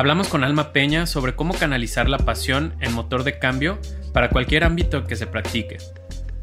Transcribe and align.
Hablamos 0.00 0.28
con 0.28 0.44
Alma 0.44 0.72
Peña 0.72 1.04
sobre 1.04 1.36
cómo 1.36 1.52
canalizar 1.52 2.08
la 2.08 2.16
pasión 2.16 2.74
en 2.80 2.94
motor 2.94 3.22
de 3.22 3.38
cambio 3.38 3.78
para 4.14 4.30
cualquier 4.30 4.64
ámbito 4.64 5.04
que 5.04 5.14
se 5.14 5.26
practique. 5.26 5.76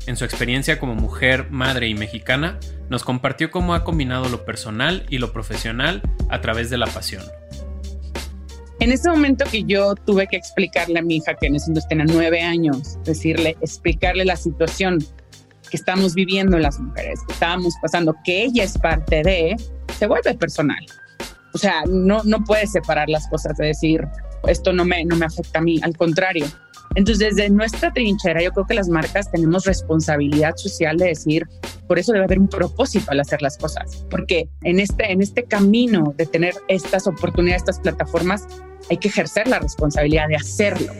En 0.05 0.15
su 0.15 0.25
experiencia 0.25 0.77
como 0.77 0.93
mujer, 0.93 1.49
madre 1.49 1.87
y 1.87 1.95
mexicana, 1.95 2.59
nos 2.87 3.03
compartió 3.03 3.49
cómo 3.49 3.73
ha 3.73 3.83
combinado 3.83 4.29
lo 4.29 4.45
personal 4.45 5.07
y 5.09 5.17
lo 5.17 5.33
profesional 5.33 6.03
a 6.29 6.39
través 6.39 6.69
de 6.69 6.77
la 6.77 6.85
pasión. 6.85 7.23
En 8.79 8.91
ese 8.91 9.09
momento 9.09 9.43
que 9.49 9.63
yo 9.63 9.95
tuve 9.95 10.27
que 10.27 10.37
explicarle 10.37 10.99
a 10.99 11.01
mi 11.01 11.15
hija, 11.15 11.33
que 11.33 11.47
en 11.47 11.55
ese 11.55 11.71
entonces 11.71 11.89
tenía 11.89 12.05
nueve 12.05 12.43
años, 12.43 12.99
decirle, 13.05 13.57
explicarle 13.61 14.23
la 14.23 14.35
situación 14.35 14.99
que 15.71 15.77
estamos 15.77 16.13
viviendo 16.13 16.59
las 16.59 16.79
mujeres, 16.79 17.21
que 17.25 17.33
estábamos 17.33 17.73
pasando, 17.81 18.15
que 18.23 18.43
ella 18.43 18.63
es 18.63 18.77
parte 18.77 19.23
de, 19.23 19.55
se 19.97 20.05
vuelve 20.05 20.35
personal. 20.35 20.85
O 21.53 21.57
sea, 21.57 21.83
no, 21.87 22.21
no 22.23 22.43
puedes 22.43 22.71
separar 22.71 23.09
las 23.09 23.27
cosas 23.29 23.57
de 23.57 23.67
decir, 23.67 24.07
esto 24.47 24.73
no 24.73 24.85
me, 24.85 25.03
no 25.05 25.15
me 25.15 25.25
afecta 25.25 25.59
a 25.59 25.61
mí, 25.61 25.79
al 25.81 25.95
contrario, 25.95 26.45
entonces, 26.95 27.35
desde 27.35 27.49
nuestra 27.49 27.93
trinchera, 27.93 28.41
yo 28.41 28.51
creo 28.51 28.65
que 28.65 28.73
las 28.73 28.89
marcas 28.89 29.31
tenemos 29.31 29.65
responsabilidad 29.65 30.55
social 30.55 30.97
de 30.97 31.07
decir, 31.07 31.47
por 31.87 31.99
eso 31.99 32.11
debe 32.11 32.25
haber 32.25 32.39
un 32.39 32.47
propósito 32.47 33.11
al 33.11 33.19
hacer 33.19 33.41
las 33.41 33.57
cosas, 33.57 34.05
porque 34.09 34.49
en 34.63 34.79
este, 34.79 35.11
en 35.11 35.21
este 35.21 35.43
camino 35.43 36.13
de 36.17 36.25
tener 36.25 36.55
estas 36.67 37.07
oportunidades, 37.07 37.61
estas 37.61 37.79
plataformas, 37.79 38.47
hay 38.89 38.97
que 38.97 39.09
ejercer 39.09 39.47
la 39.47 39.59
responsabilidad 39.59 40.27
de 40.27 40.37
hacerlo. 40.37 40.93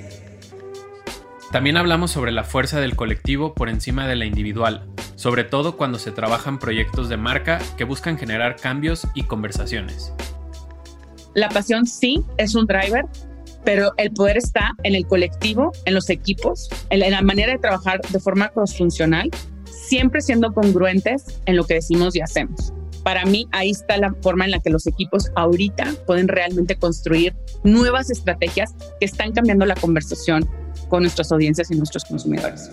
También 1.52 1.78
hablamos 1.78 2.12
sobre 2.12 2.32
la 2.32 2.44
fuerza 2.44 2.80
del 2.82 2.96
colectivo 2.96 3.54
por 3.54 3.70
encima 3.70 4.06
de 4.06 4.18
la 4.18 4.26
individual, 4.26 4.86
sobre 5.16 5.46
todo 5.46 5.78
cuando 5.78 5.98
se 5.98 6.12
trabajan 6.12 6.60
proyectos 6.60 7.08
de 7.08 7.18
marca 7.18 7.60
que 7.78 7.86
buscan 7.86 8.18
generar 8.18 8.58
cambios 8.58 9.08
y 9.16 9.24
conversaciones. 9.24 10.14
La 11.38 11.50
pasión 11.50 11.86
sí 11.86 12.24
es 12.40 12.56
un 12.56 12.66
driver, 12.66 13.06
pero 13.64 13.92
el 13.98 14.12
poder 14.12 14.38
está 14.38 14.72
en 14.82 14.96
el 14.96 15.06
colectivo, 15.06 15.72
en 15.86 15.94
los 15.94 16.10
equipos, 16.10 16.68
en 16.90 17.12
la, 17.12 17.22
manera 17.22 17.52
de 17.52 17.60
trabajar 17.60 18.02
de 18.02 18.20
forma 18.20 18.50
cross-funcional, 18.50 19.30
siempre 19.66 20.22
siendo 20.22 20.52
congruentes 20.52 21.40
en 21.46 21.56
lo 21.56 21.64
que 21.68 21.76
decimos 21.76 22.16
y 22.16 22.22
hacemos. 22.22 22.74
Para 23.04 23.24
mí, 23.26 23.48
ahí 23.52 23.70
está 23.70 23.98
la 23.98 24.16
forma 24.24 24.46
en 24.46 24.52
la 24.52 24.60
que 24.62 24.72
los 24.72 24.88
equipos 24.88 25.30
ahorita 25.36 25.94
pueden 26.08 26.28
realmente 26.28 26.76
construir 26.76 27.36
nuevas 27.64 28.10
estrategias 28.10 28.74
que 29.00 29.06
están 29.06 29.32
cambiando 29.32 29.68
la 29.68 29.76
conversación 29.76 30.50
con 30.90 31.04
nuestras 31.04 31.32
audiencias 31.32 31.70
y 31.70 31.76
nuestros 31.76 32.04
consumidores. 32.06 32.72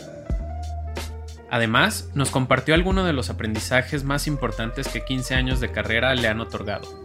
Además, 1.51 2.09
nos 2.15 2.31
compartió 2.31 2.75
algunos 2.75 3.05
de 3.05 3.13
los 3.13 3.29
aprendizajes 3.29 4.05
más 4.05 4.27
importantes 4.27 4.89
que 4.89 5.05
15 5.05 5.35
años 5.35 5.61
de 5.61 5.71
carrera 5.71 6.15
le 6.15 6.29
han 6.29 6.41
otorgado. 6.41 7.04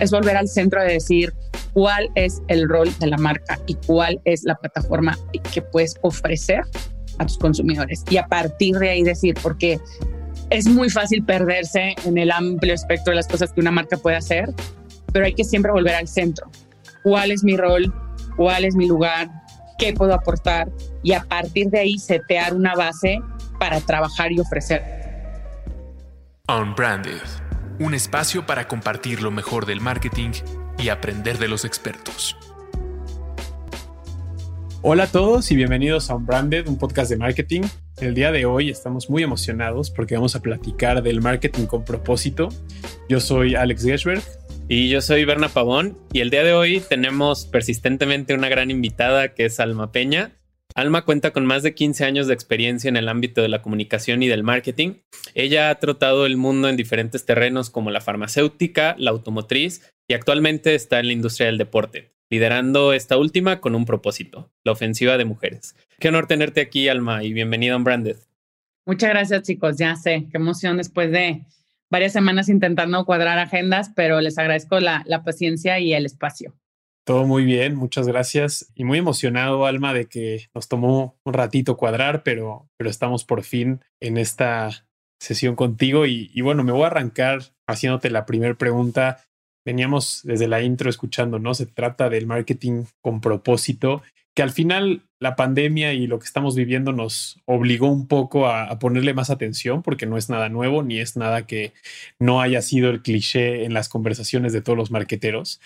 Es 0.00 0.10
volver 0.10 0.36
al 0.36 0.48
centro 0.48 0.82
de 0.82 0.94
decir, 0.94 1.32
cuál 1.72 2.10
es 2.14 2.42
el 2.48 2.68
rol 2.68 2.88
de 2.98 3.06
la 3.06 3.16
marca 3.16 3.58
y 3.66 3.74
cuál 3.86 4.20
es 4.24 4.44
la 4.44 4.54
plataforma 4.56 5.16
que 5.52 5.62
puedes 5.62 5.94
ofrecer 6.02 6.62
a 7.18 7.26
tus 7.26 7.38
consumidores. 7.38 8.02
Y 8.10 8.16
a 8.16 8.26
partir 8.26 8.78
de 8.78 8.90
ahí 8.90 9.02
decir, 9.02 9.34
porque 9.42 9.78
es 10.50 10.66
muy 10.66 10.90
fácil 10.90 11.24
perderse 11.24 11.94
en 12.04 12.18
el 12.18 12.30
amplio 12.30 12.74
espectro 12.74 13.12
de 13.12 13.16
las 13.16 13.28
cosas 13.28 13.52
que 13.52 13.60
una 13.60 13.70
marca 13.70 13.96
puede 13.96 14.16
hacer, 14.16 14.48
pero 15.12 15.26
hay 15.26 15.34
que 15.34 15.44
siempre 15.44 15.70
volver 15.70 15.94
al 15.94 16.08
centro. 16.08 16.50
¿Cuál 17.02 17.30
es 17.30 17.44
mi 17.44 17.56
rol? 17.56 17.92
¿Cuál 18.36 18.64
es 18.64 18.74
mi 18.74 18.86
lugar? 18.86 19.30
¿Qué 19.78 19.92
puedo 19.92 20.14
aportar? 20.14 20.68
Y 21.02 21.12
a 21.12 21.22
partir 21.22 21.68
de 21.70 21.80
ahí 21.80 21.98
setear 21.98 22.54
una 22.54 22.74
base 22.74 23.20
para 23.58 23.80
trabajar 23.80 24.32
y 24.32 24.40
ofrecer. 24.40 24.82
Unbranded, 26.48 27.20
un 27.80 27.94
espacio 27.94 28.44
para 28.44 28.68
compartir 28.68 29.22
lo 29.22 29.30
mejor 29.30 29.64
del 29.64 29.80
marketing 29.80 30.32
y 30.78 30.90
aprender 30.90 31.38
de 31.38 31.48
los 31.48 31.64
expertos. 31.64 32.36
Hola 34.82 35.04
a 35.04 35.06
todos 35.06 35.50
y 35.50 35.56
bienvenidos 35.56 36.10
a 36.10 36.14
Unbranded, 36.14 36.68
un 36.68 36.76
podcast 36.76 37.10
de 37.10 37.16
marketing. 37.16 37.62
El 37.98 38.14
día 38.14 38.32
de 38.32 38.44
hoy 38.44 38.68
estamos 38.68 39.08
muy 39.08 39.22
emocionados 39.22 39.90
porque 39.90 40.14
vamos 40.14 40.36
a 40.36 40.42
platicar 40.42 41.02
del 41.02 41.22
marketing 41.22 41.64
con 41.64 41.82
propósito. 41.82 42.50
Yo 43.08 43.18
soy 43.18 43.54
Alex 43.54 43.82
Geschberg. 43.82 44.22
Y 44.68 44.88
yo 44.88 45.00
soy 45.00 45.24
Berna 45.24 45.48
Pavón 45.48 45.98
y 46.12 46.20
el 46.20 46.30
día 46.30 46.44
de 46.44 46.52
hoy 46.52 46.80
tenemos 46.88 47.44
persistentemente 47.44 48.34
una 48.34 48.48
gran 48.48 48.70
invitada 48.70 49.34
que 49.34 49.46
es 49.46 49.58
Alma 49.58 49.90
Peña. 49.90 50.39
Alma 50.74 51.04
cuenta 51.04 51.32
con 51.32 51.46
más 51.46 51.62
de 51.62 51.74
15 51.74 52.04
años 52.04 52.26
de 52.26 52.34
experiencia 52.34 52.88
en 52.88 52.96
el 52.96 53.08
ámbito 53.08 53.42
de 53.42 53.48
la 53.48 53.60
comunicación 53.60 54.22
y 54.22 54.28
del 54.28 54.44
marketing. 54.44 54.94
Ella 55.34 55.70
ha 55.70 55.74
trotado 55.76 56.26
el 56.26 56.36
mundo 56.36 56.68
en 56.68 56.76
diferentes 56.76 57.24
terrenos 57.26 57.70
como 57.70 57.90
la 57.90 58.00
farmacéutica, 58.00 58.94
la 58.98 59.10
automotriz 59.10 59.92
y 60.08 60.14
actualmente 60.14 60.74
está 60.74 61.00
en 61.00 61.08
la 61.08 61.12
industria 61.12 61.46
del 61.46 61.58
deporte, 61.58 62.12
liderando 62.30 62.92
esta 62.92 63.18
última 63.18 63.60
con 63.60 63.74
un 63.74 63.84
propósito, 63.84 64.50
la 64.64 64.72
ofensiva 64.72 65.18
de 65.18 65.24
mujeres. 65.24 65.74
Qué 65.98 66.08
honor 66.08 66.26
tenerte 66.26 66.60
aquí, 66.60 66.88
Alma, 66.88 67.24
y 67.24 67.32
bienvenido 67.32 67.74
a 67.74 67.78
Branded. 67.78 68.16
Muchas 68.86 69.10
gracias, 69.10 69.42
chicos. 69.42 69.76
Ya 69.76 69.96
sé, 69.96 70.28
qué 70.30 70.38
emoción 70.38 70.76
después 70.76 71.10
de 71.10 71.44
varias 71.90 72.12
semanas 72.12 72.48
intentando 72.48 73.04
cuadrar 73.04 73.38
agendas, 73.38 73.90
pero 73.94 74.20
les 74.20 74.38
agradezco 74.38 74.78
la, 74.80 75.02
la 75.06 75.24
paciencia 75.24 75.80
y 75.80 75.92
el 75.92 76.06
espacio. 76.06 76.54
Todo 77.06 77.26
muy 77.26 77.44
bien, 77.44 77.74
muchas 77.74 78.06
gracias. 78.06 78.70
Y 78.74 78.84
muy 78.84 78.98
emocionado, 78.98 79.66
Alma, 79.66 79.92
de 79.92 80.06
que 80.06 80.48
nos 80.54 80.68
tomó 80.68 81.18
un 81.24 81.32
ratito 81.32 81.76
cuadrar, 81.76 82.22
pero, 82.22 82.68
pero 82.76 82.90
estamos 82.90 83.24
por 83.24 83.42
fin 83.42 83.80
en 84.00 84.18
esta 84.18 84.86
sesión 85.20 85.56
contigo. 85.56 86.06
Y, 86.06 86.40
bueno, 86.40 86.64
me 86.64 86.72
voy 86.72 86.84
a 86.84 86.88
arrancar 86.88 87.40
haciéndote 87.66 88.10
la 88.10 88.26
primera 88.26 88.54
pregunta 88.54 89.22
veníamos 89.66 90.22
desde 90.24 90.48
la 90.48 90.62
intro 90.62 90.88
escuchando, 90.88 91.38
¿no? 91.38 91.54
Se 91.54 91.66
trata 91.66 92.08
del 92.08 92.26
marketing 92.26 92.84
con 93.02 93.20
propósito, 93.20 94.02
que 94.34 94.42
al 94.42 94.50
final 94.50 95.02
la 95.20 95.36
pandemia 95.36 95.92
y 95.92 96.06
lo 96.06 96.18
que 96.18 96.24
estamos 96.24 96.56
viviendo 96.56 96.92
nos 96.92 97.40
obligó 97.44 97.88
un 97.88 98.06
poco 98.06 98.48
a, 98.48 98.78
ponerle 98.78 99.12
más 99.12 99.28
atención 99.28 99.82
porque 99.82 100.06
no 100.06 100.16
es 100.16 100.30
nada 100.30 100.48
nuevo 100.48 100.82
ni 100.82 100.98
es 100.98 101.16
nada 101.16 101.46
que 101.46 101.72
no 102.18 102.40
haya 102.40 102.62
sido 102.62 102.90
el 102.90 103.02
cliché 103.02 103.64
en 103.64 103.74
las 103.74 103.88
conversaciones 103.88 104.52
de 104.52 104.62
todos 104.62 104.78
los 104.78 104.90
marqueteros. 104.90 105.60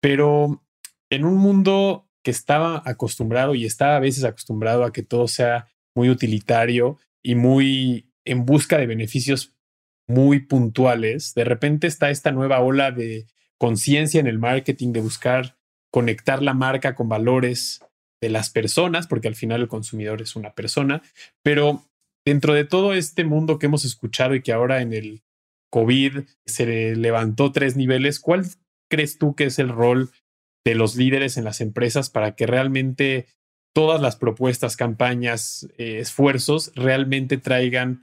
Pero 0.00 0.62
en 1.10 1.24
un 1.24 1.36
mundo 1.36 2.08
que 2.22 2.30
estaba 2.30 2.82
acostumbrado 2.84 3.54
y 3.54 3.64
está 3.64 3.96
a 3.96 4.00
veces 4.00 4.24
acostumbrado 4.24 4.84
a 4.84 4.92
que 4.92 5.02
todo 5.02 5.28
sea 5.28 5.68
muy 5.94 6.10
utilitario 6.10 6.98
y 7.22 7.34
muy 7.34 8.12
en 8.24 8.44
busca 8.44 8.78
de 8.78 8.86
beneficios 8.86 9.54
muy 10.06 10.40
puntuales, 10.40 11.34
de 11.34 11.44
repente 11.44 11.86
está 11.86 12.10
esta 12.10 12.32
nueva 12.32 12.60
ola 12.60 12.90
de 12.90 13.26
conciencia 13.58 14.20
en 14.20 14.26
el 14.26 14.38
marketing, 14.38 14.92
de 14.92 15.00
buscar 15.00 15.56
conectar 15.90 16.42
la 16.42 16.54
marca 16.54 16.94
con 16.94 17.08
valores 17.08 17.80
de 18.20 18.30
las 18.30 18.50
personas, 18.50 19.06
porque 19.06 19.28
al 19.28 19.34
final 19.34 19.60
el 19.60 19.68
consumidor 19.68 20.22
es 20.22 20.36
una 20.36 20.52
persona, 20.52 21.02
pero 21.42 21.84
dentro 22.24 22.54
de 22.54 22.64
todo 22.64 22.94
este 22.94 23.24
mundo 23.24 23.58
que 23.58 23.66
hemos 23.66 23.84
escuchado 23.84 24.34
y 24.34 24.42
que 24.42 24.52
ahora 24.52 24.80
en 24.82 24.92
el 24.92 25.22
COVID 25.70 26.20
se 26.46 26.96
levantó 26.96 27.52
tres 27.52 27.76
niveles, 27.76 28.20
¿cuál 28.20 28.46
crees 28.90 29.18
tú 29.18 29.34
que 29.34 29.44
es 29.44 29.58
el 29.58 29.68
rol 29.68 30.10
de 30.68 30.74
los 30.74 30.96
líderes 30.96 31.38
en 31.38 31.44
las 31.44 31.62
empresas 31.62 32.10
para 32.10 32.36
que 32.36 32.46
realmente 32.46 33.24
todas 33.74 34.02
las 34.02 34.16
propuestas, 34.16 34.76
campañas, 34.76 35.66
eh, 35.78 35.98
esfuerzos 35.98 36.72
realmente 36.74 37.38
traigan 37.38 38.02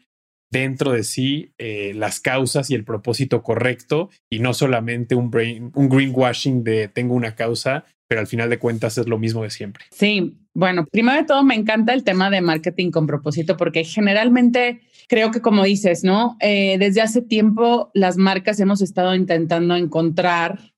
dentro 0.52 0.92
de 0.92 1.04
sí 1.04 1.54
eh, 1.60 1.94
las 1.94 2.20
causas 2.20 2.72
y 2.72 2.74
el 2.74 2.84
propósito 2.84 3.44
correcto 3.44 4.10
y 4.32 4.40
no 4.40 4.56
solamente 4.56 5.14
un, 5.14 5.30
brain, 5.30 5.72
un 5.76 5.90
greenwashing 5.90 6.64
de 6.64 6.88
tengo 6.88 7.14
una 7.14 7.36
causa, 7.36 7.86
pero 8.08 8.22
al 8.22 8.26
final 8.26 8.50
de 8.50 8.58
cuentas 8.58 8.98
es 8.98 9.06
lo 9.06 9.20
mismo 9.20 9.44
de 9.44 9.52
siempre. 9.52 9.86
Sí, 9.92 10.36
bueno, 10.56 10.88
primero 10.92 11.18
de 11.18 11.28
todo 11.28 11.44
me 11.44 11.54
encanta 11.54 11.94
el 11.94 12.04
tema 12.04 12.32
de 12.32 12.42
marketing 12.42 12.90
con 12.90 13.06
propósito 13.06 13.58
porque 13.58 13.84
generalmente 13.84 14.82
creo 15.08 15.30
que 15.30 15.42
como 15.42 15.64
dices, 15.66 16.04
¿no? 16.04 16.36
Eh, 16.40 16.78
desde 16.80 17.02
hace 17.02 17.22
tiempo 17.22 17.92
las 17.94 18.18
marcas 18.18 18.60
hemos 18.60 18.82
estado 18.82 19.14
intentando 19.14 19.76
encontrar 19.76 20.75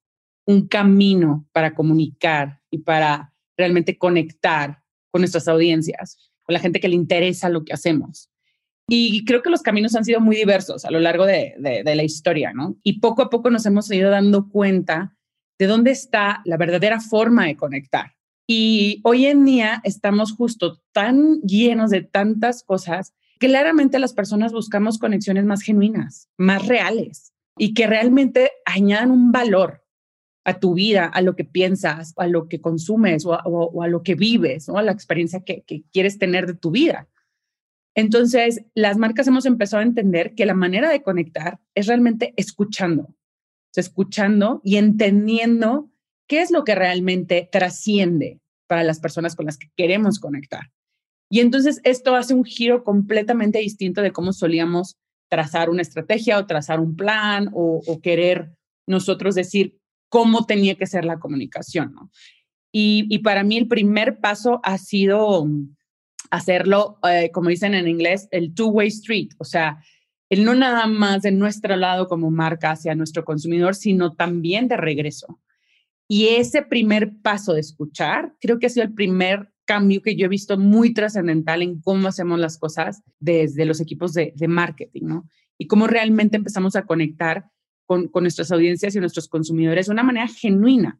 un 0.48 0.68
camino 0.68 1.48
para 1.52 1.76
comunicar 1.76 2.62
y 2.72 2.80
para 2.80 3.34
realmente 3.58 3.98
conectar 3.98 4.82
con 5.12 5.22
nuestras 5.22 5.48
audiencias, 5.48 6.32
con 6.44 6.54
la 6.54 6.60
gente 6.60 6.80
que 6.80 6.88
le 6.88 6.96
interesa 6.96 7.50
lo 7.50 7.64
que 7.64 7.74
hacemos. 7.74 8.32
Y 8.90 9.26
creo 9.26 9.44
que 9.44 9.50
los 9.50 9.62
caminos 9.62 9.96
han 9.96 10.06
sido 10.06 10.22
muy 10.22 10.38
diversos 10.38 10.86
a 10.86 10.92
lo 10.92 11.00
largo 11.00 11.26
de, 11.26 11.56
la 11.60 12.04
historia, 12.04 12.54
¿no? 12.54 12.78
Y 12.84 13.02
poco 13.02 13.22
a 13.22 13.30
poco 13.30 13.50
nos 13.50 13.66
hemos 13.66 13.92
ido 13.92 14.10
dando 14.10 14.48
cuenta 14.48 15.18
de 15.60 15.68
dónde 15.68 15.92
está 15.92 16.42
la 16.46 16.56
verdadera 16.56 17.02
forma 17.02 17.46
de 17.46 17.58
conectar. 17.58 18.14
Y 18.48 19.02
hoy 19.04 19.26
en 19.26 19.44
día 19.44 19.82
estamos 19.84 20.32
justo 20.32 20.82
tan 20.94 21.42
llenos 21.42 21.90
de 21.90 22.02
tantas 22.04 22.64
cosas 22.64 23.14
que 23.40 23.48
claramente 23.48 24.00
las 24.00 24.14
personas 24.14 24.54
buscamos 24.54 25.00
conexiones 25.00 25.44
más 25.44 25.62
genuinas, 25.62 26.30
más 26.38 26.66
reales 26.66 27.34
y 27.58 27.74
que 27.74 27.88
realmente 27.88 28.52
añadan 28.66 29.12
un 29.12 29.34
valor 29.34 29.84
a 30.48 30.60
tu 30.60 30.74
vida, 30.74 31.06
a 31.06 31.22
lo 31.22 31.36
que 31.36 31.44
piensas, 31.44 32.14
a 32.18 32.26
lo 32.26 32.48
que 32.48 32.62
consumes 32.62 33.26
o 33.26 33.34
a, 33.34 33.88
lo 33.88 34.02
que 34.02 34.16
vives, 34.16 34.68
¿no? 34.68 34.78
a 34.78 34.82
la 34.82 34.94
experiencia 34.94 35.44
que 35.44 35.84
quieres 35.92 36.18
tener 36.18 36.48
de 36.48 36.56
tu 36.56 36.72
vida. 36.72 37.08
Entonces, 37.98 38.64
las 38.76 38.98
marcas 38.98 39.28
hemos 39.28 39.48
empezado 39.48 39.82
a 39.82 39.86
entender 39.86 40.36
que 40.36 40.46
la 40.46 40.54
manera 40.54 40.90
de 40.90 41.02
conectar 41.02 41.60
es 41.74 41.88
realmente 41.88 42.34
escuchando, 42.38 43.16
escuchando 43.76 44.62
y 44.64 44.78
entendiendo 44.78 45.90
qué 46.28 46.42
es 46.42 46.52
lo 46.52 46.64
que 46.64 46.76
realmente 46.76 47.50
trasciende 47.52 48.40
para 48.68 48.84
las 48.84 49.00
personas 49.00 49.36
con 49.36 49.48
las 49.48 49.58
que 49.58 49.72
queremos 49.76 50.20
conectar. 50.20 50.72
Y 51.30 51.40
entonces 51.40 51.82
esto 51.84 52.16
hace 52.16 52.36
un 52.36 52.46
giro 52.46 52.84
completamente 52.84 53.60
distinto 53.60 54.02
de 54.02 54.12
cómo 54.12 54.32
solíamos 54.32 54.96
trazar 55.30 55.70
una 55.70 55.82
estrategia 55.82 56.38
o 56.38 56.46
trazar 56.46 56.80
un 56.80 56.96
plan 56.96 57.50
o, 57.54 57.82
querer 58.02 58.54
nosotros 58.88 59.36
decir 59.36 59.77
cómo 60.10 60.46
tenía 60.46 60.76
que 60.76 60.88
ser 60.88 61.06
la 61.06 61.20
comunicación. 61.20 61.94
¿no? 61.94 62.12
Y, 62.72 63.20
para 63.20 63.44
mí 63.44 63.58
el 63.58 63.68
primer 63.68 64.20
paso 64.20 64.60
ha 64.64 64.78
sido 64.78 65.46
mm, 65.46 65.76
hacerlo, 66.32 67.00
eh, 67.10 67.32
como 67.34 67.50
dicen 67.50 67.74
en 67.74 67.88
inglés, 67.88 68.28
el 68.32 68.54
two-way 68.54 68.88
street, 68.88 69.30
o 69.38 69.46
sea, 69.46 69.82
el 70.30 70.44
no 70.44 70.56
nada 70.56 70.88
más 70.88 71.22
de 71.22 71.32
nuestro 71.32 71.76
lado 71.76 72.08
como 72.08 72.30
marca 72.32 72.72
hacia 72.72 72.96
nuestro 72.96 73.24
consumidor, 73.24 73.76
sino 73.76 74.14
también 74.14 74.68
de 74.68 74.78
regreso. 74.78 75.40
Y 76.08 76.28
ese 76.28 76.62
primer 76.62 77.18
paso 77.22 77.54
de 77.54 77.62
escuchar, 77.62 78.34
creo 78.40 78.60
que 78.60 78.68
ha 78.68 78.70
sido 78.70 78.86
el 78.86 78.94
primer 78.94 79.52
cambio 79.66 80.02
que 80.02 80.16
yo 80.16 80.26
he 80.26 80.30
visto 80.30 80.58
muy 80.58 80.94
trascendental 80.94 81.62
en 81.62 81.82
cómo 81.82 82.08
hacemos 82.08 82.40
las 82.40 82.58
cosas 82.58 83.04
desde 83.20 83.66
los 83.66 83.82
equipos 83.82 84.14
de, 84.14 84.34
marketing, 84.48 85.04
¿no? 85.04 85.30
Y 85.58 85.68
cómo 85.68 85.88
realmente 85.88 86.38
empezamos 86.38 86.76
a 86.76 86.86
conectar 86.86 87.50
con, 87.88 88.12
nuestras 88.14 88.52
audiencias 88.52 88.96
y 88.96 89.00
nuestros 89.00 89.28
consumidores 89.28 89.88
de 89.88 89.94
una 89.94 90.04
manera 90.04 90.28
genuina, 90.28 91.00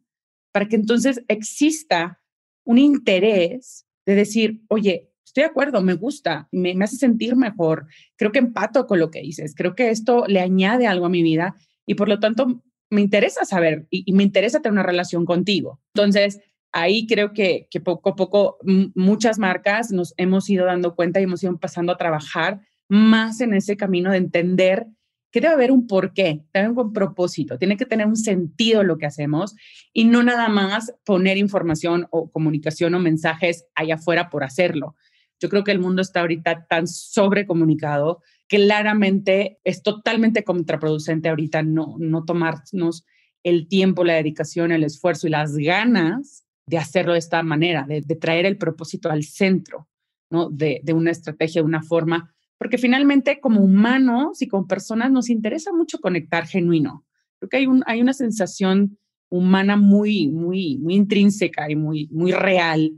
para 0.52 0.68
que 0.68 0.76
entonces 0.76 1.22
exista 1.28 2.20
un 2.66 2.80
interés 2.80 3.86
de 4.06 4.16
decir, 4.16 4.62
oye, 4.70 5.12
estoy 5.24 5.44
de 5.44 5.50
acuerdo, 5.50 5.82
me 5.82 5.94
gusta, 5.94 6.48
me, 6.52 6.74
me, 6.74 6.86
hace 6.86 6.96
sentir 6.96 7.36
mejor, 7.36 7.86
creo 8.16 8.32
que 8.32 8.40
empato 8.40 8.88
con 8.88 9.00
lo 9.00 9.12
que 9.12 9.22
dices, 9.22 9.54
creo 9.56 9.76
que 9.76 9.90
esto 9.90 10.26
le 10.28 10.40
añade 10.40 10.88
algo 10.88 11.06
a 11.06 11.10
mi 11.10 11.22
vida 11.22 11.56
y 11.86 11.94
por 11.96 12.08
lo 12.08 12.20
tanto 12.20 12.64
me 12.90 13.02
interesa 13.02 13.46
saber 13.46 13.86
y, 13.92 14.04
y 14.06 14.14
me 14.14 14.24
interesa 14.24 14.62
tener 14.62 14.74
una 14.74 14.84
relación 14.84 15.26
contigo. 15.26 15.82
Entonces, 15.94 16.40
ahí 16.72 17.06
creo 17.06 17.34
que, 17.34 17.68
que 17.70 17.80
poco 17.80 18.12
a 18.12 18.16
poco 18.16 18.58
muchas 18.96 19.40
marcas 19.40 19.92
nos 19.92 20.14
hemos 20.18 20.50
ido 20.50 20.66
dando 20.66 20.96
cuenta 20.96 21.20
y 21.20 21.24
hemos 21.24 21.44
ido 21.44 21.58
pasando 21.58 21.92
a 21.92 21.98
trabajar 21.98 22.62
más 22.90 23.42
en 23.42 23.54
ese 23.54 23.76
camino 23.76 24.12
de 24.12 24.18
entender 24.18 24.88
que 25.32 25.42
debe 25.42 25.54
haber 25.54 25.72
un 25.72 25.88
porqué, 25.88 26.46
debe 26.54 26.68
haber 26.68 26.86
un 26.86 26.94
propósito, 26.94 27.58
tiene 27.58 27.78
que 27.78 27.86
tener 27.86 28.08
un 28.08 28.16
sentido 28.16 28.84
lo 28.84 28.98
que 28.98 29.06
hacemos 29.06 29.56
y 29.94 30.06
no 30.06 30.24
nada 30.24 30.48
más 30.50 30.94
poner 31.06 31.38
información 31.38 32.08
o 32.12 32.32
comunicación 32.32 32.94
o 32.96 33.00
mensajes 33.00 33.66
allá 33.76 33.96
afuera 33.96 34.30
por 34.30 34.44
hacerlo. 34.44 34.96
Yo 35.40 35.50
creo 35.50 35.64
que 35.64 35.72
el 35.72 35.80
mundo 35.80 36.02
está 36.02 36.22
ahorita 36.22 36.66
tan 36.68 36.88
sobrecomunicado, 36.88 38.22
claramente 38.48 39.60
es 39.64 39.84
totalmente 39.84 40.44
contraproducente 40.44 41.30
ahorita 41.30 41.62
no, 41.62 41.96
no 42.00 42.24
tomarnos 42.24 43.06
el 43.44 43.68
tiempo, 43.68 44.04
la 44.04 44.16
dedicación, 44.16 44.72
el 44.72 44.84
esfuerzo 44.84 45.28
y 45.28 45.32
las 45.32 45.56
ganas 45.56 46.46
de 46.68 46.78
hacerlo 46.78 47.14
de 47.14 47.20
esta 47.20 47.42
manera, 47.44 47.86
de, 47.88 48.02
traer 48.16 48.46
el 48.46 48.58
propósito 48.58 49.10
al 49.10 49.24
centro, 49.24 49.88
¿no? 50.30 50.50
De, 50.50 50.82
una 50.94 51.12
estrategia, 51.12 51.62
de 51.62 51.66
una 51.66 51.82
forma, 51.82 52.36
porque 52.58 52.78
finalmente 52.78 53.40
como 53.40 53.62
humanos 53.62 54.42
y 54.42 54.48
como 54.48 54.68
personas 54.68 55.12
nos 55.12 55.30
interesa 55.30 55.72
mucho 55.74 56.00
conectar 56.00 56.48
genuino. 56.48 57.06
Creo 57.40 57.50
que 57.50 57.58
hay, 57.58 57.68
un, 57.68 57.84
hay 57.86 58.02
una 58.02 58.14
sensación 58.14 58.98
humana 59.30 59.78
muy, 59.78 60.28
muy, 60.28 60.78
muy 60.78 60.96
intrínseca 60.96 61.70
y 61.70 61.76
muy, 61.76 62.08
muy 62.12 62.32
real 62.32 62.92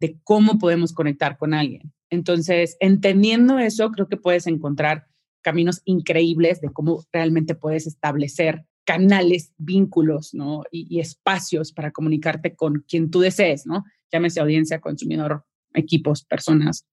de 0.00 0.18
cómo 0.24 0.58
podemos 0.58 0.92
conectar 0.92 1.36
con 1.38 1.54
alguien. 1.54 1.92
Entonces, 2.10 2.76
entendiendo 2.80 3.58
eso, 3.58 3.90
creo 3.90 4.08
que 4.08 4.16
puedes 4.16 4.46
encontrar 4.46 5.06
caminos 5.42 5.82
increíbles 5.84 6.60
de 6.60 6.70
cómo 6.70 7.04
realmente 7.12 7.54
puedes 7.54 7.86
establecer 7.86 8.66
canales, 8.84 9.52
vínculos, 9.58 10.32
¿no? 10.32 10.62
Y, 10.70 11.00
espacios 11.00 11.72
para 11.72 11.90
comunicarte 11.90 12.54
con 12.54 12.84
quien 12.88 13.10
tú 13.10 13.20
desees, 13.20 13.66
¿no? 13.66 13.84
Llámese 14.12 14.40
audiencia, 14.40 14.80
consumidor, 14.80 15.44
equipos, 15.74 16.24
personas, 16.24 16.86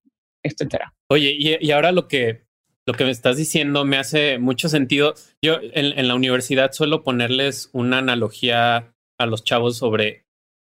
etcétera. 0.43 0.93
Oye, 1.09 1.35
y, 1.37 1.71
ahora 1.71 1.91
lo 1.91 2.07
que, 2.07 2.45
lo 2.85 2.93
que 2.93 3.05
me 3.05 3.11
estás 3.11 3.37
diciendo 3.37 3.85
me 3.85 3.97
hace 3.97 4.37
mucho 4.37 4.69
sentido. 4.69 5.15
Yo 5.41 5.59
en, 5.61 6.07
la 6.07 6.15
universidad 6.15 6.71
suelo 6.73 7.03
ponerles 7.03 7.69
una 7.73 7.99
analogía 7.99 8.93
a 9.17 9.25
los 9.25 9.43
chavos 9.43 9.77
sobre 9.77 10.25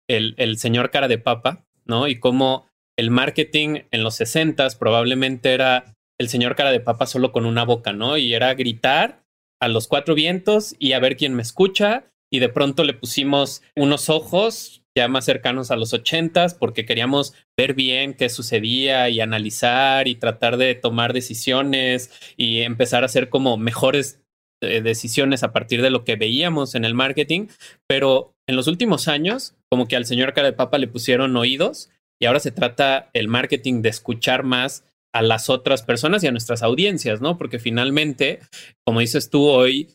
el, 0.08 0.34
el 0.38 0.58
señor 0.58 0.90
cara 0.90 1.08
de 1.08 1.18
papa, 1.18 1.66
¿no? 1.84 2.08
Y 2.08 2.18
cómo 2.18 2.68
el 2.98 3.10
marketing 3.10 3.82
en 3.90 4.02
los 4.02 4.16
60 4.16 4.66
probablemente 4.78 5.52
era 5.52 5.94
el 6.18 6.28
señor 6.28 6.56
cara 6.56 6.72
de 6.72 6.80
papa 6.80 7.06
solo 7.06 7.30
con 7.30 7.46
una 7.46 7.64
boca, 7.64 7.92
¿no? 7.92 8.16
Y 8.16 8.34
era 8.34 8.54
gritar 8.54 9.24
a 9.60 9.68
los 9.68 9.86
cuatro 9.86 10.14
vientos 10.14 10.74
y 10.78 10.92
a 10.92 11.00
ver 11.00 11.16
quién 11.16 11.34
me 11.34 11.42
escucha. 11.42 12.10
Y 12.30 12.40
de 12.40 12.48
pronto 12.48 12.84
le 12.84 12.92
pusimos 12.92 13.62
unos 13.74 14.10
ojos 14.10 14.82
ya 14.98 15.08
más 15.08 15.24
cercanos 15.24 15.70
a 15.70 15.76
los 15.76 15.92
ochentas 15.94 16.54
porque 16.54 16.84
queríamos 16.84 17.34
ver 17.56 17.74
bien 17.74 18.14
qué 18.14 18.28
sucedía 18.28 19.08
y 19.08 19.20
analizar 19.20 20.08
y 20.08 20.16
tratar 20.16 20.56
de 20.56 20.74
tomar 20.74 21.12
decisiones 21.12 22.10
y 22.36 22.62
empezar 22.62 23.04
a 23.04 23.06
hacer 23.06 23.28
como 23.28 23.56
mejores 23.56 24.20
eh, 24.60 24.80
decisiones 24.82 25.44
a 25.44 25.52
partir 25.52 25.82
de 25.82 25.90
lo 25.90 26.02
que 26.02 26.16
veíamos 26.16 26.74
en 26.74 26.84
el 26.84 26.94
marketing. 26.94 27.46
Pero 27.88 28.34
en 28.48 28.56
los 28.56 28.66
últimos 28.66 29.06
años, 29.06 29.54
como 29.70 29.86
que 29.86 29.94
al 29.94 30.04
señor 30.04 30.34
cara 30.34 30.48
de 30.48 30.56
papa 30.56 30.78
le 30.78 30.88
pusieron 30.88 31.36
oídos 31.36 31.90
y 32.20 32.26
ahora 32.26 32.40
se 32.40 32.50
trata 32.50 33.08
el 33.12 33.28
marketing 33.28 33.82
de 33.82 33.90
escuchar 33.90 34.42
más 34.42 34.84
a 35.14 35.22
las 35.22 35.48
otras 35.48 35.82
personas 35.82 36.24
y 36.24 36.26
a 36.26 36.32
nuestras 36.32 36.62
audiencias, 36.62 37.20
¿no? 37.20 37.38
Porque 37.38 37.60
finalmente, 37.60 38.40
como 38.84 39.00
dices 39.00 39.30
tú 39.30 39.46
hoy, 39.46 39.90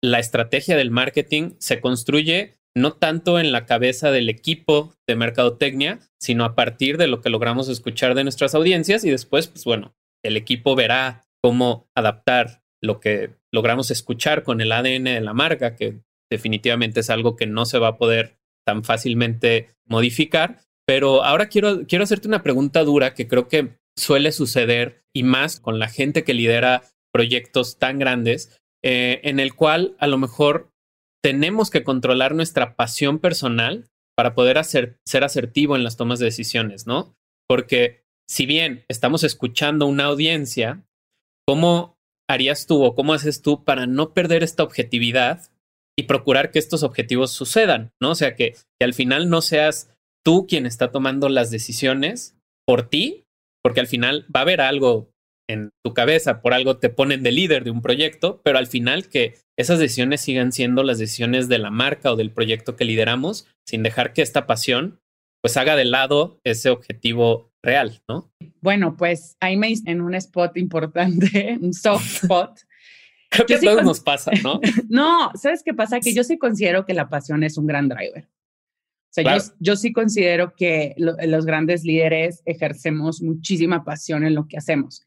la 0.00 0.20
estrategia 0.20 0.76
del 0.76 0.92
marketing 0.92 1.54
se 1.58 1.80
construye 1.80 2.54
no 2.76 2.94
tanto 2.94 3.38
en 3.38 3.52
la 3.52 3.66
cabeza 3.66 4.10
del 4.10 4.28
equipo 4.28 4.94
de 5.06 5.16
mercadotecnia, 5.16 6.00
sino 6.20 6.44
a 6.44 6.54
partir 6.54 6.98
de 6.98 7.06
lo 7.06 7.20
que 7.20 7.30
logramos 7.30 7.68
escuchar 7.68 8.14
de 8.14 8.24
nuestras 8.24 8.54
audiencias 8.54 9.04
y 9.04 9.10
después, 9.10 9.46
pues 9.46 9.64
bueno, 9.64 9.94
el 10.24 10.36
equipo 10.36 10.74
verá 10.74 11.24
cómo 11.42 11.88
adaptar 11.94 12.62
lo 12.82 13.00
que 13.00 13.36
logramos 13.52 13.90
escuchar 13.90 14.42
con 14.42 14.60
el 14.60 14.72
ADN 14.72 15.04
de 15.04 15.20
la 15.20 15.34
marca, 15.34 15.76
que 15.76 16.00
definitivamente 16.30 17.00
es 17.00 17.10
algo 17.10 17.36
que 17.36 17.46
no 17.46 17.64
se 17.64 17.78
va 17.78 17.88
a 17.88 17.98
poder 17.98 18.38
tan 18.66 18.82
fácilmente 18.82 19.74
modificar. 19.86 20.60
Pero 20.86 21.24
ahora 21.24 21.48
quiero, 21.48 21.86
quiero 21.86 22.04
hacerte 22.04 22.28
una 22.28 22.42
pregunta 22.42 22.82
dura 22.82 23.14
que 23.14 23.28
creo 23.28 23.48
que 23.48 23.78
suele 23.96 24.32
suceder 24.32 25.04
y 25.14 25.22
más 25.22 25.60
con 25.60 25.78
la 25.78 25.88
gente 25.88 26.24
que 26.24 26.34
lidera 26.34 26.82
proyectos 27.12 27.78
tan 27.78 27.98
grandes, 27.98 28.58
eh, 28.82 29.20
en 29.22 29.38
el 29.38 29.54
cual 29.54 29.94
a 29.98 30.06
lo 30.06 30.18
mejor 30.18 30.73
tenemos 31.24 31.70
que 31.70 31.84
controlar 31.84 32.34
nuestra 32.34 32.76
pasión 32.76 33.18
personal 33.18 33.86
para 34.14 34.34
poder 34.34 34.58
hacer, 34.58 34.98
ser 35.06 35.24
asertivo 35.24 35.74
en 35.74 35.82
las 35.82 35.96
tomas 35.96 36.18
de 36.18 36.26
decisiones, 36.26 36.86
¿no? 36.86 37.16
Porque 37.48 38.04
si 38.28 38.44
bien 38.44 38.84
estamos 38.88 39.24
escuchando 39.24 39.86
una 39.86 40.04
audiencia, 40.04 40.84
¿cómo 41.48 41.96
harías 42.28 42.66
tú 42.66 42.84
o 42.84 42.94
cómo 42.94 43.14
haces 43.14 43.40
tú 43.40 43.64
para 43.64 43.86
no 43.86 44.12
perder 44.12 44.42
esta 44.42 44.64
objetividad 44.64 45.50
y 45.98 46.02
procurar 46.02 46.50
que 46.50 46.58
estos 46.58 46.82
objetivos 46.82 47.30
sucedan, 47.30 47.92
¿no? 48.02 48.10
O 48.10 48.14
sea, 48.14 48.36
que, 48.36 48.52
que 48.78 48.84
al 48.84 48.92
final 48.92 49.30
no 49.30 49.40
seas 49.40 49.96
tú 50.22 50.46
quien 50.46 50.66
está 50.66 50.90
tomando 50.90 51.30
las 51.30 51.50
decisiones 51.50 52.36
por 52.66 52.90
ti, 52.90 53.24
porque 53.62 53.80
al 53.80 53.86
final 53.86 54.26
va 54.26 54.40
a 54.40 54.42
haber 54.42 54.60
algo 54.60 55.08
en 55.48 55.70
tu 55.84 55.94
cabeza, 55.94 56.40
por 56.40 56.54
algo 56.54 56.78
te 56.78 56.88
ponen 56.88 57.22
de 57.22 57.32
líder 57.32 57.64
de 57.64 57.70
un 57.70 57.82
proyecto, 57.82 58.40
pero 58.44 58.58
al 58.58 58.66
final 58.66 59.08
que 59.08 59.34
esas 59.56 59.78
decisiones 59.78 60.20
sigan 60.20 60.52
siendo 60.52 60.82
las 60.82 60.98
decisiones 60.98 61.48
de 61.48 61.58
la 61.58 61.70
marca 61.70 62.12
o 62.12 62.16
del 62.16 62.32
proyecto 62.32 62.76
que 62.76 62.84
lideramos, 62.84 63.46
sin 63.66 63.82
dejar 63.82 64.12
que 64.12 64.22
esta 64.22 64.46
pasión 64.46 65.00
pues 65.42 65.56
haga 65.58 65.76
de 65.76 65.84
lado 65.84 66.40
ese 66.44 66.70
objetivo 66.70 67.52
real, 67.62 68.00
¿no? 68.08 68.32
Bueno, 68.62 68.96
pues 68.96 69.36
ahí 69.40 69.58
me 69.58 69.74
en 69.84 70.00
un 70.00 70.14
spot 70.14 70.56
importante, 70.56 71.58
un 71.60 71.74
soft 71.74 72.22
spot. 72.22 72.60
Creo 73.30 73.46
que 73.46 73.54
a 73.54 73.60
todos 73.60 73.84
nos 73.84 74.00
pasa, 74.00 74.30
¿no? 74.42 74.60
no, 74.88 75.30
¿sabes 75.34 75.62
qué 75.62 75.74
pasa? 75.74 76.00
Que 76.00 76.14
yo 76.14 76.24
sí 76.24 76.38
considero 76.38 76.86
que 76.86 76.94
la 76.94 77.08
pasión 77.08 77.42
es 77.42 77.58
un 77.58 77.66
gran 77.66 77.88
driver 77.88 78.28
sea, 79.22 79.38
yo, 79.60 79.76
sí 79.76 79.92
considero 79.92 80.54
que 80.56 80.94
los 80.96 81.46
grandes 81.46 81.84
líderes 81.84 82.42
ejercemos 82.46 83.22
muchísima 83.22 83.84
pasión 83.84 84.24
en 84.24 84.34
lo 84.34 84.48
que 84.48 84.58
hacemos. 84.58 85.04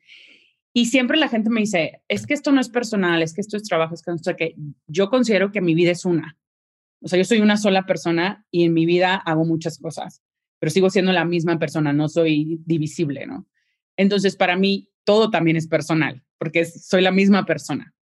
Y 0.77 0.85
siempre 0.85 1.17
la 1.17 1.27
gente 1.27 1.49
me 1.49 1.61
dice, 1.61 2.03
es 2.07 2.27
que 2.27 2.35
esto 2.35 2.51
no 2.51 2.61
es 2.61 2.69
personal, 2.69 3.23
es 3.23 3.33
que 3.33 3.41
esto 3.41 3.57
es 3.57 3.63
trabajo, 3.63 3.95
es 3.95 4.03
que 4.37 4.55
yo 4.85 5.09
considero 5.09 5.51
que 5.51 5.59
mi 5.59 5.73
vida 5.73 5.89
es 5.89 6.05
una. 6.05 6.37
O 7.01 7.07
sea, 7.07 7.17
yo 7.17 7.25
soy 7.25 7.39
una 7.39 7.57
sola 7.57 7.87
persona 7.87 8.45
y 8.51 8.63
en 8.63 8.75
mi 8.75 8.85
vida 8.85 9.15
hago 9.15 9.43
muchas 9.43 9.79
cosas, 9.79 10.21
pero 10.59 10.69
sigo 10.69 10.91
siendo 10.91 11.11
la 11.13 11.25
misma 11.25 11.57
persona, 11.57 11.93
no 11.93 12.07
soy 12.07 12.61
divisible, 12.63 13.25
¿no? 13.25 13.47
Entonces, 13.95 14.35
para 14.35 14.55
mí, 14.55 14.91
todo 15.03 15.31
también 15.31 15.57
es 15.57 15.65
personal, 15.65 16.23
porque 16.37 16.63
soy 16.65 17.01
la 17.01 17.11
misma 17.11 17.47
persona. 17.47 17.95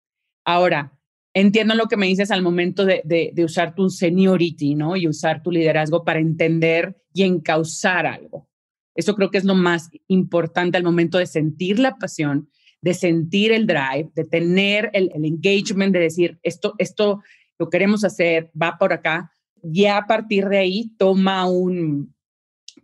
Ahora, 0.43 0.97
entiendo 1.35 1.75
lo 1.75 1.85
que 1.85 1.97
me 1.97 2.07
dices 2.07 2.31
al 2.31 2.41
momento 2.41 2.85
de, 2.85 3.03
de, 3.05 3.45
usar 3.45 3.75
tu 3.75 3.91
seniority, 3.91 4.73
¿no? 4.73 4.95
Y 4.95 5.07
usar 5.07 5.43
tu 5.43 5.51
liderazgo 5.51 6.03
para 6.03 6.17
entender 6.17 6.99
y 7.13 7.21
encauzar 7.21 8.07
algo. 8.07 8.49
Eso 8.95 9.13
creo 9.13 9.29
que 9.29 9.37
es 9.37 9.45
lo 9.45 9.53
más 9.53 9.91
importante 10.07 10.77
al 10.77 10.83
momento 10.83 11.19
de 11.19 11.27
sentir 11.27 11.77
la 11.77 11.97
pasión, 11.97 12.49
de 12.83 12.93
sentir 12.93 13.53
el 13.53 13.65
drive, 13.65 14.11
de 14.13 14.25
tener 14.25 14.89
el, 14.91 15.09
engagement, 15.13 15.93
de 15.93 15.99
decir, 15.99 16.37
esto, 16.43 16.75
esto 16.77 17.23
lo 17.57 17.69
queremos 17.69 18.03
hacer, 18.03 18.51
va 18.61 18.77
por 18.77 18.91
acá. 18.91 19.31
ya 19.61 19.95
a 19.95 20.05
partir 20.05 20.49
de 20.49 20.57
ahí 20.57 20.91
toma 20.97 21.47
un, 21.47 22.13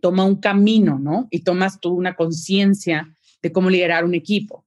toma 0.00 0.24
un 0.24 0.36
camino, 0.36 0.98
¿no? 0.98 1.28
Y 1.30 1.40
tomas 1.40 1.78
tú 1.80 1.90
una 1.90 2.16
conciencia 2.16 3.14
de 3.42 3.52
cómo 3.52 3.68
liderar 3.68 4.06
un 4.06 4.14
equipo. 4.14 4.64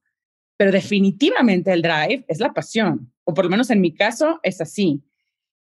Pero 0.55 0.71
definitivamente 0.71 1.73
el 1.73 1.81
drive 1.81 2.25
es 2.27 2.39
la 2.39 2.53
pasión, 2.53 3.11
o 3.23 3.33
por 3.33 3.45
lo 3.45 3.49
menos 3.49 3.71
en 3.71 3.81
mi 3.81 3.91
caso 3.91 4.39
es 4.43 4.61
así. 4.61 5.01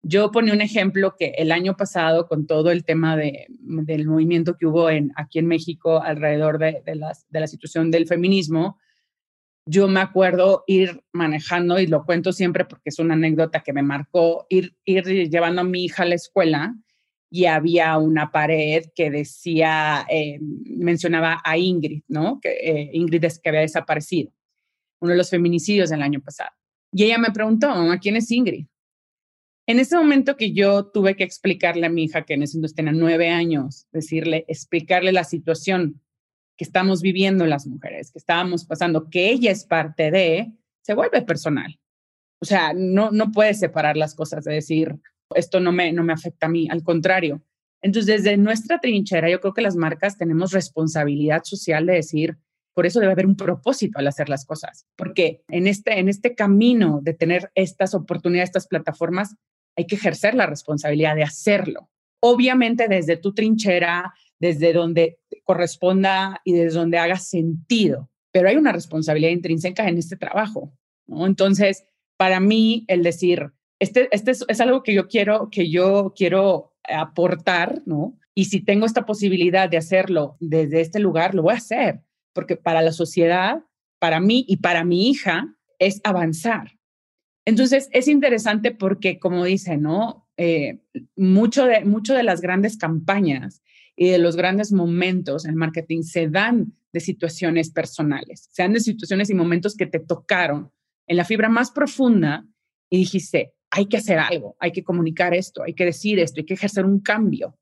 Yo 0.01 0.31
ponía 0.31 0.53
un 0.53 0.61
ejemplo 0.61 1.15
que 1.15 1.35
el 1.38 1.51
año 1.51 1.77
pasado, 1.77 2.27
con 2.27 2.47
todo 2.47 2.71
el 2.71 2.85
tema 2.85 3.15
de, 3.15 3.45
del 3.49 4.07
movimiento 4.07 4.57
que 4.57 4.65
hubo 4.65 4.89
en, 4.89 5.11
aquí 5.15 5.38
en 5.38 5.45
México 5.45 6.01
alrededor 6.01 6.57
de, 6.57 6.81
de, 6.83 6.99
de 7.29 7.39
la 7.39 7.47
situación 7.47 7.91
del 7.91 8.07
feminismo, 8.07 8.79
yo 9.69 9.88
me 9.88 9.99
acuerdo 9.99 10.63
ir 10.65 11.03
manejando, 11.13 11.79
y 11.79 11.85
lo 11.85 12.03
cuento 12.03 12.33
siempre 12.33 12.65
porque 12.65 12.89
es 12.89 12.97
una 12.97 13.13
anécdota 13.13 13.61
que 13.61 13.71
me 13.71 13.83
marcó, 13.83 14.47
ir, 14.49 14.75
ir 14.83 15.03
llevando 15.29 15.61
a 15.61 15.63
mi 15.63 15.85
hija 15.85 16.03
a 16.03 16.07
la 16.07 16.15
escuela 16.15 16.75
y 17.29 17.45
había 17.45 17.95
una 17.99 18.31
pared 18.31 18.85
que 18.95 19.11
decía, 19.11 20.07
eh, 20.09 20.39
mencionaba 20.41 21.39
a 21.43 21.55
Ingrid, 21.55 22.01
¿no? 22.07 22.39
Que 22.41 22.49
eh, 22.49 22.89
Ingrid 22.93 23.23
es 23.25 23.39
que 23.39 23.49
había 23.49 23.61
desaparecido, 23.61 24.31
uno 25.01 25.11
de 25.11 25.17
los 25.17 25.29
feminicidios 25.29 25.91
del 25.91 26.01
año 26.01 26.19
pasado. 26.19 26.49
Y 26.91 27.03
ella 27.03 27.19
me 27.19 27.31
preguntó, 27.31 27.69
¿a 27.69 27.99
quién 27.99 28.15
es 28.15 28.31
Ingrid? 28.31 28.65
En 29.67 29.77
ese 29.77 29.95
momento 29.95 30.35
que 30.35 30.51
yo 30.51 30.88
tuve 30.88 31.15
que 31.15 31.23
explicarle 31.23 31.85
a 31.85 31.91
mi 31.91 32.05
hija, 32.05 32.25
que 32.25 32.33
en 32.33 32.41
ese 32.41 32.57
entonces 32.57 32.75
tenía 32.75 32.91
nueve 32.91 33.29
años, 33.29 33.85
decirle, 33.91 34.45
explicarle 34.47 35.11
la 35.11 35.23
situación 35.23 36.01
que 36.59 36.65
estamos 36.65 37.01
viviendo 37.01 37.45
las 37.45 37.65
mujeres, 37.65 38.11
que 38.11 38.19
estábamos 38.19 38.65
pasando, 38.65 39.09
que 39.09 39.29
ella 39.29 39.49
es 39.49 39.63
parte 39.63 40.11
de, 40.11 40.51
se 40.81 40.93
vuelve 40.93 41.21
personal. 41.21 41.79
O 42.41 42.45
sea, 42.45 42.73
no, 42.75 43.11
no 43.11 43.31
puedes 43.31 43.59
separar 43.59 43.95
las 43.95 44.13
cosas 44.13 44.43
de 44.43 44.55
decir, 44.55 44.99
esto 45.33 45.61
no 45.61 45.71
me, 45.71 45.93
no 45.93 46.03
me 46.03 46.11
afecta 46.11 46.47
a 46.47 46.49
mí, 46.49 46.67
al 46.69 46.83
contrario. 46.83 47.41
Entonces, 47.81 48.23
desde 48.23 48.35
nuestra 48.35 48.81
trinchera, 48.81 49.29
yo 49.29 49.39
creo 49.39 49.53
que 49.53 49.61
las 49.61 49.77
marcas 49.77 50.17
tenemos 50.17 50.51
responsabilidad 50.51 51.43
social 51.45 51.85
de 51.85 51.93
decir, 51.93 52.37
por 52.73 52.85
eso 52.85 52.99
debe 52.99 53.13
haber 53.13 53.25
un 53.25 53.37
propósito 53.37 53.97
al 53.97 54.07
hacer 54.07 54.27
las 54.27 54.45
cosas, 54.45 54.85
porque 54.97 55.41
en 55.47 55.65
este, 55.65 55.97
en 55.97 56.09
este 56.09 56.35
camino 56.35 56.99
de 57.01 57.13
tener 57.13 57.53
estas 57.55 57.93
oportunidades, 57.93 58.49
estas 58.49 58.67
plataformas, 58.67 59.33
hay 59.77 59.87
que 59.87 59.95
ejercer 59.95 60.35
la 60.35 60.45
responsabilidad 60.45 61.15
de 61.15 61.23
hacerlo. 61.23 61.89
Obviamente 62.21 62.89
desde 62.89 63.15
tu 63.15 63.33
trinchera, 63.33 64.13
desde 64.39 64.74
donde 64.74 65.19
corresponda 65.43 66.41
y 66.43 66.53
desde 66.53 66.79
donde 66.79 66.98
haga 66.98 67.17
sentido, 67.17 68.10
pero 68.31 68.50
hay 68.50 68.55
una 68.55 68.72
responsabilidad 68.72 69.31
intrínseca 69.31 69.88
en 69.88 69.98
este 69.98 70.15
trabajo. 70.15 70.74
Entonces, 71.08 71.86
para 72.17 72.39
mí, 72.39 72.86
el 72.88 73.03
decir, 73.03 73.51
este, 73.79 74.10
este 74.12 74.31
es, 74.31 74.62
algo 74.62 74.84
que 74.84 74.93
yo 74.93 75.08
quiero, 75.08 75.50
que 75.50 75.69
yo 75.69 76.13
quiero 76.15 76.74
aportar, 76.84 77.81
¿no? 77.86 78.17
Y 78.36 78.46
si 78.46 78.62
tengo 78.62 78.86
esta 78.86 79.05
posibilidad 79.05 79.69
de 79.69 79.77
hacerlo 79.77 80.38
desde 80.39 80.81
este 80.81 81.00
lugar, 81.00 81.34
lo 81.34 81.43
voy 81.43 81.53
a 81.53 81.58
hacer, 81.58 82.01
porque 82.34 82.55
para 82.55 82.81
la 82.81 82.91
sociedad, 82.91 83.63
para 84.00 84.19
mí 84.19 84.46
y 84.48 84.58
para 84.58 84.84
mi 84.84 85.10
hija, 85.10 85.55
es 85.79 86.01
avanzar. 86.03 86.77
Entonces, 87.46 87.89
es 87.91 88.08
interesante 88.08 88.72
porque, 88.72 89.17
como 89.17 89.43
dice, 89.46 89.77
¿no? 89.77 90.27
Eh, 90.38 90.79
mucho, 91.15 91.65
de, 91.65 91.84
mucho 91.84 92.13
de 92.13 92.24
las 92.24 92.41
grandes 92.41 92.77
campañas 92.77 93.62
y 94.01 94.08
de 94.08 94.18
los 94.18 94.38
grandes 94.38 94.72
momentos 94.72 95.44
en 95.44 95.58
marketing 95.58 96.03
se 96.03 96.29
dan 96.29 96.74
de 96.94 97.01
situaciones 97.01 97.70
personales, 97.70 98.48
se 98.50 98.63
dan 98.63 98.72
de 98.72 98.79
situaciones 98.79 99.29
y 99.29 99.34
momentos 99.34 99.75
que 99.75 99.88
te 99.88 100.00
tocaron 100.00 100.72
en 101.06 101.18
la 101.18 101.25
fibra 101.25 101.50
más 101.50 101.70
profunda 101.70 102.48
y 102.89 103.00
dijiste, 103.00 103.51
hay 103.70 103.88
que 103.88 103.98
hacer 103.98 104.18
algo, 104.18 104.56
hay 104.58 104.72
que 104.72 104.86
comunicar 104.86 105.34
esto, 105.34 105.63
hay 105.63 105.74
que 105.74 105.84
decir 105.84 106.18
esto, 106.18 106.39
hay 106.39 106.46
que 106.46 106.53
ejercer 106.53 106.86
un 106.86 107.01
cambio. 107.01 107.60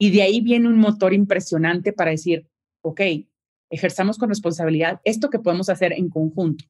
Y 0.00 0.10
de 0.10 0.22
ahí 0.22 0.40
viene 0.40 0.66
un 0.66 0.78
motor 0.78 1.14
impresionante 1.14 1.92
para 1.92 2.10
decir, 2.10 2.48
ok, 2.82 3.00
ejerzamos 3.70 4.18
con 4.18 4.30
responsabilidad 4.30 5.00
esto 5.04 5.30
que 5.30 5.38
podemos 5.38 5.68
hacer 5.68 5.92
en 5.92 6.08
conjunto. 6.08 6.64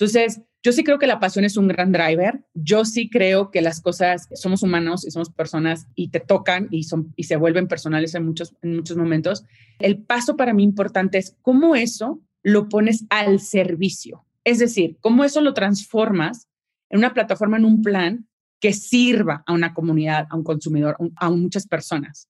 Entonces, 0.00 0.40
yo 0.62 0.72
sí 0.72 0.82
creo 0.82 0.98
que 0.98 1.06
la 1.06 1.20
pasión 1.20 1.44
es 1.44 1.58
un 1.58 1.68
gran 1.68 1.92
driver. 1.92 2.42
Yo 2.54 2.86
sí 2.86 3.10
creo 3.10 3.50
que 3.50 3.60
las 3.60 3.82
cosas, 3.82 4.28
somos 4.32 4.62
humanos 4.62 5.06
y 5.06 5.10
somos 5.10 5.30
personas 5.30 5.86
y 5.94 6.08
te 6.08 6.20
tocan 6.20 6.68
y, 6.70 6.84
son, 6.84 7.12
y 7.16 7.24
se 7.24 7.36
vuelven 7.36 7.68
personales 7.68 8.14
en 8.14 8.24
muchos, 8.24 8.54
en 8.62 8.76
muchos 8.76 8.96
momentos. 8.96 9.44
El 9.78 10.02
paso 10.02 10.36
para 10.36 10.54
mí 10.54 10.64
importante 10.64 11.18
es 11.18 11.36
cómo 11.42 11.76
eso 11.76 12.20
lo 12.42 12.68
pones 12.68 13.04
al 13.10 13.40
servicio. 13.40 14.24
Es 14.44 14.58
decir, 14.58 14.96
cómo 15.00 15.24
eso 15.24 15.42
lo 15.42 15.52
transformas 15.52 16.48
en 16.88 16.98
una 16.98 17.12
plataforma, 17.12 17.58
en 17.58 17.66
un 17.66 17.82
plan 17.82 18.26
que 18.58 18.72
sirva 18.72 19.42
a 19.46 19.52
una 19.52 19.74
comunidad, 19.74 20.26
a 20.30 20.36
un 20.36 20.44
consumidor, 20.44 20.96
a 21.16 21.30
muchas 21.30 21.66
personas. 21.66 22.28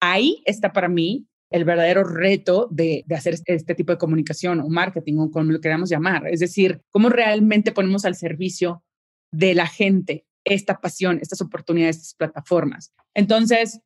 Ahí 0.00 0.42
está 0.44 0.72
para 0.72 0.88
mí 0.88 1.27
el 1.50 1.64
verdadero 1.64 2.04
reto 2.04 2.68
de, 2.70 3.04
hacer 3.10 3.38
este 3.46 3.74
tipo 3.74 3.92
de 3.92 3.98
comunicación 3.98 4.60
o 4.60 4.68
marketing 4.68 5.28
como 5.30 5.52
lo 5.52 5.60
queramos 5.60 5.88
llamar. 5.88 6.26
Es 6.28 6.40
decir, 6.40 6.82
cómo 6.90 7.08
realmente 7.08 7.72
ponemos 7.72 8.04
al 8.04 8.14
servicio 8.14 8.82
de 9.30 9.54
la 9.54 9.66
gente 9.66 10.26
esta 10.44 10.80
pasión, 10.80 11.18
estas 11.20 11.40
oportunidades, 11.40 11.96
estas 11.96 12.14
plataformas. 12.14 12.92
Entonces, 13.14 13.80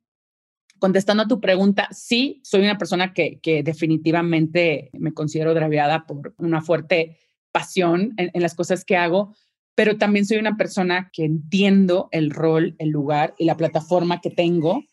contestando 0.78 1.24
a 1.24 1.28
tu 1.28 1.40
pregunta, 1.40 1.88
sí, 1.92 2.40
soy 2.44 2.62
una 2.62 2.78
persona 2.78 3.12
que, 3.12 3.40
definitivamente 3.64 4.90
me 4.92 5.12
considero 5.12 5.54
draviada 5.54 6.06
por 6.06 6.34
una 6.38 6.62
fuerte 6.62 7.18
pasión 7.52 8.14
en 8.16 8.42
las 8.42 8.54
cosas 8.54 8.84
que 8.84 8.96
hago, 8.96 9.34
pero 9.74 9.96
también 9.98 10.26
soy 10.26 10.38
una 10.38 10.56
persona 10.56 11.10
que 11.12 11.24
entiendo 11.24 12.08
el 12.12 12.30
rol, 12.30 12.74
el 12.78 12.90
lugar 12.90 13.34
y 13.38 13.44
la 13.44 13.56
plataforma 13.56 14.20
que 14.20 14.30
tengo 14.30 14.84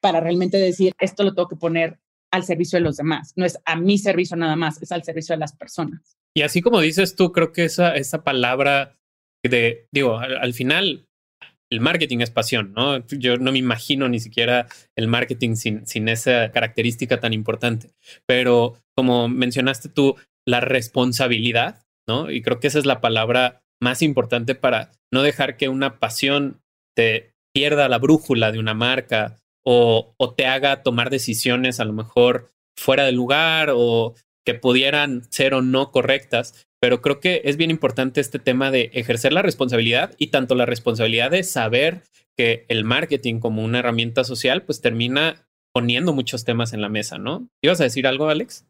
para 0.00 0.20
realmente 0.20 0.58
decir, 0.58 0.92
esto 1.00 1.24
lo 1.24 1.34
tengo 1.34 1.48
que 1.48 1.56
poner 1.56 1.98
al 2.30 2.44
servicio 2.44 2.78
de 2.78 2.84
los 2.84 2.96
demás. 2.96 3.32
No 3.36 3.44
es 3.44 3.58
a 3.64 3.76
mi 3.76 3.98
servicio 3.98 4.36
nada 4.36 4.56
más, 4.56 4.80
es 4.82 4.92
al 4.92 5.04
servicio 5.04 5.34
de 5.34 5.40
las 5.40 5.54
personas. 5.54 6.16
Y 6.36 6.42
así 6.42 6.60
como 6.60 6.80
dices 6.80 7.16
tú, 7.16 7.32
creo 7.32 7.52
que 7.52 7.64
esa, 7.64 7.96
esa 7.96 8.22
palabra 8.22 8.96
de, 9.44 9.86
digo, 9.92 10.18
al, 10.18 10.52
final 10.52 11.06
el 11.70 11.80
marketing 11.80 12.18
es 12.18 12.30
pasión, 12.30 12.72
¿no? 12.74 13.06
Yo 13.06 13.36
no 13.36 13.52
me 13.52 13.58
imagino 13.58 14.08
ni 14.08 14.20
siquiera 14.20 14.66
el 14.96 15.08
marketing 15.08 15.54
sin, 15.54 15.86
sin 15.86 16.08
esa 16.08 16.50
característica 16.50 17.20
tan 17.20 17.32
importante. 17.32 17.90
Pero 18.26 18.78
como 18.96 19.28
mencionaste 19.28 19.88
tú, 19.88 20.16
la 20.46 20.60
responsabilidad, 20.60 21.82
¿no? 22.08 22.30
Y 22.30 22.42
creo 22.42 22.60
que 22.60 22.68
esa 22.68 22.78
es 22.78 22.86
la 22.86 23.00
palabra 23.00 23.62
más 23.80 24.02
importante 24.02 24.54
para 24.54 24.92
no 25.12 25.22
dejar 25.22 25.56
que 25.56 25.68
una 25.68 25.98
pasión 25.98 26.60
te 26.96 27.32
pierda 27.54 27.88
la 27.88 27.98
brújula 27.98 28.50
de 28.52 28.58
una 28.58 28.74
marca 28.74 29.38
o, 29.64 30.14
o 30.16 30.34
te 30.34 30.46
haga 30.46 30.82
tomar 30.82 31.10
decisiones 31.10 31.80
a 31.80 31.84
lo 31.84 31.92
mejor 31.92 32.52
fuera 32.76 33.04
de 33.04 33.12
lugar 33.12 33.70
o 33.74 34.14
que 34.44 34.54
pudieran 34.54 35.24
ser 35.30 35.54
o 35.54 35.62
no 35.62 35.90
correctas. 35.90 36.66
Pero 36.80 37.02
creo 37.02 37.20
que 37.20 37.42
es 37.44 37.56
bien 37.56 37.70
importante 37.70 38.20
este 38.20 38.38
tema 38.38 38.70
de 38.70 38.90
ejercer 38.94 39.32
la 39.32 39.42
responsabilidad 39.42 40.14
y 40.16 40.28
tanto 40.28 40.54
la 40.54 40.64
responsabilidad 40.64 41.30
de 41.30 41.42
saber 41.42 42.02
que 42.36 42.64
el 42.68 42.84
marketing 42.84 43.40
como 43.40 43.64
una 43.64 43.80
herramienta 43.80 44.22
social 44.24 44.62
pues 44.62 44.80
termina 44.80 45.48
poniendo 45.74 46.12
muchos 46.12 46.44
temas 46.44 46.72
en 46.72 46.80
la 46.80 46.88
mesa, 46.88 47.18
¿no? 47.18 47.48
¿Ibas 47.62 47.80
a 47.80 47.84
decir 47.84 48.06
algo, 48.06 48.28
Alex? 48.28 48.66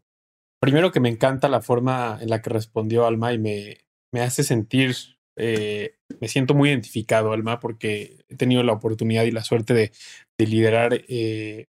Primero 0.60 0.90
que 0.90 1.00
me 1.00 1.10
encanta 1.10 1.48
la 1.48 1.60
forma 1.60 2.18
en 2.20 2.30
la 2.30 2.42
que 2.42 2.50
respondió 2.50 3.06
Alma 3.06 3.32
y 3.32 3.38
me, 3.38 3.78
me 4.12 4.20
hace 4.20 4.42
sentir, 4.42 4.96
eh, 5.38 5.94
me 6.20 6.28
siento 6.28 6.54
muy 6.54 6.70
identificado, 6.70 7.32
Alma, 7.32 7.60
porque 7.60 8.18
he 8.28 8.36
tenido 8.36 8.62
la 8.62 8.72
oportunidad 8.72 9.24
y 9.24 9.30
la 9.30 9.44
suerte 9.44 9.74
de, 9.74 9.92
liderar 10.38 11.04
eh, 11.08 11.66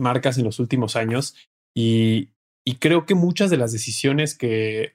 marcas 0.00 0.38
en 0.38 0.44
los 0.44 0.58
últimos 0.58 0.96
años 0.96 1.36
y, 1.76 2.30
creo 2.80 3.06
que 3.06 3.14
muchas 3.14 3.48
de 3.48 3.56
las 3.56 3.72
decisiones 3.72 4.36
que 4.36 4.94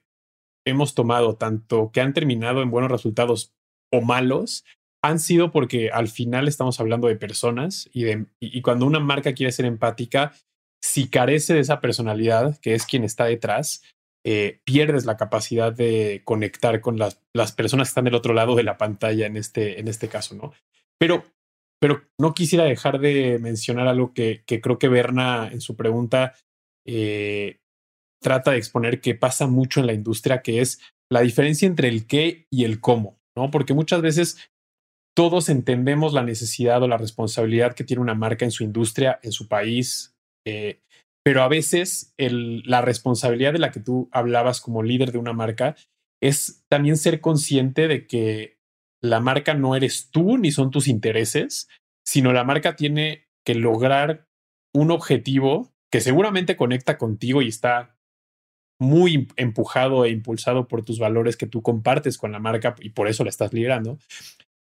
hemos 0.64 0.94
tomado, 0.94 1.36
tanto 1.36 1.90
que 1.92 2.00
han 2.00 2.12
terminado 2.12 2.62
en 2.62 2.70
buenos 2.70 2.90
resultados 2.90 3.52
o 3.92 4.00
malos, 4.00 4.64
han 5.02 5.18
sido 5.18 5.50
porque 5.50 5.90
al 5.90 6.08
final 6.08 6.46
estamos 6.46 6.78
hablando 6.80 7.08
de 7.08 7.16
personas 7.16 7.90
y, 7.92 8.62
cuando 8.62 8.86
una 8.86 9.00
marca 9.00 9.34
quiere 9.34 9.52
ser 9.52 9.66
empática, 9.66 10.32
si 10.82 11.08
carece 11.08 11.54
de 11.54 11.60
esa 11.60 11.80
personalidad, 11.80 12.58
que 12.60 12.74
es 12.74 12.86
quien 12.86 13.04
está 13.04 13.24
detrás, 13.24 13.82
eh, 14.26 14.60
pierdes 14.64 15.04
la 15.04 15.18
capacidad 15.18 15.72
de 15.72 16.22
conectar 16.24 16.80
con 16.80 16.98
las, 16.98 17.20
las, 17.34 17.52
personas 17.52 17.88
que 17.88 17.90
están 17.90 18.04
del 18.04 18.14
otro 18.14 18.32
lado 18.32 18.54
de 18.54 18.62
la 18.62 18.78
pantalla 18.78 19.26
en 19.26 19.36
este, 19.36 19.78
en 19.78 19.86
este 19.86 20.08
caso, 20.08 20.34
¿no? 20.34 20.54
Pero, 20.98 21.24
pero 21.78 22.02
no 22.18 22.32
quisiera 22.32 22.64
dejar 22.64 23.00
de 23.00 23.38
mencionar 23.38 23.86
algo 23.86 24.14
que, 24.14 24.42
creo 24.46 24.78
que 24.78 24.88
Berna 24.88 25.50
en 25.52 25.60
su 25.60 25.76
pregunta 25.76 26.34
eh, 26.86 27.58
trata 28.22 28.52
de 28.52 28.56
exponer 28.56 29.02
que 29.02 29.14
pasa 29.14 29.46
mucho 29.46 29.80
en 29.80 29.86
la 29.86 29.92
industria, 29.92 30.40
que 30.40 30.62
es 30.62 30.80
la 31.12 31.20
diferencia 31.20 31.66
entre 31.66 31.88
el 31.88 32.06
qué 32.06 32.46
y 32.50 32.64
el 32.64 32.80
cómo, 32.80 33.20
¿no? 33.36 33.50
Porque 33.50 33.74
muchas 33.74 34.00
veces 34.00 34.38
todos 35.14 35.50
entendemos 35.50 36.14
la 36.14 36.22
necesidad 36.22 36.82
o 36.82 36.88
la 36.88 36.96
responsabilidad 36.96 37.74
que 37.74 37.84
tiene 37.84 38.00
una 38.00 38.14
marca 38.14 38.46
en 38.46 38.50
su 38.50 38.64
industria, 38.64 39.20
en 39.22 39.32
su 39.32 39.48
país, 39.48 40.16
eh, 40.46 40.80
pero 41.24 41.42
a 41.42 41.48
veces 41.48 42.14
la 42.18 42.82
responsabilidad 42.82 43.54
de 43.54 43.58
la 43.58 43.72
que 43.72 43.80
tú 43.80 44.08
hablabas 44.12 44.60
como 44.60 44.82
líder 44.82 45.10
de 45.10 45.18
una 45.18 45.32
marca 45.32 45.74
es 46.22 46.64
también 46.68 46.96
ser 46.96 47.20
consciente 47.20 47.88
de 47.88 48.06
que 48.06 48.58
la 49.02 49.20
marca 49.20 49.54
no 49.54 49.74
eres 49.74 50.10
tú 50.10 50.36
ni 50.38 50.50
son 50.50 50.70
tus 50.70 50.86
intereses, 50.86 51.68
sino 52.06 52.32
la 52.32 52.44
marca 52.44 52.76
tiene 52.76 53.26
que 53.44 53.54
lograr 53.54 54.28
un 54.74 54.90
objetivo 54.90 55.72
que 55.90 56.00
seguramente 56.00 56.56
conecta 56.56 56.98
contigo 56.98 57.40
y 57.40 57.48
está 57.48 57.96
muy 58.80 59.28
empujado 59.36 60.04
e 60.04 60.10
impulsado 60.10 60.68
por 60.68 60.84
tus 60.84 60.98
valores 60.98 61.36
que 61.36 61.46
tú 61.46 61.62
compartes 61.62 62.18
con 62.18 62.32
la 62.32 62.38
marca 62.40 62.74
y 62.80 62.90
por 62.90 63.08
eso 63.08 63.24
la 63.24 63.30
estás 63.30 63.52
liderando, 63.52 63.98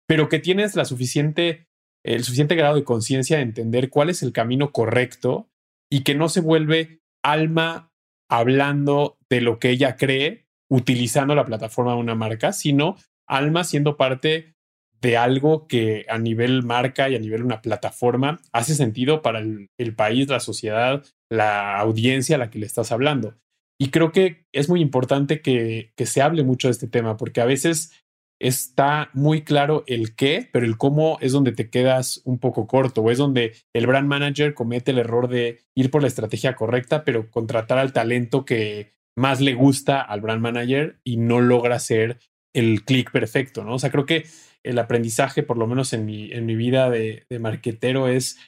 pero 0.06 0.28
que 0.28 0.38
tienes 0.38 0.76
la 0.76 0.84
suficiente, 0.84 1.66
el 2.04 2.24
suficiente 2.24 2.54
grado 2.54 2.76
de 2.76 2.84
conciencia 2.84 3.36
de 3.36 3.42
entender 3.42 3.90
cuál 3.90 4.08
es 4.08 4.22
el 4.22 4.32
camino 4.32 4.72
correcto 4.72 5.48
y 5.90 6.02
que 6.02 6.14
no 6.14 6.28
se 6.28 6.40
vuelve 6.40 7.00
alma 7.22 7.92
hablando 8.28 9.18
de 9.28 9.40
lo 9.40 9.58
que 9.58 9.70
ella 9.70 9.96
cree 9.96 10.46
utilizando 10.68 11.34
la 11.34 11.44
plataforma 11.44 11.92
de 11.92 11.98
una 11.98 12.14
marca, 12.14 12.52
sino 12.52 12.96
alma 13.26 13.64
siendo 13.64 13.96
parte 13.96 14.54
de 15.00 15.16
algo 15.16 15.66
que 15.66 16.06
a 16.08 16.18
nivel 16.18 16.62
marca 16.62 17.08
y 17.08 17.14
a 17.14 17.20
nivel 17.20 17.44
una 17.44 17.62
plataforma 17.62 18.40
hace 18.52 18.74
sentido 18.74 19.22
para 19.22 19.40
el, 19.40 19.94
país, 19.94 20.28
la 20.28 20.40
sociedad, 20.40 21.04
la 21.30 21.78
audiencia 21.78 22.36
a 22.36 22.38
la 22.38 22.50
que 22.50 22.58
le 22.58 22.66
estás 22.66 22.92
hablando. 22.92 23.36
Y 23.78 23.90
creo 23.90 24.10
que 24.10 24.46
es 24.52 24.68
muy 24.68 24.80
importante 24.80 25.42
que, 25.42 25.92
que 25.96 26.06
se 26.06 26.22
hable 26.22 26.42
mucho 26.44 26.68
de 26.68 26.72
este 26.72 26.88
tema, 26.88 27.16
porque 27.16 27.42
a 27.42 27.44
veces 27.44 27.92
está 28.40 29.10
muy 29.12 29.42
claro 29.42 29.84
el 29.86 30.14
qué, 30.14 30.48
pero 30.52 30.66
el 30.66 30.76
cómo 30.76 31.18
es 31.20 31.32
donde 31.32 31.52
te 31.52 31.70
quedas 31.70 32.20
un 32.24 32.38
poco 32.38 32.66
corto 32.66 33.00
o 33.02 33.10
es 33.10 33.18
donde 33.18 33.54
el 33.74 33.86
brand 33.86 34.08
manager 34.08 34.54
comete 34.54 34.90
el 34.90 34.98
error 34.98 35.28
de 35.28 35.60
ir 35.74 35.90
por 35.90 36.02
la 36.02 36.08
estrategia 36.08 36.54
correcta, 36.54 37.04
pero 37.04 37.30
contratar 37.30 37.78
al 37.78 37.92
talento 37.92 38.44
que 38.44 38.94
más 39.16 39.40
le 39.40 39.54
gusta 39.54 40.00
al 40.00 40.20
brand 40.20 40.42
manager 40.42 41.00
y 41.04 41.16
no 41.16 41.40
logra 41.40 41.76
hacer 41.76 42.18
el 42.54 42.84
clic 42.84 43.10
perfecto, 43.10 43.64
¿no? 43.64 43.74
O 43.74 43.78
sea, 43.78 43.90
creo 43.90 44.06
que 44.06 44.24
el 44.62 44.78
aprendizaje, 44.78 45.42
por 45.42 45.58
lo 45.58 45.66
menos 45.66 45.92
en 45.92 46.04
mi, 46.04 46.32
en 46.32 46.44
mi 46.44 46.56
vida 46.56 46.90
de, 46.90 47.24
de 47.30 47.38
marquetero, 47.38 48.08
es 48.08 48.38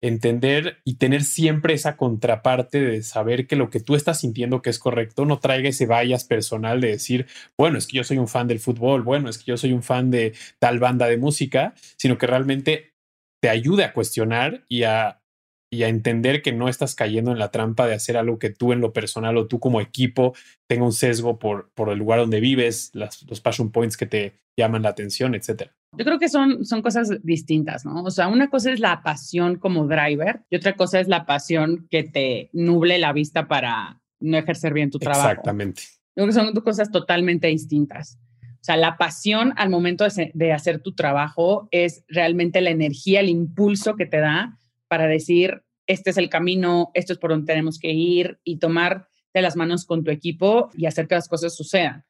entender 0.00 0.78
y 0.84 0.96
tener 0.96 1.24
siempre 1.24 1.74
esa 1.74 1.96
contraparte 1.96 2.80
de 2.80 3.02
saber 3.02 3.46
que 3.46 3.56
lo 3.56 3.70
que 3.70 3.80
tú 3.80 3.94
estás 3.94 4.20
sintiendo 4.20 4.62
que 4.62 4.70
es 4.70 4.78
correcto 4.78 5.24
no 5.24 5.38
traiga 5.38 5.68
ese 5.68 5.86
bias 5.86 6.24
personal 6.24 6.80
de 6.80 6.88
decir, 6.88 7.26
bueno, 7.56 7.78
es 7.78 7.86
que 7.86 7.96
yo 7.98 8.04
soy 8.04 8.18
un 8.18 8.28
fan 8.28 8.46
del 8.46 8.60
fútbol, 8.60 9.02
bueno, 9.02 9.28
es 9.28 9.38
que 9.38 9.44
yo 9.46 9.56
soy 9.56 9.72
un 9.72 9.82
fan 9.82 10.10
de 10.10 10.34
tal 10.58 10.78
banda 10.78 11.06
de 11.06 11.16
música, 11.16 11.74
sino 11.96 12.18
que 12.18 12.26
realmente 12.26 12.92
te 13.40 13.48
ayude 13.48 13.84
a 13.84 13.92
cuestionar 13.92 14.64
y 14.68 14.84
a, 14.84 15.20
y 15.70 15.82
a 15.82 15.88
entender 15.88 16.42
que 16.42 16.52
no 16.52 16.68
estás 16.68 16.94
cayendo 16.94 17.30
en 17.30 17.38
la 17.38 17.50
trampa 17.50 17.86
de 17.86 17.94
hacer 17.94 18.16
algo 18.16 18.38
que 18.38 18.50
tú 18.50 18.72
en 18.72 18.80
lo 18.80 18.92
personal 18.92 19.36
o 19.36 19.46
tú 19.46 19.60
como 19.60 19.80
equipo 19.80 20.34
tenga 20.66 20.84
un 20.84 20.92
sesgo 20.92 21.38
por, 21.38 21.70
por 21.74 21.90
el 21.90 21.98
lugar 21.98 22.20
donde 22.20 22.40
vives, 22.40 22.90
los 22.94 23.40
passion 23.40 23.70
points 23.70 23.96
que 23.96 24.06
te 24.06 24.34
llaman 24.56 24.82
la 24.82 24.90
atención, 24.90 25.34
etcétera. 25.34 25.72
Yo 25.96 26.04
creo 26.04 26.18
que 26.18 26.28
son, 26.28 26.64
son 26.64 26.82
cosas 26.82 27.10
distintas, 27.22 27.84
¿no? 27.84 28.02
O 28.02 28.10
sea, 28.10 28.28
una 28.28 28.50
cosa 28.50 28.72
es 28.72 28.80
la 28.80 29.02
pasión 29.02 29.56
como 29.56 29.86
driver 29.86 30.40
y 30.50 30.56
otra 30.56 30.74
cosa 30.74 31.00
es 31.00 31.08
la 31.08 31.26
pasión 31.26 31.86
que 31.90 32.02
te 32.02 32.50
nuble 32.52 32.98
la 32.98 33.12
vista 33.12 33.46
para 33.46 34.00
no 34.20 34.36
ejercer 34.36 34.74
bien 34.74 34.90
tu 34.90 34.98
trabajo. 34.98 35.28
Exactamente. 35.28 35.82
Yo 36.16 36.24
creo 36.24 36.26
que 36.26 36.32
son 36.32 36.54
dos 36.54 36.64
cosas 36.64 36.90
totalmente 36.90 37.46
distintas. 37.46 38.18
O 38.60 38.64
sea, 38.68 38.76
la 38.76 38.96
pasión 38.96 39.54
al 39.56 39.70
momento 39.70 40.04
de, 40.04 40.30
de 40.34 40.52
hacer 40.52 40.80
tu 40.80 40.94
trabajo 40.94 41.68
es 41.70 42.04
realmente 42.08 42.60
la 42.60 42.70
energía, 42.70 43.20
el 43.20 43.28
impulso 43.28 43.94
que 43.94 44.06
te 44.06 44.18
da 44.18 44.58
para 44.88 45.06
decir, 45.06 45.62
este 45.86 46.10
es 46.10 46.16
el 46.16 46.28
camino, 46.28 46.90
esto 46.94 47.12
es 47.12 47.18
por 47.18 47.30
donde 47.30 47.46
tenemos 47.46 47.78
que 47.78 47.92
ir 47.92 48.40
y 48.44 48.58
tomar 48.58 49.08
de 49.32 49.42
las 49.42 49.56
manos 49.56 49.84
con 49.84 50.04
tu 50.04 50.10
equipo 50.10 50.70
y 50.74 50.86
hacer 50.86 51.06
que 51.06 51.14
las 51.14 51.28
cosas 51.28 51.54
sucedan. 51.54 52.04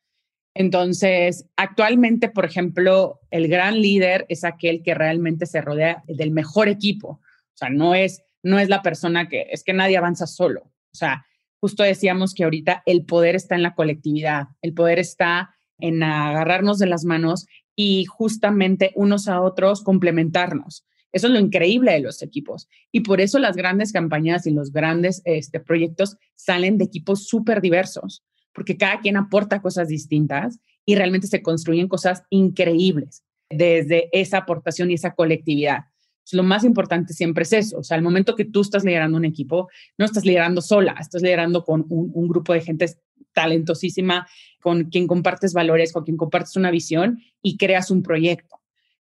Entonces, 0.54 1.46
actualmente, 1.56 2.28
por 2.28 2.44
ejemplo, 2.44 3.20
el 3.30 3.48
gran 3.48 3.80
líder 3.80 4.26
es 4.28 4.44
aquel 4.44 4.82
que 4.82 4.94
realmente 4.94 5.46
se 5.46 5.60
rodea 5.60 6.02
del 6.08 6.32
mejor 6.32 6.68
equipo. 6.68 7.08
O 7.08 7.56
sea, 7.56 7.70
no 7.70 7.94
es, 7.94 8.22
no 8.42 8.58
es 8.58 8.68
la 8.68 8.82
persona 8.82 9.28
que, 9.28 9.46
es 9.50 9.62
que 9.62 9.72
nadie 9.72 9.96
avanza 9.96 10.26
solo. 10.26 10.62
O 10.62 10.96
sea, 10.96 11.26
justo 11.60 11.82
decíamos 11.82 12.34
que 12.34 12.44
ahorita 12.44 12.82
el 12.86 13.04
poder 13.04 13.36
está 13.36 13.54
en 13.54 13.62
la 13.62 13.74
colectividad, 13.74 14.48
el 14.62 14.74
poder 14.74 14.98
está 14.98 15.54
en 15.78 16.02
agarrarnos 16.02 16.78
de 16.78 16.86
las 16.86 17.04
manos 17.04 17.46
y 17.76 18.04
justamente 18.06 18.92
unos 18.96 19.28
a 19.28 19.40
otros 19.40 19.82
complementarnos. 19.84 20.84
Eso 21.18 21.26
es 21.26 21.32
lo 21.34 21.38
increíble 21.40 21.92
de 21.92 22.00
los 22.00 22.22
equipos. 22.22 22.68
Y 22.92 23.00
por 23.00 23.20
eso 23.20 23.38
las 23.38 23.56
grandes 23.56 23.92
campañas 23.92 24.46
y 24.46 24.50
los 24.50 24.72
grandes 24.72 25.20
este, 25.24 25.60
proyectos 25.60 26.16
salen 26.34 26.78
de 26.78 26.84
equipos 26.84 27.26
súper 27.26 27.60
diversos 27.60 28.24
porque 28.58 28.76
cada 28.76 28.98
quien 28.98 29.16
aporta 29.16 29.62
cosas 29.62 29.86
distintas 29.86 30.58
y 30.84 30.96
realmente 30.96 31.28
se 31.28 31.42
construyen 31.42 31.86
cosas 31.86 32.24
increíbles 32.28 33.22
desde 33.48 34.08
esa 34.10 34.38
aportación 34.38 34.90
y 34.90 34.94
esa 34.94 35.14
colectividad. 35.14 35.84
lo 36.32 36.42
más 36.42 36.64
importante 36.64 37.14
siempre 37.14 37.44
es 37.44 37.52
eso. 37.52 37.78
O 37.78 37.84
sea, 37.84 37.96
al 37.96 38.02
momento 38.02 38.34
que 38.34 38.44
tú 38.44 38.62
estás 38.62 38.84
liderando 38.84 39.16
un 39.16 39.24
equipo, 39.24 39.68
no 39.96 40.04
estás 40.04 40.24
liderando 40.24 40.60
sola, 40.60 40.96
estás 40.98 41.22
liderando 41.22 41.64
con 41.64 41.86
un, 41.88 42.28
grupo 42.28 42.52
de 42.52 42.60
gente 42.60 42.86
talentosísima, 43.32 44.26
con 44.60 44.90
quien 44.90 45.06
compartes 45.06 45.54
valores, 45.54 45.92
con 45.92 46.02
quien 46.02 46.16
compartes 46.16 46.56
una 46.56 46.72
visión 46.72 47.20
y 47.40 47.58
creas 47.58 47.92
un 47.92 48.02
proyecto. 48.02 48.57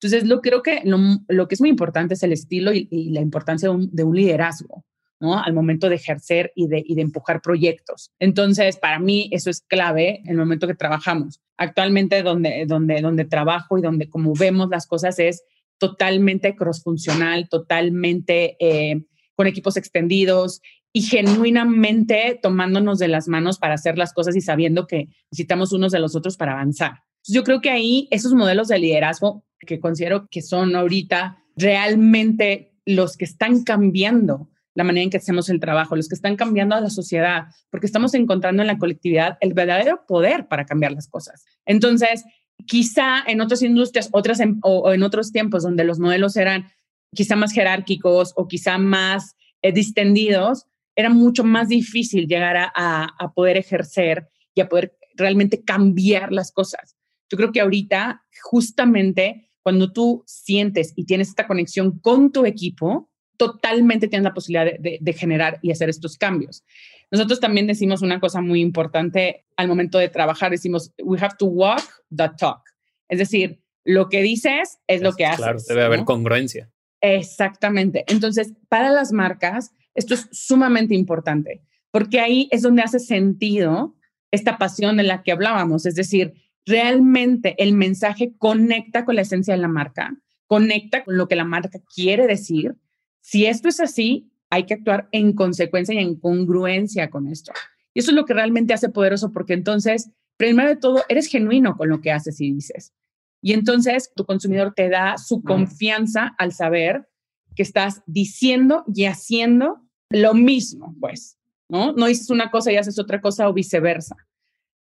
Entonces, 0.02 0.28
lo 0.28 0.40
creo 0.40 0.62
que 0.62 0.82
lo, 0.84 1.46
que 1.48 1.54
es 1.54 1.60
muy 1.60 1.70
importante 1.70 2.14
es 2.14 2.22
el 2.24 2.32
estilo 2.32 2.72
y, 2.72 2.88
la 3.10 3.20
importancia 3.20 3.70
de 3.70 4.04
un 4.04 4.16
liderazgo. 4.16 4.84
Al 5.20 5.52
momento 5.52 5.88
de 5.88 5.94
ejercer 5.94 6.50
y 6.56 6.66
de, 6.66 6.82
y 6.84 6.96
de 6.96 7.02
empujar 7.02 7.40
proyectos. 7.40 8.10
Entonces, 8.18 8.76
para 8.76 8.98
mí 8.98 9.28
eso 9.30 9.50
es 9.50 9.60
clave 9.60 10.20
en 10.24 10.30
el 10.30 10.36
momento 10.36 10.66
que 10.66 10.74
trabajamos. 10.74 11.40
Actualmente 11.56 12.24
donde, 12.24 12.64
donde, 12.66 13.00
donde 13.00 13.24
trabajo 13.24 13.78
y 13.78 13.82
donde 13.82 14.08
como 14.08 14.34
vemos 14.34 14.68
las 14.68 14.88
cosas 14.88 15.20
es 15.20 15.44
totalmente 15.78 16.56
cross-funcional, 16.56 17.48
totalmente 17.48 18.56
eh, 18.58 19.04
con 19.36 19.46
equipos 19.46 19.76
extendidos 19.76 20.60
y 20.92 21.02
genuinamente 21.02 22.40
tomándonos 22.42 22.98
de 22.98 23.06
las 23.06 23.28
manos 23.28 23.58
para 23.58 23.74
hacer 23.74 23.98
las 23.98 24.12
cosas 24.12 24.34
y 24.34 24.40
sabiendo 24.40 24.88
que 24.88 25.08
necesitamos 25.30 25.72
unos 25.72 25.92
de 25.92 26.00
los 26.00 26.16
otros 26.16 26.36
para 26.36 26.54
avanzar. 26.54 26.94
Yo 27.28 27.44
creo 27.44 27.60
que 27.60 27.70
ahí 27.70 28.08
esos 28.10 28.34
modelos 28.34 28.66
de 28.66 28.80
liderazgo 28.80 29.44
que 29.66 29.80
considero 29.80 30.28
que 30.30 30.42
son 30.42 30.74
ahorita 30.76 31.38
realmente 31.56 32.72
los 32.84 33.16
que 33.16 33.24
están 33.24 33.62
cambiando 33.62 34.48
la 34.74 34.84
manera 34.84 35.04
en 35.04 35.10
que 35.10 35.18
hacemos 35.18 35.50
el 35.50 35.60
trabajo, 35.60 35.96
los 35.96 36.08
que 36.08 36.14
están 36.14 36.36
cambiando 36.36 36.74
a 36.74 36.80
la 36.80 36.90
sociedad, 36.90 37.44
porque 37.70 37.86
estamos 37.86 38.14
encontrando 38.14 38.62
en 38.62 38.68
la 38.68 38.78
colectividad 38.78 39.36
el 39.40 39.52
verdadero 39.52 40.04
poder 40.06 40.48
para 40.48 40.64
cambiar 40.64 40.92
las 40.92 41.08
cosas. 41.08 41.44
Entonces, 41.66 42.24
quizá 42.66 43.22
en 43.26 43.40
otras 43.40 43.62
industrias, 43.62 44.08
otras 44.12 44.40
o, 44.62 44.92
en 44.92 45.02
otros 45.02 45.30
tiempos 45.30 45.62
donde 45.62 45.84
los 45.84 45.98
modelos 45.98 46.36
eran 46.36 46.70
quizá 47.14 47.36
más 47.36 47.52
jerárquicos 47.52 48.32
o 48.36 48.48
quizá 48.48 48.78
más 48.78 49.36
eh, 49.60 49.72
distendidos, 49.72 50.64
era 50.96 51.10
mucho 51.10 51.44
más 51.44 51.68
difícil 51.68 52.26
llegar 52.26 52.56
a, 52.56 52.70
a 53.18 53.32
poder 53.34 53.58
ejercer 53.58 54.28
y 54.54 54.62
a 54.62 54.68
poder 54.68 54.96
realmente 55.16 55.62
cambiar 55.62 56.32
las 56.32 56.50
cosas. 56.50 56.96
Yo 57.30 57.36
creo 57.36 57.52
que 57.52 57.60
ahorita, 57.60 58.24
justamente 58.42 59.50
cuando 59.62 59.92
tú 59.92 60.24
sientes 60.26 60.92
y 60.96 61.04
tienes 61.04 61.28
esta 61.28 61.46
conexión 61.46 61.98
con 61.98 62.32
tu 62.32 62.44
equipo, 62.44 63.10
totalmente 63.36 64.08
tienes 64.08 64.24
la 64.24 64.34
posibilidad 64.34 64.78
de, 64.78 65.12
generar 65.12 65.58
y 65.62 65.70
hacer 65.70 65.88
estos 65.88 66.16
cambios. 66.16 66.64
Nosotros 67.10 67.40
también 67.40 67.66
decimos 67.66 68.02
una 68.02 68.20
cosa 68.20 68.40
muy 68.40 68.60
importante 68.60 69.44
al 69.56 69.68
momento 69.68 69.98
de 69.98 70.08
trabajar, 70.08 70.50
decimos, 70.50 70.92
we 71.02 71.18
have 71.20 71.34
to 71.38 71.46
walk 71.46 71.82
the 72.14 72.30
talk. 72.38 72.62
Es 73.08 73.18
decir, 73.18 73.60
lo 73.84 74.08
que 74.08 74.22
dices 74.22 74.78
es, 74.86 75.02
lo 75.02 75.12
que 75.12 75.26
haces. 75.26 75.38
Claro, 75.38 75.58
debe 75.68 75.82
haber 75.84 76.04
congruencia. 76.04 76.70
Exactamente. 77.00 78.04
Entonces, 78.06 78.54
para 78.68 78.90
las 78.90 79.12
marcas, 79.12 79.72
esto 79.94 80.14
es 80.14 80.28
sumamente 80.30 80.94
importante, 80.94 81.62
porque 81.90 82.20
ahí 82.20 82.48
es 82.50 82.62
donde 82.62 82.82
hace 82.82 83.00
sentido 83.00 83.96
esta 84.30 84.56
pasión 84.56 84.96
de 84.96 85.02
la 85.02 85.22
que 85.22 85.32
hablábamos, 85.32 85.84
es 85.84 85.94
decir, 85.94 86.32
realmente 86.66 87.54
el 87.58 87.74
mensaje 87.74 88.34
conecta 88.38 89.04
con 89.04 89.16
la 89.16 89.22
esencia 89.22 89.54
de 89.54 89.60
la 89.60 89.68
marca, 89.68 90.16
conecta 90.46 91.04
con 91.04 91.16
lo 91.16 91.28
que 91.28 91.36
la 91.36 91.44
marca 91.44 91.80
quiere 91.94 92.26
decir 92.26 92.76
si 93.22 93.46
esto 93.46 93.68
es 93.68 93.80
así, 93.80 94.30
hay 94.50 94.66
que 94.66 94.74
actuar 94.74 95.08
en 95.12 95.32
consecuencia 95.32 95.94
y 95.94 95.98
en 95.98 96.16
congruencia 96.16 97.08
con 97.08 97.28
esto. 97.28 97.52
Y 97.94 98.00
eso 98.00 98.10
es 98.10 98.16
lo 98.16 98.26
que 98.26 98.34
realmente 98.34 98.74
hace 98.74 98.90
poderoso, 98.90 99.32
porque 99.32 99.54
entonces, 99.54 100.10
primero 100.36 100.68
de 100.68 100.76
todo, 100.76 101.02
eres 101.08 101.28
genuino 101.28 101.76
con 101.76 101.88
lo 101.88 102.00
que 102.00 102.10
haces 102.10 102.40
y 102.40 102.52
dices. 102.52 102.92
Y 103.40 103.54
entonces 103.54 104.12
tu 104.14 104.26
consumidor 104.26 104.74
te 104.74 104.88
da 104.88 105.16
su 105.18 105.42
confianza 105.42 106.34
al 106.38 106.52
saber 106.52 107.08
que 107.56 107.62
estás 107.62 108.02
diciendo 108.06 108.84
y 108.94 109.04
haciendo 109.04 109.80
lo 110.10 110.34
mismo, 110.34 110.94
pues, 111.00 111.38
¿no? 111.68 111.92
No 111.92 112.06
dices 112.06 112.30
una 112.30 112.50
cosa 112.50 112.72
y 112.72 112.76
haces 112.76 112.98
otra 112.98 113.20
cosa 113.20 113.48
o 113.48 113.52
viceversa. 113.52 114.16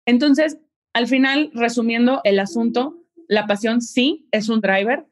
Entonces, 0.04 0.58
al 0.92 1.06
final, 1.06 1.50
resumiendo 1.54 2.20
el 2.24 2.38
asunto, 2.38 2.98
la 3.28 3.46
pasión 3.46 3.80
sí 3.80 4.28
es 4.30 4.48
un 4.48 4.60
driver, 4.60 5.06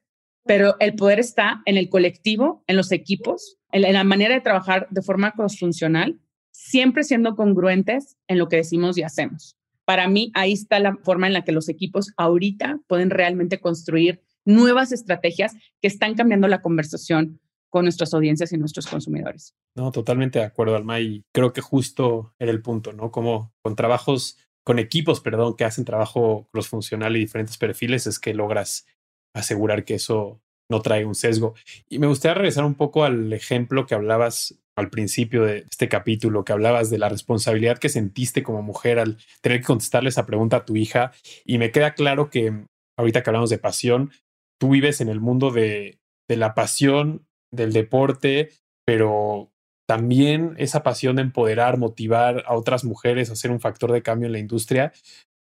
pero 0.44 0.76
el 0.80 0.94
poder 0.94 1.20
está 1.20 1.62
en 1.64 1.76
el 1.76 1.88
colectivo, 1.88 2.64
en 2.66 2.76
los 2.76 2.92
equipos, 2.92 3.58
en 3.72 3.92
la 3.92 4.04
manera 4.04 4.34
de 4.34 4.40
trabajar 4.40 4.88
de 4.90 5.02
forma 5.02 5.32
cross-funcional, 5.32 6.18
siempre 6.50 7.04
siendo 7.04 7.36
congruentes 7.36 8.16
en 8.28 8.38
lo 8.38 8.48
que 8.48 8.56
decimos 8.56 8.98
y 8.98 9.02
hacemos. 9.02 9.56
Para 9.84 10.08
mí, 10.08 10.30
ahí 10.34 10.52
está 10.52 10.78
la 10.78 10.96
forma 11.02 11.26
en 11.26 11.32
la 11.32 11.44
que 11.44 11.52
los 11.52 11.68
equipos 11.68 12.12
ahorita 12.16 12.80
pueden 12.86 13.10
realmente 13.10 13.60
construir 13.60 14.22
nuevas 14.44 14.92
estrategias 14.92 15.54
que 15.80 15.88
están 15.88 16.14
cambiando 16.14 16.48
la 16.48 16.62
conversación 16.62 17.40
con 17.70 17.84
nuestras 17.84 18.12
audiencias 18.14 18.52
y 18.52 18.58
nuestros 18.58 18.86
consumidores. 18.86 19.54
No, 19.76 19.92
totalmente 19.92 20.40
de 20.40 20.44
acuerdo, 20.44 20.76
Alma, 20.76 21.00
y 21.00 21.24
creo 21.32 21.52
que 21.52 21.60
justo 21.60 22.34
era 22.38 22.50
el 22.50 22.62
punto, 22.62 22.92
¿no? 22.92 23.10
Como 23.10 23.54
con 23.62 23.76
trabajos, 23.76 24.36
con 24.64 24.78
equipos, 24.78 25.20
perdón, 25.20 25.56
que 25.56 25.64
hacen 25.64 25.84
trabajo 25.84 26.48
cross-funcional 26.52 27.16
y 27.16 27.20
diferentes 27.20 27.58
perfiles, 27.58 28.06
es 28.06 28.18
que 28.18 28.34
logras 28.34 28.86
asegurar 29.34 29.84
que 29.84 29.94
eso 29.94 30.40
no 30.70 30.80
trae 30.80 31.04
un 31.04 31.14
sesgo. 31.14 31.54
Y 31.88 31.98
me 31.98 32.06
gustaría 32.06 32.34
regresar 32.34 32.64
un 32.64 32.74
poco 32.74 33.04
al 33.04 33.32
ejemplo 33.32 33.86
que 33.86 33.94
hablabas 33.94 34.58
al 34.76 34.88
principio 34.88 35.44
de 35.44 35.66
este 35.70 35.88
capítulo, 35.88 36.44
que 36.44 36.52
hablabas 36.52 36.90
de 36.90 36.98
la 36.98 37.08
responsabilidad 37.08 37.78
que 37.78 37.88
sentiste 37.88 38.42
como 38.42 38.62
mujer 38.62 38.98
al 38.98 39.18
tener 39.42 39.60
que 39.60 39.66
contestarle 39.66 40.08
esa 40.08 40.26
pregunta 40.26 40.58
a 40.58 40.64
tu 40.64 40.76
hija. 40.76 41.12
Y 41.44 41.58
me 41.58 41.70
queda 41.70 41.94
claro 41.94 42.30
que 42.30 42.66
ahorita 42.96 43.22
que 43.22 43.30
hablamos 43.30 43.50
de 43.50 43.58
pasión, 43.58 44.12
tú 44.58 44.70
vives 44.70 45.00
en 45.00 45.08
el 45.08 45.20
mundo 45.20 45.50
de, 45.50 45.98
de 46.28 46.36
la 46.36 46.54
pasión 46.54 47.26
del 47.52 47.72
deporte, 47.72 48.50
pero 48.86 49.52
también 49.90 50.54
esa 50.56 50.84
pasión 50.84 51.16
de 51.16 51.22
empoderar, 51.22 51.76
motivar 51.76 52.44
a 52.46 52.54
otras 52.54 52.84
mujeres 52.84 53.28
a 53.28 53.34
ser 53.34 53.50
un 53.50 53.58
factor 53.58 53.90
de 53.90 54.04
cambio 54.04 54.26
en 54.26 54.32
la 54.32 54.38
industria, 54.38 54.92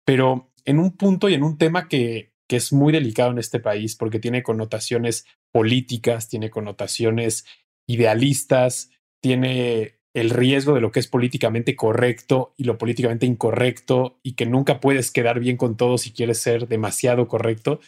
pero 0.07 0.51
en 0.65 0.79
un 0.79 0.97
punto 0.97 1.29
y 1.29 1.35
en 1.35 1.43
un 1.43 1.59
tema 1.59 1.87
que, 1.87 2.33
que 2.49 2.57
es 2.57 2.73
muy 2.73 2.91
delicado 2.91 3.31
en 3.31 3.37
este 3.37 3.61
país 3.61 3.95
porque 3.95 4.19
tiene 4.19 4.43
connotaciones 4.43 5.27
políticas, 5.53 6.31
tiene 6.31 6.49
connotaciones 6.49 7.45
idealistas, 7.87 8.91
tiene 9.23 9.99
el 10.15 10.31
riesgo 10.31 10.73
de 10.73 10.81
lo 10.81 10.93
que 10.93 11.01
es 11.01 11.09
políticamente 11.09 11.77
correcto 11.77 12.55
y 12.57 12.65
lo 12.65 12.79
políticamente 12.79 13.27
incorrecto 13.27 14.19
y 14.23 14.33
que 14.33 14.47
nunca 14.47 14.81
puedes 14.81 15.11
quedar 15.11 15.41
bien 15.41 15.59
con 15.59 15.77
todo 15.77 15.99
si 15.99 16.11
quieres 16.11 16.39
ser 16.39 16.69
demasiado 16.69 17.29
correcto. 17.29 17.81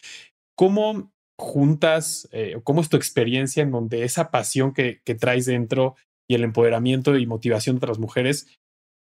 ¿Cómo 0.54 1.10
juntas, 1.38 2.28
eh, 2.32 2.60
cómo 2.64 2.82
es 2.82 2.90
tu 2.90 2.98
experiencia 2.98 3.62
en 3.62 3.70
donde 3.70 4.04
esa 4.04 4.30
pasión 4.30 4.74
que, 4.74 5.00
que, 5.06 5.14
traes 5.14 5.46
dentro 5.46 5.96
y 6.30 6.36
el 6.36 6.44
empoderamiento 6.44 7.16
y 7.16 7.26
motivación 7.26 7.74
de 7.74 7.78
otras 7.78 7.98
mujeres 7.98 8.46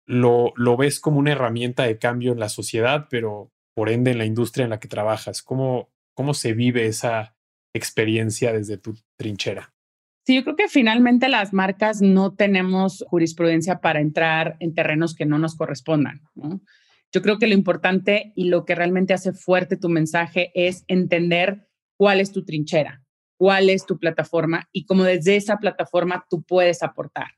lo, 0.06 0.52
lo 0.56 0.76
ves 0.76 1.00
como 1.00 1.18
una 1.18 1.32
herramienta 1.32 1.84
de 1.84 1.98
cambio 1.98 2.32
en 2.32 2.38
la 2.38 2.50
sociedad, 2.50 3.06
pero 3.08 3.50
por 3.74 3.88
ende 3.88 4.10
en 4.10 4.18
la 4.18 4.26
industria 4.26 4.64
en 4.64 4.70
la 4.70 4.78
que 4.78 4.88
trabajas? 4.88 5.42
¿Cómo, 5.42 5.90
cómo 6.12 6.34
se 6.34 6.52
vive 6.52 6.84
esa 6.84 7.34
experiencia 7.74 8.52
desde 8.52 8.76
tu 8.76 8.94
trinchera? 9.16 9.72
Sí, 10.26 10.34
yo 10.34 10.44
creo 10.44 10.56
que 10.56 10.68
finalmente 10.68 11.30
las 11.30 11.54
marcas 11.54 12.02
no 12.02 12.34
tenemos 12.34 13.02
jurisprudencia 13.08 13.80
para 13.80 14.02
entrar 14.02 14.58
en 14.60 14.74
terrenos 14.74 15.14
que 15.14 15.24
no 15.24 15.38
nos 15.38 15.56
correspondan. 15.56 16.20
Yo 17.10 17.22
creo 17.22 17.38
que 17.38 17.46
lo 17.46 17.54
importante 17.54 18.34
y 18.36 18.48
lo 18.48 18.66
que 18.66 18.74
realmente 18.74 19.14
hace 19.14 19.32
fuerte 19.32 19.78
tu 19.78 19.88
mensaje 19.88 20.52
es 20.54 20.84
entender 20.88 21.70
cuál 21.96 22.20
es 22.20 22.32
tu 22.32 22.44
trinchera, 22.44 23.03
cuál 23.36 23.70
es 23.70 23.86
tu 23.86 23.98
plataforma 23.98 24.68
y 24.72 24.84
cómo 24.86 25.04
desde 25.04 25.36
esa 25.36 25.56
plataforma 25.56 26.26
tú 26.28 26.42
puedes 26.42 26.82
aportar. 26.82 27.28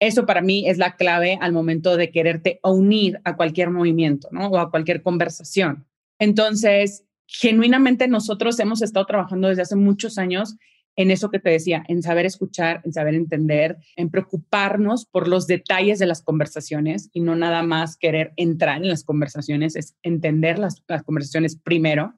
Eso 0.00 0.26
para 0.26 0.42
mí 0.42 0.68
es 0.68 0.78
la 0.78 0.96
clave 0.96 1.38
al 1.40 1.52
momento 1.52 1.96
de 1.96 2.10
quererte 2.10 2.60
unir 2.62 3.20
a 3.24 3.36
cualquier 3.36 3.70
movimiento 3.70 4.28
o 4.32 4.58
a 4.58 4.70
cualquier 4.70 5.02
conversación. 5.02 5.86
Entonces, 6.18 7.04
genuinamente 7.26 8.08
nosotros 8.08 8.58
hemos 8.60 8.82
estado 8.82 9.06
trabajando 9.06 9.48
desde 9.48 9.62
hace 9.62 9.76
muchos 9.76 10.18
años 10.18 10.56
en 10.96 11.10
eso 11.10 11.30
que 11.30 11.40
te 11.40 11.50
decía, 11.50 11.84
en 11.88 12.02
saber 12.02 12.26
escuchar, 12.26 12.80
en 12.84 12.92
saber 12.92 13.14
entender, 13.14 13.78
en 13.96 14.10
preocuparnos 14.10 15.06
por 15.06 15.28
los 15.28 15.46
detalles 15.46 15.98
de 15.98 16.06
las 16.06 16.22
conversaciones 16.22 17.10
y 17.12 17.20
no 17.20 17.34
nada 17.34 17.62
más 17.62 17.96
querer 17.96 18.32
entrar 18.36 18.76
en 18.76 18.88
las 18.88 19.04
conversaciones, 19.04 19.74
es 19.76 19.96
entender 20.02 20.58
las, 20.58 20.82
conversaciones 21.04 21.56
primero. 21.56 22.14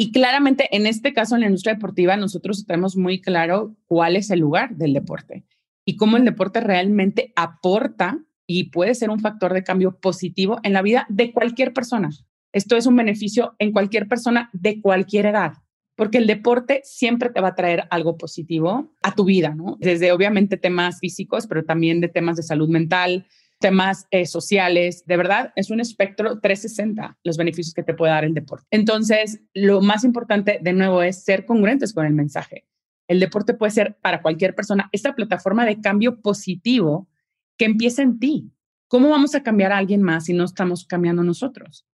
Y 0.00 0.12
claramente 0.12 0.74
en 0.76 0.86
este 0.86 1.12
caso, 1.12 1.34
en 1.34 1.40
la 1.40 1.48
industria 1.48 1.74
deportiva, 1.74 2.16
nosotros 2.16 2.64
tenemos 2.64 2.96
muy 2.96 3.20
claro 3.20 3.76
cuál 3.86 4.14
es 4.14 4.30
el 4.30 4.38
lugar 4.38 4.76
del 4.76 4.94
deporte 4.94 5.44
y 5.84 5.96
cómo 5.96 6.16
el 6.16 6.24
deporte 6.24 6.60
realmente 6.60 7.32
aporta 7.34 8.20
y 8.46 8.70
puede 8.70 8.94
ser 8.94 9.10
un 9.10 9.18
factor 9.18 9.52
de 9.52 9.64
cambio 9.64 9.98
positivo 9.98 10.60
en 10.62 10.72
la 10.72 10.82
vida 10.82 11.04
de 11.08 11.32
cualquier 11.32 11.72
persona. 11.72 12.10
Esto 12.52 12.76
es 12.76 12.86
un 12.86 12.94
beneficio 12.94 13.56
en 13.58 13.72
cualquier 13.72 14.06
persona 14.06 14.50
de 14.52 14.80
cualquier 14.80 15.26
edad 15.26 15.54
porque 15.98 16.18
el 16.18 16.28
deporte 16.28 16.80
siempre 16.84 17.28
te 17.28 17.40
va 17.40 17.48
a 17.48 17.54
traer 17.56 17.88
algo 17.90 18.16
positivo 18.16 18.94
a 19.02 19.16
tu 19.16 19.24
vida. 19.24 19.56
Desde 19.80 20.12
obviamente 20.12 20.56
temas 20.56 21.00
físicos, 21.00 21.48
pero 21.48 21.64
también 21.64 22.00
de 22.00 22.06
temas 22.06 22.36
de 22.36 22.44
salud 22.44 22.68
mental, 22.68 23.26
temas 23.58 24.06
eh, 24.10 24.26
sociales, 24.26 25.04
de 25.06 25.16
verdad 25.16 25.52
es 25.56 25.70
un 25.70 25.80
espectro 25.80 26.40
360 26.40 27.18
los 27.24 27.36
beneficios 27.36 27.74
que 27.74 27.82
te 27.82 27.94
puede 27.94 28.12
dar 28.12 28.24
el 28.24 28.34
deporte. 28.34 28.66
Entonces, 28.70 29.40
lo 29.52 29.80
más 29.80 30.04
importante 30.04 30.58
de 30.62 30.72
nuevo 30.72 31.02
es 31.02 31.24
ser 31.24 31.44
congruentes 31.44 31.92
con 31.92 32.06
el 32.06 32.14
mensaje. 32.14 32.66
El 33.08 33.20
deporte 33.20 33.54
puede 33.54 33.72
ser 33.72 33.96
para 34.00 34.22
cualquier 34.22 34.54
persona 34.54 34.88
esta 34.92 35.14
plataforma 35.14 35.64
de 35.64 35.80
cambio 35.80 36.20
positivo 36.20 37.08
que 37.56 37.64
empieza 37.64 38.02
en 38.02 38.18
ti. 38.18 38.52
¿Cómo 38.86 39.08
vamos 39.08 39.34
a 39.34 39.42
cambiar 39.42 39.72
a 39.72 39.78
alguien 39.78 40.02
más 40.02 40.26
si 40.26 40.32
no 40.32 40.44
estamos 40.44 40.86
cambiando 40.86 41.22
nosotros? 41.24 41.86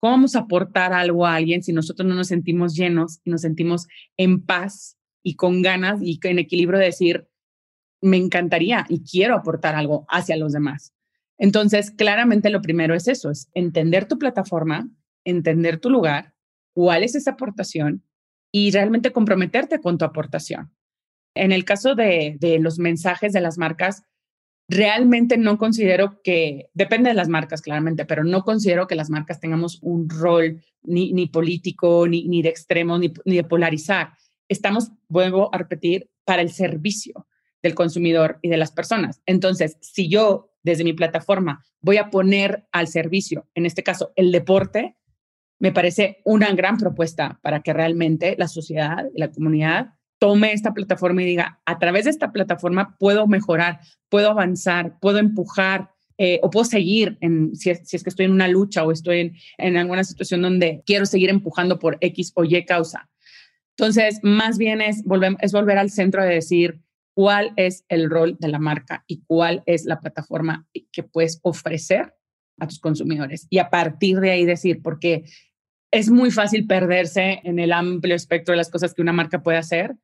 ¿Cómo 0.00 0.14
vamos 0.14 0.34
a 0.34 0.40
aportar 0.40 0.92
algo 0.92 1.24
a 1.26 1.36
alguien 1.36 1.62
si 1.62 1.72
nosotros 1.72 2.08
no 2.08 2.14
nos 2.14 2.28
sentimos 2.28 2.74
llenos 2.74 3.20
y 3.24 3.30
nos 3.30 3.42
sentimos 3.42 3.86
en 4.16 4.44
paz 4.44 4.98
y 5.22 5.36
con 5.36 5.62
ganas 5.62 6.00
y 6.02 6.18
en 6.24 6.38
equilibrio 6.40 6.80
de 6.80 6.86
decir, 6.86 7.28
me 8.00 8.16
encantaría 8.16 8.84
y 8.88 9.04
quiero 9.04 9.36
aportar 9.36 9.76
algo 9.76 10.04
hacia 10.08 10.36
los 10.36 10.52
demás? 10.52 10.92
Entonces, 11.38 11.90
claramente 11.90 12.50
lo 12.50 12.62
primero 12.62 12.94
es 12.94 13.08
eso, 13.08 13.30
es 13.30 13.48
entender 13.54 14.06
tu 14.06 14.18
plataforma, 14.18 14.90
entender 15.24 15.78
tu 15.78 15.90
lugar, 15.90 16.34
cuál 16.74 17.02
es 17.02 17.14
esa 17.14 17.32
aportación 17.32 18.04
y 18.52 18.70
realmente 18.70 19.12
comprometerte 19.12 19.80
con 19.80 19.98
tu 19.98 20.04
aportación. 20.04 20.72
En 21.34 21.52
el 21.52 21.64
caso 21.64 21.94
de, 21.94 22.36
de 22.38 22.58
los 22.58 22.78
mensajes 22.78 23.32
de 23.32 23.40
las 23.40 23.56
marcas, 23.56 24.02
realmente 24.68 25.36
no 25.36 25.58
considero 25.58 26.20
que, 26.22 26.70
depende 26.74 27.10
de 27.10 27.14
las 27.14 27.28
marcas 27.28 27.62
claramente, 27.62 28.04
pero 28.04 28.24
no 28.24 28.42
considero 28.42 28.86
que 28.86 28.94
las 28.94 29.10
marcas 29.10 29.40
tengamos 29.40 29.78
un 29.82 30.08
rol 30.08 30.62
ni, 30.82 31.12
ni 31.12 31.26
político, 31.26 32.06
ni, 32.06 32.26
ni 32.28 32.42
de 32.42 32.48
extremo, 32.48 32.98
ni, 32.98 33.12
ni 33.24 33.36
de 33.36 33.44
polarizar. 33.44 34.12
Estamos, 34.48 34.90
vuelvo 35.08 35.54
a 35.54 35.58
repetir, 35.58 36.10
para 36.24 36.42
el 36.42 36.50
servicio 36.50 37.26
del 37.62 37.74
consumidor 37.74 38.38
y 38.42 38.48
de 38.48 38.56
las 38.56 38.72
personas. 38.72 39.20
Entonces, 39.26 39.76
si 39.80 40.08
yo 40.08 40.51
desde 40.62 40.84
mi 40.84 40.92
plataforma 40.92 41.64
voy 41.80 41.96
a 41.96 42.10
poner 42.10 42.66
al 42.72 42.88
servicio, 42.88 43.48
en 43.54 43.66
este 43.66 43.82
caso, 43.82 44.12
el 44.16 44.32
deporte, 44.32 44.96
me 45.58 45.72
parece 45.72 46.20
una 46.24 46.52
gran 46.52 46.76
propuesta 46.76 47.38
para 47.42 47.62
que 47.62 47.72
realmente 47.72 48.34
la 48.36 48.48
sociedad 48.48 49.04
y 49.14 49.20
la 49.20 49.30
comunidad 49.30 49.94
tome 50.18 50.52
esta 50.52 50.74
plataforma 50.74 51.22
y 51.22 51.26
diga, 51.26 51.60
a 51.66 51.78
través 51.78 52.04
de 52.04 52.10
esta 52.10 52.32
plataforma 52.32 52.96
puedo 52.98 53.26
mejorar, 53.26 53.80
puedo 54.08 54.30
avanzar, 54.30 54.98
puedo 55.00 55.18
empujar 55.18 55.90
eh, 56.18 56.38
o 56.42 56.50
puedo 56.50 56.64
seguir 56.64 57.18
en, 57.20 57.54
si 57.56 57.70
es, 57.70 57.80
que 57.90 58.10
estoy 58.10 58.26
en 58.26 58.32
una 58.32 58.46
lucha 58.46 58.84
o 58.84 58.92
estoy 58.92 59.20
en, 59.20 59.36
en 59.58 59.76
alguna 59.76 60.04
situación 60.04 60.42
donde 60.42 60.82
quiero 60.86 61.06
seguir 61.06 61.30
empujando 61.30 61.78
por 61.78 61.98
X 62.00 62.32
o 62.34 62.44
Y 62.44 62.64
causa. 62.64 63.08
Entonces, 63.76 64.20
más 64.22 64.58
bien 64.58 64.80
es 64.80 65.02
volver, 65.04 65.36
es 65.40 65.52
volver 65.52 65.78
al 65.78 65.90
centro 65.90 66.22
de 66.22 66.34
decir 66.34 66.80
cuál 67.14 67.52
es 67.56 67.84
el 67.88 68.08
rol 68.10 68.36
de 68.38 68.48
la 68.48 68.58
marca 68.58 69.04
y 69.06 69.22
cuál 69.24 69.62
es 69.66 69.84
la 69.84 70.00
plataforma 70.00 70.66
que 70.92 71.02
puedes 71.02 71.40
ofrecer 71.42 72.14
a 72.58 72.66
tus 72.66 72.78
consumidores. 72.78 73.46
Y 73.50 73.58
a 73.58 73.70
partir 73.70 74.20
de 74.20 74.30
ahí 74.30 74.44
decir, 74.44 74.82
porque 74.82 75.24
es 75.90 76.10
muy 76.10 76.30
fácil 76.30 76.66
perderse 76.66 77.40
en 77.44 77.58
el 77.58 77.72
amplio 77.72 78.14
espectro 78.14 78.52
de 78.52 78.58
las 78.58 78.70
cosas 78.70 78.94
que 78.94 79.02
una 79.02 79.12
marca 79.12 79.42
puede 79.42 79.58
hacer, 79.58 79.96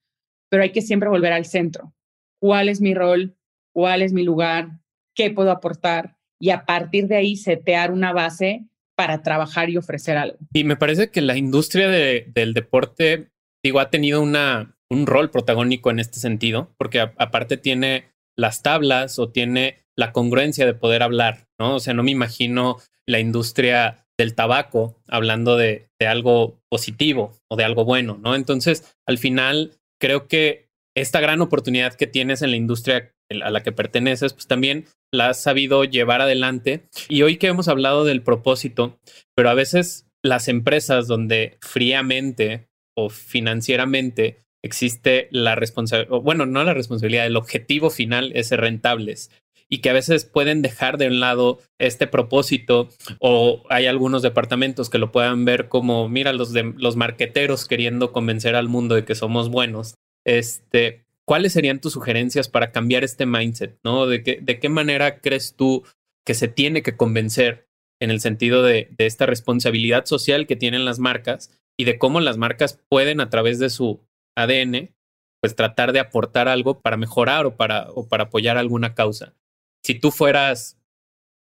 pero 0.51 0.63
hay 0.63 0.73
que 0.73 0.83
siempre 0.83 1.09
volver 1.09 1.33
al 1.33 1.47
centro. 1.47 1.95
¿Cuál 2.41 2.69
es 2.69 2.81
mi 2.81 2.95
rol? 2.95 3.37
¿Cuál 3.73 4.03
es 4.03 4.13
mi 4.13 4.23
lugar? 4.23 4.81
¿Qué 5.15 5.31
puedo 5.31 5.51
aportar? 5.51 6.17
Y 6.41 6.51
a 6.51 6.65
partir 6.65 7.09
de 7.09 7.17
ahí 7.17 7.37
setear 7.37 7.91
una 7.91 8.13
base 8.13 8.67
para 8.97 9.23
trabajar 9.23 9.71
y 9.71 9.77
ofrecer 9.77 10.17
algo. 10.17 10.39
Y 10.53 10.65
me 10.65 10.77
parece 10.77 11.11
que 11.11 11.21
la 11.21 11.37
industria 11.37 11.89
del 11.89 12.55
deporte, 12.55 13.31
digo, 13.63 13.81
ha 13.81 13.91
tenido 13.91 14.21
una, 14.21 14.78
un 14.91 15.07
rol 15.07 15.31
protagónico 15.31 15.91
en 15.91 15.99
este 15.99 16.19
sentido, 16.21 16.71
porque 16.79 17.01
aparte 17.01 17.57
tiene 17.57 18.07
las 18.37 18.63
tablas 18.63 19.19
o 19.19 19.31
tiene 19.31 19.79
la 19.97 20.13
congruencia 20.13 20.65
de 20.65 20.75
poder 20.75 21.03
hablar, 21.03 21.49
¿no? 21.59 21.77
O 21.77 21.81
sea, 21.81 21.95
no 21.95 22.03
me 22.03 22.13
imagino 22.13 22.79
la 23.07 23.19
industria 23.19 24.07
del 24.19 24.35
tabaco 24.35 24.97
hablando 25.09 25.57
de, 25.57 25.89
de 26.01 26.07
algo 26.07 26.61
positivo 26.71 27.37
o 27.51 27.57
de 27.57 27.65
algo 27.65 27.85
bueno, 27.85 28.19
¿no? 28.23 28.35
Entonces, 28.35 28.95
al 29.07 29.19
final, 29.19 29.73
creo 30.01 30.29
que 30.29 30.69
esta 30.97 31.21
gran 31.21 31.41
oportunidad 31.41 31.95
que 31.95 32.07
tienes 32.07 32.43
en 32.43 32.51
la 32.51 32.57
industria 32.57 33.13
a 33.43 33.51
la 33.51 33.63
que 33.63 33.73
perteneces, 33.73 34.33
pues 34.33 34.47
también 34.47 34.87
la 35.13 35.31
has 35.31 35.43
sabido 35.43 35.85
llevar 35.85 36.21
adelante. 36.21 36.83
Y 37.09 37.23
hoy 37.23 37.37
que 37.37 37.49
hemos 37.49 37.69
hablado 37.69 38.05
del 38.05 38.23
propósito, 38.23 38.99
pero 39.35 39.51
a 39.51 39.55
veces 39.55 40.07
las 40.25 40.49
empresas 40.49 41.07
donde 41.07 41.59
fríamente 41.61 42.69
o 42.97 43.11
financieramente 43.11 44.45
existe 44.69 45.29
la 45.31 45.55
responsabilidad, 45.55 46.21
bueno, 46.21 46.47
no 46.47 46.63
la 46.63 46.75
responsabilidad, 46.75 47.27
el 47.27 47.37
objetivo 47.37 47.91
final 47.91 48.33
es 48.35 48.49
ser 48.49 48.61
rentables. 48.61 49.31
y 49.71 49.79
que 49.83 49.91
a 49.91 49.93
veces 49.93 50.25
pueden 50.25 50.63
dejar 50.63 50.97
de 50.97 51.09
un 51.09 51.21
lado 51.21 51.59
este 51.79 52.07
propósito 52.07 52.89
o 53.19 53.65
hay 53.69 53.85
algunos 53.85 54.23
departamentos 54.23 54.89
que 54.89 54.97
lo 54.97 55.13
puedan 55.13 55.45
ver 55.45 55.69
como, 55.69 56.09
mira, 56.09 56.33
los, 56.33 56.55
de, 56.55 56.73
los 56.79 56.97
marqueteros 56.97 57.67
queriendo 57.67 58.11
convencer 58.11 58.55
al 58.57 58.69
mundo 58.69 58.95
de 58.95 59.05
que 59.05 59.15
somos 59.15 59.51
buenos. 59.51 59.97
Este, 60.25 61.05
¿Cuáles 61.27 61.53
serían 61.53 61.83
tus 61.83 61.93
sugerencias 61.93 62.49
para 62.49 62.73
cambiar 62.73 63.05
este 63.05 63.27
mindset? 63.27 63.79
¿no? 63.85 64.07
¿De, 64.07 64.23
qué, 64.23 64.39
¿De 64.41 64.59
qué 64.59 64.71
manera 64.71 65.21
crees 65.21 65.55
tú 65.55 65.85
que 66.25 66.33
se 66.33 66.49
tiene 66.49 66.83
que 66.83 66.97
convencer 66.97 67.69
en 68.01 68.11
el 68.11 68.21
sentido 68.21 68.63
de, 68.63 68.89
de 68.97 69.05
esta 69.05 69.27
responsabilidad 69.27 70.07
social 70.07 70.47
que 70.47 70.57
tienen 70.57 70.87
las 70.87 70.99
marcas 70.99 71.51
y 71.79 71.85
de 71.85 71.99
cómo 71.99 72.21
las 72.21 72.37
marcas 72.37 72.81
pueden 72.89 73.21
a 73.21 73.31
través 73.31 73.59
de 73.59 73.71
su 73.71 74.01
ADN 74.43 74.95
pues 75.41 75.55
tratar 75.55 75.93
de 75.93 76.01
aportar 76.01 76.49
algo 76.49 76.81
para 76.81 76.97
mejorar 76.97 77.47
o 77.47 77.57
para, 77.57 77.91
o 77.93 78.09
para 78.09 78.25
apoyar 78.25 78.59
alguna 78.59 78.95
causa. 78.95 79.35
Si 79.83 79.95
tú 79.95 80.11
fueras 80.11 80.79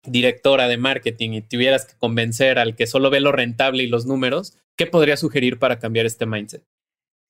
directora 0.03 0.67
de 0.67 0.77
marketing 0.77 1.31
y 1.31 1.41
tuvieras 1.41 1.85
que 1.85 1.97
convencer 1.97 2.57
al 2.57 2.75
que 2.75 2.87
solo 2.87 3.09
ve 3.09 3.19
lo 3.19 3.31
rentable 3.31 3.83
y 3.83 3.87
los 3.87 4.05
números, 4.05 4.57
¿qué 4.77 4.87
podría 4.87 5.17
sugerir 5.17 5.59
para 5.59 5.79
cambiar 5.79 6.05
este 6.05 6.25
mindset? 6.25 6.63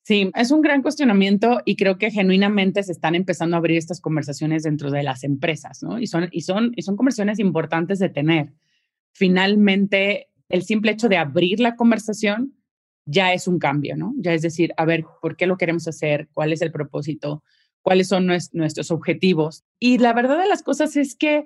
Sí, 0.03 0.31
es 0.35 0.51
un 0.51 0.61
gran 0.61 0.81
cuestionamiento 0.81 1.61
y 1.63 1.75
creo 1.75 1.97
que 1.97 2.09
genuinamente 2.09 2.81
se 2.81 2.91
están 2.91 3.13
empezando 3.13 3.55
a 3.55 3.59
abrir 3.59 3.77
estas 3.77 4.01
conversaciones 4.01 4.63
dentro 4.63 4.89
de 4.89 5.03
las 5.03 5.23
empresas, 5.23 5.83
¿no? 5.83 5.99
Y 5.99 6.07
son, 6.07 6.27
y 6.31 6.41
son, 6.41 6.71
y 6.75 6.81
son 6.81 6.95
conversaciones 6.95 7.39
importantes 7.39 7.99
de 7.99 8.09
tener. 8.09 8.53
Finalmente, 9.13 10.29
el 10.49 10.63
simple 10.63 10.91
hecho 10.91 11.07
de 11.07 11.17
abrir 11.17 11.59
la 11.59 11.75
conversación 11.75 12.55
ya 13.05 13.33
es 13.33 13.47
un 13.47 13.59
cambio, 13.59 13.95
¿no? 13.95 14.13
Ya 14.17 14.33
es 14.33 14.41
decir, 14.41 14.73
a 14.77 14.85
ver, 14.85 15.05
¿por 15.21 15.35
qué 15.35 15.47
lo 15.47 15.57
queremos 15.57 15.87
hacer? 15.87 16.29
¿Cuál 16.33 16.53
es 16.53 16.61
el 16.61 16.71
propósito? 16.71 17.43
¿Cuáles 17.81 18.07
son 18.07 18.27
nuestros 18.27 18.91
objetivos? 18.91 19.63
Y 19.79 19.97
la 19.97 20.13
verdad 20.13 20.39
de 20.39 20.47
las 20.47 20.63
cosas 20.63 20.95
es 20.95 21.15
que 21.15 21.45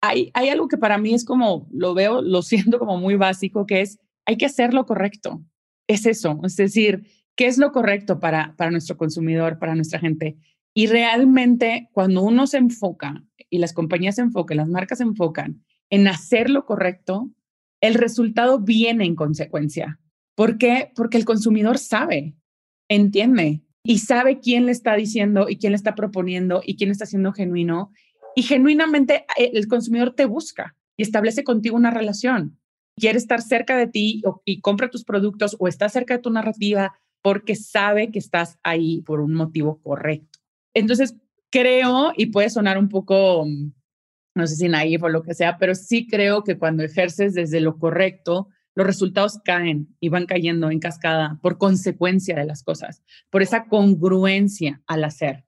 hay, 0.00 0.30
hay 0.34 0.48
algo 0.48 0.68
que 0.68 0.78
para 0.78 0.98
mí 0.98 1.14
es 1.14 1.24
como, 1.24 1.68
lo 1.72 1.94
veo, 1.94 2.22
lo 2.22 2.42
siento 2.42 2.78
como 2.78 2.98
muy 2.98 3.16
básico, 3.16 3.66
que 3.66 3.80
es, 3.80 3.98
hay 4.24 4.36
que 4.36 4.46
hacer 4.46 4.74
lo 4.74 4.86
correcto. 4.86 5.42
Es 5.88 6.06
eso, 6.06 6.40
es 6.44 6.56
decir, 6.56 7.06
¿qué 7.36 7.46
es 7.46 7.58
lo 7.58 7.70
correcto 7.70 8.18
para, 8.18 8.54
para 8.56 8.70
nuestro 8.70 8.96
consumidor, 8.96 9.58
para 9.58 9.74
nuestra 9.74 10.00
gente? 10.00 10.36
Y 10.74 10.88
realmente 10.88 11.88
cuando 11.92 12.22
uno 12.22 12.46
se 12.46 12.58
enfoca 12.58 13.24
y 13.48 13.58
las 13.58 13.72
compañías 13.72 14.16
se 14.16 14.22
enfocan, 14.22 14.58
las 14.58 14.68
marcas 14.68 14.98
se 14.98 15.04
enfocan 15.04 15.64
en 15.90 16.08
hacer 16.08 16.50
lo 16.50 16.66
correcto, 16.66 17.30
el 17.80 17.94
resultado 17.94 18.58
viene 18.58 19.04
en 19.04 19.14
consecuencia. 19.14 20.00
¿Por 20.36 20.58
qué? 20.58 20.92
Porque 20.94 21.16
el 21.16 21.24
consumidor 21.24 21.78
sabe, 21.78 22.36
entiende 22.88 23.62
y 23.82 23.98
sabe 23.98 24.38
quién 24.38 24.66
le 24.66 24.72
está 24.72 24.94
diciendo 24.94 25.48
y 25.48 25.56
quién 25.56 25.72
le 25.72 25.76
está 25.76 25.94
proponiendo 25.94 26.60
y 26.64 26.76
quién 26.76 26.90
está 26.90 27.06
siendo 27.06 27.32
genuino. 27.32 27.90
Y 28.34 28.42
genuinamente 28.42 29.24
eh, 29.38 29.50
el 29.54 29.66
consumidor 29.66 30.14
te 30.14 30.26
busca 30.26 30.76
y 30.96 31.02
establece 31.02 31.42
contigo 31.42 31.76
una 31.76 31.90
relación. 31.90 32.58
Quiere 32.96 33.18
estar 33.18 33.40
cerca 33.42 33.76
de 33.76 33.86
ti 33.86 34.22
y 34.44 34.60
compra 34.60 34.90
tus 34.90 35.04
productos 35.04 35.56
o 35.58 35.68
está 35.68 35.88
cerca 35.88 36.14
de 36.14 36.22
tu 36.22 36.30
narrativa 36.30 36.94
porque 37.22 37.56
sabe 37.56 38.10
que 38.10 38.18
estás 38.18 38.58
ahí 38.62 39.02
por 39.02 39.20
un 39.20 39.34
motivo 39.34 39.80
correcto. 39.82 40.38
Entonces, 40.74 41.16
creo, 41.50 42.12
y 42.16 42.26
puede 42.26 42.50
sonar 42.50 42.78
un 42.78 42.88
poco, 42.88 43.46
no 44.34 44.46
sé 44.46 44.56
si 44.56 44.68
naif 44.68 45.02
o 45.02 45.08
lo 45.08 45.22
que 45.22 45.34
sea, 45.34 45.58
pero 45.58 45.74
sí 45.74 46.06
creo 46.06 46.44
que 46.44 46.58
cuando 46.58 46.82
ejerces 46.82 47.34
desde 47.34 47.60
lo 47.60 47.78
correcto, 47.78 48.48
los 48.76 48.86
resultados 48.86 49.40
caen 49.42 49.88
y 50.00 50.10
van 50.10 50.26
cayendo 50.26 50.70
en 50.70 50.78
cascada 50.78 51.38
por 51.42 51.58
consecuencia 51.58 52.36
de 52.36 52.44
las 52.44 52.62
cosas, 52.62 53.02
por 53.30 53.42
esa 53.42 53.64
congruencia 53.64 54.82
al 54.86 55.02
hacer. 55.02 55.44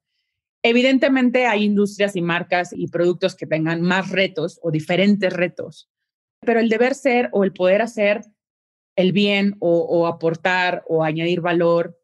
Evidentemente 0.63 1.47
hay 1.47 1.65
industrias 1.65 2.17
y 2.17 2.23
marcas 2.23 2.73
y 2.73 2.89
productos 2.89 3.37
que 3.37 3.47
tengan 3.47 3.83
más 3.83 4.11
retos 4.11 4.59
o 4.63 4.71
diferentes 4.71 5.33
retos, 5.33 5.91
pero 6.41 6.59
el 6.59 6.71
deber 6.71 6.95
ser 6.95 7.29
o 7.33 7.45
el 7.45 7.53
poder 7.53 7.83
hacer 7.83 8.23
el 8.97 9.13
bien 9.13 9.57
o, 9.61 10.09
aportar 10.09 10.83
o 10.89 11.05
añadir 11.05 11.41
valor 11.41 12.01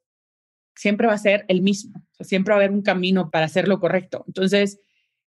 siempre 0.76 1.06
va 1.08 1.14
a 1.14 1.18
ser 1.18 1.44
el 1.48 1.62
mismo. 1.62 2.04
siempre 2.20 2.52
va 2.52 2.60
a 2.60 2.64
haber 2.64 2.70
un 2.70 2.82
camino 2.82 3.30
para 3.30 3.46
hacer 3.46 3.66
lo 3.66 3.80
correcto. 3.80 4.24
Entonces, 4.28 4.78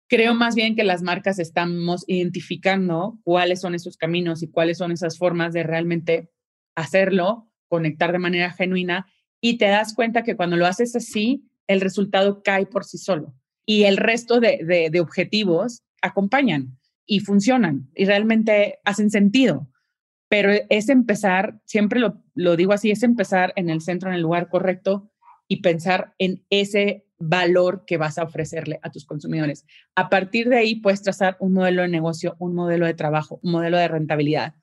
Creo 0.10 0.34
más 0.34 0.56
bien 0.56 0.76
que 0.76 0.86
las 0.86 1.02
marcas 1.02 1.38
estamos 1.38 2.06
identificando 2.08 3.20
cuáles 3.24 3.60
son 3.60 3.76
esos 3.76 3.98
caminos 3.98 4.41
y 4.41 4.48
cuáles 4.48 4.78
son 4.78 4.91
esas 4.91 5.17
formas 5.17 5.52
de 5.54 5.63
realmente 5.63 6.30
hacerlo, 6.76 7.52
conectar 7.67 8.13
de 8.13 8.20
manera 8.20 8.52
genuina 8.52 9.08
y 9.41 9.58
te 9.58 9.65
das 9.65 9.93
cuenta 9.93 10.24
que 10.24 10.38
cuando 10.38 10.56
lo 10.56 10.65
haces 10.65 10.96
así, 10.96 11.50
el 11.67 11.82
resultado 11.82 12.41
cae 12.41 12.65
por 12.65 12.86
sí 12.86 12.98
solo 12.98 13.36
y 13.65 13.84
el 13.84 13.98
resto 13.98 14.39
de, 14.39 14.98
objetivos 15.02 15.84
acompañan 16.02 16.80
y 17.06 17.20
funcionan 17.20 17.89
y 17.93 18.06
realmente 18.06 18.80
hacen 18.86 19.12
sentido. 19.12 19.67
Pero 20.30 20.52
es 20.70 20.89
empezar, 20.89 21.60
siempre 21.65 22.00
lo, 22.00 22.24
lo 22.34 22.56
digo 22.56 22.72
así, 22.72 22.91
es 22.91 23.04
empezar 23.04 23.52
en 23.58 23.70
el 23.70 23.82
centro, 23.82 24.10
en 24.10 24.15
el 24.15 24.22
lugar 24.22 24.50
correcto 24.50 25.12
y 25.50 25.62
pensar 25.62 26.13
en 26.17 26.46
ese 26.50 27.07
valor 27.19 27.84
que 27.86 27.97
vas 27.97 28.17
a 28.17 28.23
ofrecerle 28.23 28.80
a 28.84 28.91
tus 28.91 29.06
consumidores. 29.06 29.65
A 29.95 30.10
partir 30.10 30.49
de 30.49 30.58
ahí 30.58 30.75
puedes 30.75 31.01
trazar 31.01 31.38
un 31.39 31.53
modelo 31.53 31.82
de 31.82 31.88
negocio, 31.88 32.36
un 32.39 32.53
modelo 32.53 32.86
de 32.86 32.93
trabajo, 32.93 33.39
un 33.43 33.51
modelo 33.51 33.77
de 33.77 33.88
rentabilidad, 33.88 34.56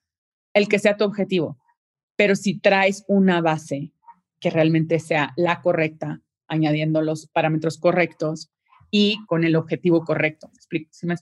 el 0.53 0.69
que 0.69 0.79
sea 0.79 0.97
tu 0.97 1.05
objetivo. 1.05 1.59
Pero 2.17 2.37
si 2.37 2.59
traes 2.59 3.05
una 3.09 3.41
base 3.41 3.93
que 4.41 4.51
realmente 4.51 5.01
sea 5.01 5.33
la 5.37 5.61
correcta, 5.63 6.21
añadiendo 6.47 7.03
los 7.03 7.27
parámetros 7.27 7.79
correctos 7.79 8.51
y 8.91 9.25
con 9.27 9.45
el 9.45 9.57
objetivo 9.57 10.05
correcto. 10.05 10.51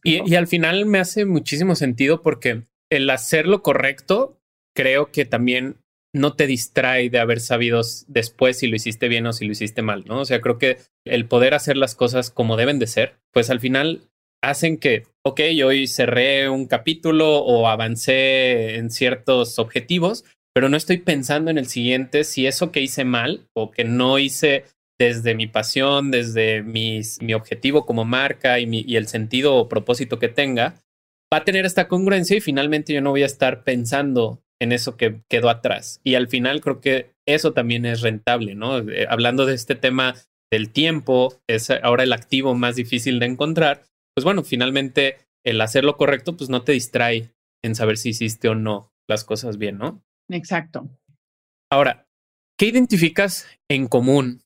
y, 0.05 0.31
y 0.31 0.35
al 0.35 0.47
final 0.47 0.85
me 0.85 0.99
hace 0.99 1.25
muchísimo 1.25 1.75
sentido 1.75 2.21
porque 2.21 2.67
el 2.91 3.09
hacer 3.09 3.47
lo 3.47 3.63
correcto 3.63 4.43
creo 4.75 5.11
que 5.11 5.25
también 5.25 5.82
no 6.15 6.35
te 6.35 6.47
distrae 6.47 7.09
de 7.09 7.19
haber 7.19 7.41
sabido 7.41 7.81
después 8.07 8.59
si 8.59 8.67
lo 8.67 8.77
hiciste 8.77 9.09
bien 9.09 9.27
o 9.27 9.33
si 9.33 9.47
lo 9.47 9.53
hiciste 9.53 9.83
mal, 9.83 10.05
¿no? 10.07 10.21
O 10.21 10.25
sea, 10.25 10.41
creo 10.41 10.59
que 10.59 10.79
el 11.07 11.27
poder 11.27 11.55
hacer 11.55 11.77
las 11.77 11.95
cosas 11.95 12.31
como 12.31 12.57
deben 12.57 12.79
de 12.79 12.87
ser, 12.87 13.17
pues 13.33 13.51
al 13.51 13.61
final 13.61 14.03
hacen 14.43 14.77
que, 14.79 15.05
ok, 15.25 15.41
hoy 15.65 15.87
cerré 15.87 16.49
un 16.49 16.67
capítulo 16.67 17.39
o 17.39 17.69
avancé 17.69 18.77
en 18.77 18.91
ciertos 18.91 19.59
objetivos, 19.59 20.25
pero 20.55 20.69
no 20.69 20.77
estoy 20.77 20.99
pensando 20.99 21.51
en 21.51 21.59
el 21.59 21.67
siguiente 21.67 22.25
si 22.25 22.47
eso 22.47 22.73
que 22.73 22.83
hice 22.83 23.05
mal 23.05 23.49
o 23.55 23.71
que 23.71 23.85
no 23.85 24.19
hice 24.19 24.65
desde 24.99 25.35
mi 25.35 25.47
pasión, 25.47 26.11
desde 26.11 26.63
mis, 26.63 27.23
mi 27.23 27.33
objetivo 27.35 27.87
como 27.87 28.05
marca 28.05 28.61
y, 28.61 28.85
y 28.87 28.97
el 28.97 29.09
sentido 29.09 29.57
o 29.57 29.69
propósito 29.69 30.19
que 30.19 30.29
tenga, 30.29 30.75
va 31.33 31.39
a 31.39 31.45
tener 31.45 31.65
esta 31.65 31.89
congruencia 31.89 32.37
y 32.37 32.41
finalmente 32.41 32.93
yo 32.93 33.01
no 33.01 33.11
voy 33.11 33.23
a 33.23 33.27
estar 33.27 33.65
pensando 33.65 34.43
en 34.63 34.71
eso 34.71 34.97
que 34.97 35.23
quedó 35.29 35.51
atrás. 35.51 36.01
Y 36.05 36.15
al 36.15 36.29
final 36.29 36.61
creo 36.61 36.81
que 36.81 37.11
eso 37.27 37.53
también 37.53 37.85
es 37.85 38.01
rentable, 38.01 38.55
¿no? 38.55 38.79
Eh, 38.79 39.07
hablando 39.09 39.45
de 39.45 39.55
este 39.55 39.75
tema 39.75 40.15
del 40.53 40.71
tiempo, 40.71 41.35
es 41.49 41.71
ahora 41.71 42.05
el 42.05 42.13
activo 42.13 42.55
más 42.55 42.77
difícil 42.77 43.19
de 43.19 43.27
encontrar, 43.27 43.83
pues 44.15 44.25
bueno, 44.25 44.45
finalmente 44.45 45.17
el 45.45 45.61
hacer 45.61 45.85
lo 45.85 45.97
correcto, 45.97 46.37
pues 46.37 46.49
no 46.49 46.63
te 46.63 46.73
distrae 46.73 47.33
en 47.65 47.75
saber 47.75 47.99
si 47.99 48.11
hiciste 48.11 48.49
o 48.49 48.55
no 48.55 48.93
las 49.09 49.25
cosas 49.25 49.59
bien, 49.59 49.79
¿no? 49.79 50.05
Exacto. 50.31 50.89
Ahora, 51.71 52.07
¿qué 52.57 52.67
identificas 52.67 53.49
en 53.69 53.89
común 53.89 54.43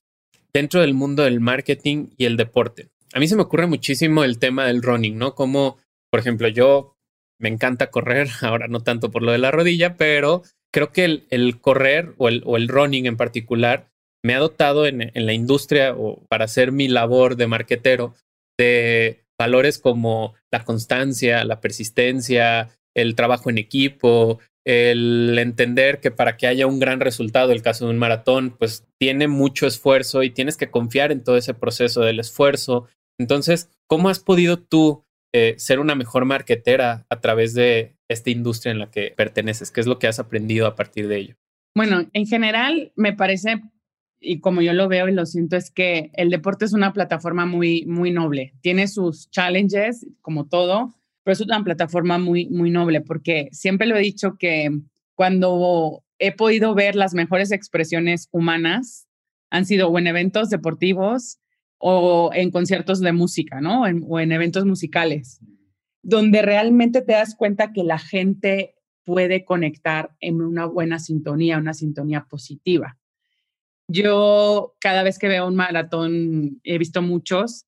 dentro 0.51 0.81
del 0.81 0.95
mundo 0.95 1.23
del 1.23 1.41
marketing 1.41 2.07
y 2.17 2.25
el 2.25 2.37
deporte? 2.37 2.89
A 3.13 3.19
mí 3.19 3.27
se 3.27 3.35
me 3.35 3.43
ocurre 3.43 3.67
muchísimo 3.67 4.23
el 4.23 4.39
tema 4.39 4.65
del 4.65 4.81
running, 4.81 5.17
¿no? 5.17 5.35
Como, 5.35 5.77
por 6.09 6.19
ejemplo, 6.19 6.47
yo 6.47 6.96
me 7.39 7.49
encanta 7.49 7.91
correr, 7.91 8.27
ahora 8.41 8.67
no 8.67 8.81
tanto 8.81 9.11
por 9.11 9.23
lo 9.23 9.31
de 9.31 9.37
la 9.37 9.51
rodilla, 9.51 9.95
pero 9.95 10.43
creo 10.73 10.91
que 10.91 11.23
el, 11.29 11.59
correr 11.59 12.13
o 12.17 12.27
el, 12.29 12.67
running 12.67 13.05
en 13.05 13.17
particular 13.17 13.87
me 14.23 14.35
ha 14.35 14.39
dotado 14.39 14.85
en, 14.85 15.11
en, 15.13 15.25
la 15.25 15.33
industria 15.33 15.93
o 15.95 16.23
para 16.27 16.45
hacer 16.45 16.71
mi 16.71 16.87
labor 16.87 17.35
de 17.35 17.47
marquetero 17.47 18.15
de 18.59 19.23
valores 19.39 19.77
como 19.79 20.33
la 20.51 20.63
constancia, 20.63 21.43
la 21.45 21.61
persistencia, 21.61 22.69
el 22.95 23.15
trabajo 23.15 23.49
en 23.49 23.59
equipo, 23.59 24.39
el 24.67 25.37
entender 25.39 26.01
que 26.01 26.11
para 26.11 26.35
que 26.35 26.45
haya 26.45 26.67
un 26.67 26.79
gran 26.79 26.99
resultado, 26.99 27.53
el 27.53 27.61
caso 27.61 27.85
de 27.85 27.91
un 27.91 27.97
maratón, 27.97 28.55
pues 28.57 28.85
tiene 28.99 29.29
mucho 29.29 29.65
esfuerzo 29.65 30.23
y 30.23 30.31
tienes 30.31 30.57
que 30.57 30.69
confiar 30.69 31.13
en 31.13 31.23
todo 31.23 31.37
ese 31.37 31.53
proceso 31.53 32.01
del 32.01 32.19
esfuerzo. 32.19 32.87
Entonces, 33.17 33.69
¿cómo 33.87 34.09
has 34.09 34.19
podido 34.19 34.59
tú 34.59 35.05
eh, 35.33 35.55
ser 35.57 35.79
una 35.79 35.95
mejor 35.95 36.25
marketera 36.25 37.05
a 37.09 37.19
través 37.19 37.53
de 37.53 37.95
esta 38.07 38.29
industria 38.29 38.71
en 38.71 38.79
la 38.79 38.91
que 38.91 39.13
perteneces? 39.15 39.71
¿Qué 39.71 39.81
es 39.81 39.87
lo 39.87 39.99
que 39.99 40.07
has 40.07 40.19
aprendido 40.19 40.67
a 40.67 40.75
partir 40.75 41.07
de 41.07 41.17
ello? 41.17 41.35
Bueno, 41.75 42.07
en 42.13 42.25
general 42.25 42.91
me 42.95 43.13
parece, 43.13 43.61
y 44.19 44.39
como 44.39 44.61
yo 44.61 44.73
lo 44.73 44.87
veo 44.87 45.07
y 45.07 45.13
lo 45.13 45.25
siento, 45.25 45.55
es 45.55 45.69
que 45.69 46.09
el 46.13 46.29
deporte 46.29 46.65
es 46.65 46.73
una 46.73 46.93
plataforma 46.93 47.45
muy, 47.45 47.85
muy 47.85 48.11
noble. 48.11 48.53
Tiene 48.61 48.87
sus 48.87 49.29
challenges, 49.29 50.07
como 50.21 50.47
todo, 50.47 50.95
pero 51.23 51.33
es 51.33 51.41
una 51.41 51.63
plataforma 51.63 52.17
muy, 52.17 52.47
muy 52.47 52.71
noble, 52.71 53.01
porque 53.01 53.49
siempre 53.51 53.85
lo 53.85 53.95
he 53.95 54.01
dicho 54.01 54.37
que 54.39 54.71
cuando 55.13 56.03
he 56.19 56.31
podido 56.31 56.73
ver 56.73 56.95
las 56.95 57.13
mejores 57.13 57.51
expresiones 57.51 58.27
humanas, 58.31 59.07
han 59.49 59.65
sido 59.65 59.89
o 59.89 59.99
en 59.99 60.07
eventos 60.07 60.49
deportivos 60.49 61.39
o 61.77 62.31
en 62.33 62.51
conciertos 62.51 62.99
de 62.99 63.11
música, 63.11 63.61
¿no? 63.61 63.83
o 63.83 64.19
en 64.19 64.31
eventos 64.31 64.65
musicales. 64.65 65.39
donde 66.03 66.41
realmente 66.41 67.01
te 67.01 67.13
das 67.13 67.35
cuenta 67.35 67.73
que 67.73 67.83
la 67.83 67.99
gente 67.99 68.75
puede 69.03 69.43
conectar 69.43 70.11
en 70.19 70.41
una 70.41 70.65
buena 70.65 70.99
sintonía, 70.99 71.57
una 71.57 71.73
sintonía 71.73 72.27
positiva. 72.29 72.97
Yo 73.89 74.75
cada 74.79 75.03
vez 75.03 75.17
que 75.17 75.27
veo 75.27 75.47
un 75.47 75.55
maratón, 75.55 76.59
he 76.63 76.77
visto 76.77 77.01
muchos, 77.01 77.65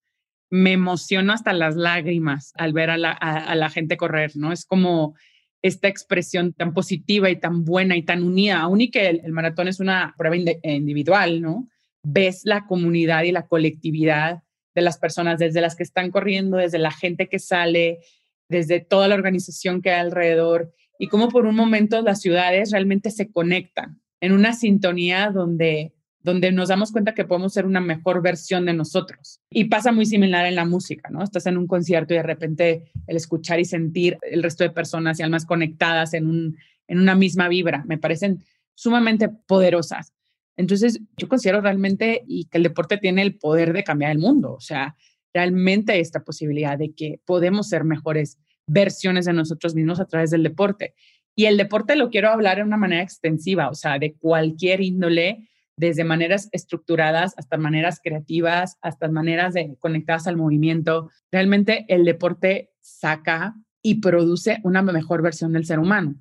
me 0.49 0.73
emociono 0.73 1.31
hasta 1.31 1.53
las 1.53 1.75
lágrimas 1.75 2.51
al 2.55 2.73
ver 2.73 2.89
a 2.89 2.97
la, 2.97 3.69
gente 3.69 3.97
correr, 3.97 4.31
¿no? 4.35 4.51
Es 4.51 4.65
como 4.65 5.15
esta 5.61 5.87
expresión 5.87 6.53
tan 6.53 6.73
positiva 6.73 7.29
y 7.29 7.39
tan 7.39 7.63
buena 7.63 7.95
y 7.95 8.03
tan 8.03 8.23
unida, 8.23 8.59
aún 8.59 8.81
y 8.81 8.91
que 8.91 9.07
el, 9.07 9.31
maratón 9.31 9.67
es 9.67 9.79
una 9.79 10.15
prueba 10.17 10.35
individual, 10.35 11.41
¿no? 11.41 11.69
Ves 12.03 12.41
la 12.43 12.65
comunidad 12.65 13.23
y 13.23 13.31
la 13.31 13.47
colectividad 13.47 14.43
de 14.75 14.81
las 14.81 14.97
personas, 14.97 15.39
desde 15.39 15.61
las 15.61 15.75
que 15.75 15.83
están 15.83 16.11
corriendo, 16.11 16.57
desde 16.57 16.79
la 16.79 16.91
gente 16.91 17.27
que 17.27 17.39
sale, 17.39 17.99
desde 18.47 18.79
toda 18.79 19.07
la 19.07 19.15
organización 19.15 19.81
que 19.81 19.91
hay 19.91 19.99
alrededor, 19.99 20.73
y 20.97 21.07
cómo 21.07 21.29
por 21.29 21.45
un 21.45 21.55
momento 21.55 22.01
las 22.01 22.21
ciudades 22.21 22.71
realmente 22.71 23.11
se 23.11 23.31
conectan 23.31 24.01
en 24.21 24.33
una 24.33 24.53
sintonía 24.53 25.31
donde 25.31 25.93
donde 26.21 26.51
nos 26.51 26.69
damos 26.69 26.91
cuenta 26.91 27.13
que 27.13 27.25
podemos 27.25 27.53
ser 27.53 27.65
una 27.65 27.79
mejor 27.79 28.21
versión 28.21 28.65
de 28.65 28.73
nosotros. 28.73 29.39
Y 29.49 29.65
pasa 29.65 29.91
muy 29.91 30.05
similar 30.05 30.45
en 30.45 30.55
la 30.55 30.65
música, 30.65 31.09
¿no? 31.09 31.23
Estás 31.23 31.45
en 31.45 31.57
un 31.57 31.67
concierto 31.67 32.13
y 32.13 32.17
de 32.17 32.23
repente 32.23 32.91
el 33.07 33.15
escuchar 33.15 33.59
y 33.59 33.65
sentir 33.65 34.17
el 34.21 34.43
resto 34.43 34.63
de 34.63 34.69
personas 34.69 35.19
y 35.19 35.23
almas 35.23 35.45
conectadas 35.45 36.13
en, 36.13 36.27
un, 36.27 36.57
en 36.87 36.99
una 36.99 37.15
misma 37.15 37.47
vibra, 37.47 37.83
me 37.87 37.97
parecen 37.97 38.43
sumamente 38.75 39.29
poderosas. 39.29 40.13
Entonces, 40.59 40.99
yo 41.15 41.29
considero 41.29 41.61
realmente 41.61 42.25
y 42.27 42.43
que 42.49 42.57
el 42.57 42.65
deporte 42.65 42.97
tiene 42.97 43.21
el 43.21 43.37
poder 43.37 43.71
de 43.71 43.85
cambiar 43.85 44.11
el 44.11 44.19
mundo, 44.19 44.51
o 44.51 44.59
sea, 44.59 44.97
realmente 45.33 46.01
esta 46.01 46.25
posibilidad 46.25 46.77
de 46.77 46.93
que 46.93 47.21
podemos 47.25 47.69
ser 47.69 47.85
mejores 47.85 48.37
versiones 48.67 49.23
de 49.23 49.31
nosotros 49.31 49.73
mismos 49.73 50.01
a 50.01 50.05
través 50.05 50.31
del 50.31 50.43
deporte. 50.43 50.95
Y 51.33 51.45
el 51.45 51.55
deporte 51.55 51.95
lo 51.95 52.09
quiero 52.09 52.29
hablar 52.29 52.57
de 52.57 52.63
una 52.63 52.75
manera 52.75 53.01
extensiva, 53.01 53.69
o 53.69 53.73
sea, 53.73 53.99
de 53.99 54.15
cualquier 54.15 54.81
índole, 54.81 55.47
desde 55.77 56.03
maneras 56.03 56.49
estructuradas 56.51 57.35
hasta 57.37 57.55
maneras 57.55 58.01
creativas, 58.03 58.77
hasta 58.81 59.07
maneras 59.07 59.53
de 59.53 59.77
conectadas 59.79 60.27
al 60.27 60.35
movimiento. 60.35 61.09
Realmente 61.31 61.85
el 61.87 62.03
deporte 62.03 62.71
saca 62.81 63.55
y 63.81 64.01
produce 64.01 64.59
una 64.65 64.81
mejor 64.81 65.21
versión 65.21 65.53
del 65.53 65.65
ser 65.65 65.79
humano. 65.79 66.15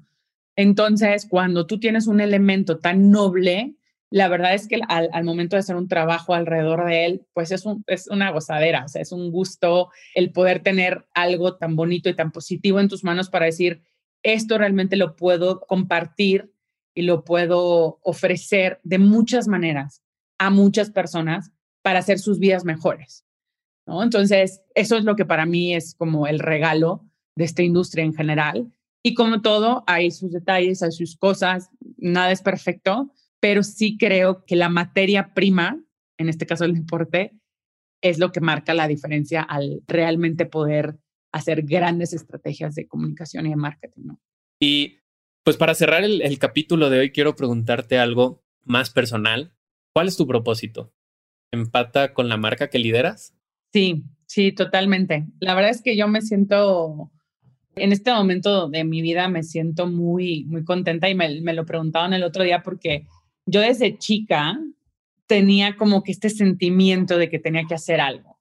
Entonces, 0.55 1.27
cuando 1.29 1.67
tú 1.67 1.81
tienes 1.81 2.07
un 2.07 2.21
elemento 2.21 2.79
tan 2.79 3.11
noble, 3.11 3.75
la 4.11 4.29
verdad 4.29 4.55
es 4.55 4.69
que 4.69 4.81
al, 4.89 5.25
momento 5.25 5.57
de 5.57 5.61
hacer 5.61 5.77
un 5.77 5.89
trabajo 5.89 6.33
alrededor 6.35 6.87
de 6.87 7.05
él, 7.05 7.27
pues 7.35 7.53
es, 7.53 7.67
un, 7.67 7.85
es 7.87 8.07
una 8.09 8.31
gozadera, 8.31 8.85
o 8.85 8.89
sea, 8.89 9.03
es 9.03 9.13
un 9.13 9.31
gusto 9.31 9.91
el 10.15 10.33
poder 10.33 10.63
tener 10.63 11.07
algo 11.15 11.57
tan 11.57 11.77
bonito 11.77 12.09
y 12.09 12.17
tan 12.17 12.33
positivo 12.33 12.81
en 12.81 12.89
tus 12.89 13.05
manos 13.05 13.29
para 13.29 13.47
decir, 13.47 13.83
esto 14.23 14.57
realmente 14.59 14.97
lo 14.97 15.15
puedo 15.15 15.61
compartir 15.61 16.53
y 16.95 17.03
lo 17.03 17.23
puedo 17.25 18.01
ofrecer 18.03 18.81
de 18.83 18.99
muchas 18.99 19.47
maneras 19.47 20.03
a 20.39 20.51
muchas 20.51 20.91
personas 20.91 21.53
para 21.83 21.99
hacer 21.99 22.19
sus 22.19 22.39
vidas 22.39 22.65
mejores. 22.65 23.25
¿no? 23.87 24.03
Entonces, 24.03 24.63
eso 24.75 24.97
es 24.97 25.05
lo 25.05 25.17
que 25.17 25.27
para 25.27 25.47
mí 25.47 25.75
es 25.75 25.95
como 25.95 26.27
el 26.27 26.39
regalo 26.39 27.05
de 27.37 27.45
esta 27.45 27.63
industria 27.63 28.05
en 28.05 28.15
general. 28.15 28.73
Y 29.03 29.15
como 29.15 29.43
todo, 29.43 29.85
hay 29.87 30.11
sus 30.11 30.33
detalles, 30.33 30.83
hay 30.83 30.93
sus 30.93 31.17
cosas, 31.17 31.71
nada 31.97 32.33
es 32.33 32.43
perfecto, 32.43 33.13
pero 33.41 33.63
sí 33.63 33.97
creo 33.99 34.45
que 34.45 34.57
la 34.57 34.69
materia 34.69 35.35
prima, 35.35 35.83
en 36.17 36.29
este 36.29 36.47
caso 36.47 36.65
el 36.65 36.75
deporte, 36.75 37.39
es 38.01 38.19
lo 38.19 38.33
que 38.33 38.41
marca 38.41 38.75
la 38.75 38.89
diferencia 38.89 39.43
al 39.43 39.83
realmente 39.87 40.47
poder 40.47 40.99
hacer 41.33 41.63
grandes 41.63 42.13
estrategias 42.13 42.75
de 42.75 42.87
comunicación 42.87 43.47
y 43.47 43.51
de 43.51 43.57
marketing. 43.57 44.03
¿no? 44.05 44.21
Y 44.61 45.01
pues 45.45 45.57
para 45.57 45.75
cerrar 45.75 46.05
el, 46.05 46.39
capítulo 46.39 46.91
de 46.91 47.01
hoy, 47.01 47.11
quiero 47.11 47.35
preguntarte 47.35 47.99
algo 47.99 48.45
más 48.65 48.91
personal. 48.91 49.55
¿Cuál 49.95 50.09
es 50.09 50.17
tu 50.17 50.27
propósito? 50.27 50.93
¿Empata 51.53 52.13
con 52.13 52.29
la 52.29 52.37
marca 52.37 52.69
que 52.69 52.79
lideras? 52.79 53.35
Sí, 53.73 54.05
sí, 54.27 54.53
totalmente. 54.53 55.27
La 55.41 55.55
verdad 55.55 55.71
es 55.71 55.83
que 55.83 55.97
yo 55.97 56.07
me 56.07 56.21
siento, 56.21 57.11
en 57.77 57.93
este 57.93 58.13
momento 58.13 58.69
de 58.69 58.85
mi 58.85 59.01
vida 59.01 59.29
me 59.29 59.43
siento 59.43 59.87
muy, 59.87 60.45
muy 60.45 60.65
contenta 60.65 61.09
y 61.09 61.15
me, 61.15 61.41
me 61.41 61.55
lo 61.55 61.65
preguntaban 61.65 62.13
el 62.13 62.25
otro 62.25 62.43
día 62.43 62.63
porque 62.63 63.07
yo 63.49 63.63
desde 63.63 63.97
chica 63.97 64.61
tenía 65.27 65.77
como 65.77 66.03
que 66.03 66.13
este 66.13 66.29
sentimiento 66.29 67.17
de 67.17 67.31
que 67.31 67.39
tenía 67.39 67.65
que 67.67 67.75
hacer 67.75 68.01
algo. 68.01 68.39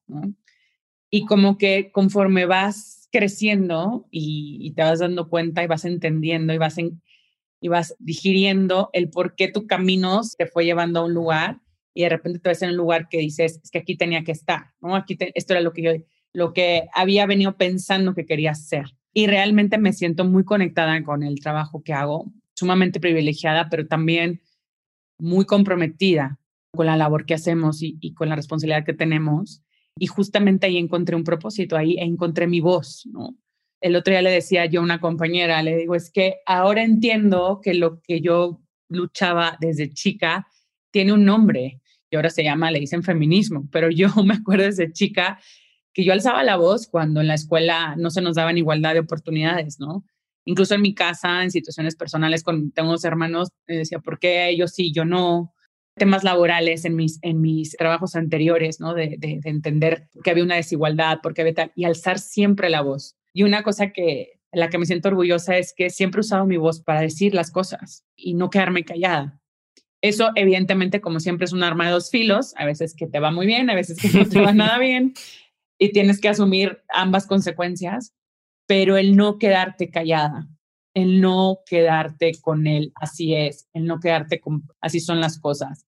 Y 1.10 1.26
como 1.26 1.58
que 1.58 1.92
conforme 1.92 2.46
vas 2.46 3.08
creciendo 3.12 4.08
y, 4.12 4.74
te 4.76 4.84
vas 4.84 5.00
dando 5.00 5.30
cuenta 5.30 5.64
y 5.64 5.68
vas 5.68 5.86
entendiendo 5.86 6.54
y 6.54 6.58
vas, 6.58 6.76
y 6.78 7.68
vas 7.68 7.96
digiriendo 8.00 8.90
el 8.92 9.10
por 9.10 9.36
qué 9.36 9.48
tu 9.48 9.66
camino 9.66 10.22
te 10.38 10.46
fue 10.46 10.66
llevando 10.66 11.00
a 11.00 11.06
un 11.06 11.14
lugar 11.14 11.62
y 11.94 12.04
de 12.04 12.10
repente 12.10 12.40
te 12.40 12.50
ves 12.50 12.62
en 12.62 12.72
un 12.72 12.78
lugar 12.78 13.08
que 13.10 13.18
dices, 13.20 13.62
es 13.64 13.72
que 13.72 13.80
aquí 13.80 13.96
tenía 13.96 14.24
que 14.24 14.34
estar, 14.34 14.74
¿no? 14.82 14.96
Aquí 14.96 15.18
esto 15.36 15.54
era 15.54 15.62
lo 15.62 15.74
que 15.74 15.82
yo, 15.82 15.92
lo 16.34 16.54
que 16.54 16.88
había 16.94 17.26
venido 17.26 17.58
pensando 17.58 18.14
que 18.14 18.26
quería 18.26 18.52
hacer. 18.52 18.86
Y 19.14 19.26
realmente 19.28 19.78
me 19.78 19.94
siento 19.94 20.26
muy 20.26 20.44
conectada 20.44 21.02
con 21.04 21.24
el 21.24 21.40
trabajo 21.40 21.82
que 21.82 21.94
hago, 21.94 22.32
sumamente 22.54 23.00
privilegiada, 23.00 23.70
pero 23.70 23.88
también 23.88 24.42
muy 25.20 25.46
comprometida 25.46 26.40
con 26.76 26.86
la 26.86 26.98
labor 26.98 27.26
que 27.26 27.34
hacemos 27.34 27.80
y, 27.82 28.14
con 28.14 28.30
la 28.30 28.36
responsabilidad 28.36 28.86
que 28.86 28.94
tenemos 28.94 29.62
y 30.00 30.08
justamente 30.08 30.68
ahí 30.68 30.78
encontré 30.78 31.16
un 31.16 31.24
propósito, 31.24 31.76
ahí 31.76 31.98
encontré 31.98 32.48
mi 32.48 32.60
voz, 32.60 33.08
¿no? 33.12 33.36
El 33.82 33.96
otro 33.96 34.12
día 34.12 34.22
le 34.22 34.32
decía 34.32 34.66
yo 34.66 34.80
a 34.80 34.84
una 34.84 35.00
compañera, 35.00 35.62
le 35.62 35.76
digo, 35.76 35.96
es 35.96 36.12
que 36.12 36.36
ahora 36.46 36.84
entiendo 36.84 37.60
que 37.64 37.74
lo 37.74 38.02
que 38.02 38.22
yo 38.22 38.62
luchaba 38.90 39.58
desde 39.60 39.90
chica 39.90 40.48
tiene 40.92 41.14
un 41.14 41.26
nombre 41.26 41.82
y 42.10 42.16
ahora 42.16 42.30
se 42.30 42.44
llama, 42.44 42.72
le 42.72 42.80
dicen 42.80 43.04
feminismo, 43.04 43.68
pero 43.72 43.90
yo 43.90 44.10
me 44.26 44.36
acuerdo 44.36 44.66
desde 44.66 44.92
chica 44.92 45.40
que 45.94 46.04
yo 46.04 46.14
alzaba 46.14 46.44
la 46.44 46.58
voz 46.58 46.88
cuando 46.88 47.22
en 47.22 47.28
la 47.28 47.34
escuela 47.34 47.96
no 47.98 48.12
se 48.12 48.22
nos 48.22 48.36
daban 48.36 48.58
igualdad 48.58 48.94
de 48.94 49.00
oportunidades, 49.00 49.80
¿no? 49.80 50.06
Incluso 50.48 50.76
en 50.76 50.82
mi 50.82 50.96
casa, 50.96 51.44
en 51.44 51.52
situaciones 51.52 51.96
personales 51.96 52.42
con 52.42 52.72
tengo 52.72 52.92
dos 52.92 53.04
hermanos, 53.04 53.50
decía, 53.68 54.00
¿por 54.00 54.18
qué 54.18 54.48
ellos 54.48 54.72
sí, 54.72 54.94
yo 54.94 55.06
no? 55.06 55.54
temas 55.98 56.24
laborales 56.24 56.86
en 56.86 56.96
mis, 56.96 57.18
en 57.24 57.42
mis 57.42 57.72
trabajos 57.76 58.16
anteriores, 58.16 58.80
¿no? 58.80 58.94
De, 58.94 59.16
de, 59.18 59.40
entender 59.44 60.10
que 60.24 60.30
había 60.30 60.44
una 60.44 60.56
desigualdad, 60.56 61.20
porque 61.24 61.42
había 61.42 61.56
tal, 61.56 61.72
y 61.76 61.86
alzar 61.86 62.20
siempre 62.20 62.70
la 62.70 62.82
voz. 62.82 63.18
Y 63.34 63.42
una 63.42 63.64
cosa 63.64 63.92
que 63.92 64.40
la 64.52 64.70
que 64.70 64.78
me 64.78 64.86
siento 64.86 65.10
orgullosa 65.10 65.58
es 65.58 65.74
que 65.76 65.90
siempre 65.90 66.20
he 66.20 66.22
usado 66.22 66.46
mi 66.46 66.58
voz 66.58 66.82
para 66.82 67.02
decir 67.02 67.34
las 67.34 67.52
cosas 67.52 68.06
y 68.16 68.36
no 68.36 68.50
quedarme 68.50 68.86
callada. 68.86 69.42
Eso, 70.02 70.30
evidentemente, 70.36 71.02
como 71.02 71.20
siempre, 71.20 71.46
es 71.46 71.54
un 71.54 71.64
arma 71.64 71.86
de 71.86 71.92
dos 71.92 72.10
filos, 72.12 72.54
a 72.56 72.66
veces 72.66 72.94
que 72.96 73.08
te 73.08 73.20
va 73.20 73.32
muy 73.32 73.48
bien, 73.48 73.70
a 73.70 73.76
veces 73.76 73.98
que 74.00 74.16
no 74.16 74.30
te 74.30 74.40
va 74.40 74.52
nada 74.54 74.78
bien, 74.78 75.14
y 75.80 75.92
tienes 75.92 76.22
que 76.22 76.30
asumir 76.30 76.80
ambas 76.90 77.28
consecuencias, 77.28 78.14
pero 78.68 78.98
el 78.98 79.16
no 79.16 79.40
quedarte 79.40 79.90
callada, 79.90 80.48
el 80.94 81.22
no 81.22 81.60
quedarte 81.66 82.34
con 82.42 82.68
él, 82.68 82.92
así 82.96 83.34
es, 83.34 83.70
el 83.74 83.86
no 83.86 84.00
quedarte 84.00 84.40
con, 84.40 84.68
así 84.82 85.00
son 85.00 85.20
las 85.22 85.40
cosas. 85.40 85.88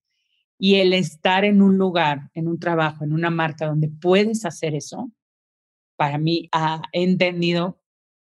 Y 0.58 0.76
el 0.76 0.94
estar 0.94 1.46
en 1.46 1.62
un 1.62 1.78
lugar, 1.78 2.32
en 2.34 2.48
un 2.48 2.60
trabajo, 2.60 3.04
en 3.04 3.14
una 3.14 3.30
marca 3.30 3.68
donde 3.68 3.90
puedes 3.90 4.46
hacer 4.46 4.76
eso, 4.76 5.12
para 5.98 6.18
mí 6.18 6.50
ha 6.52 6.82
entendido 6.92 7.82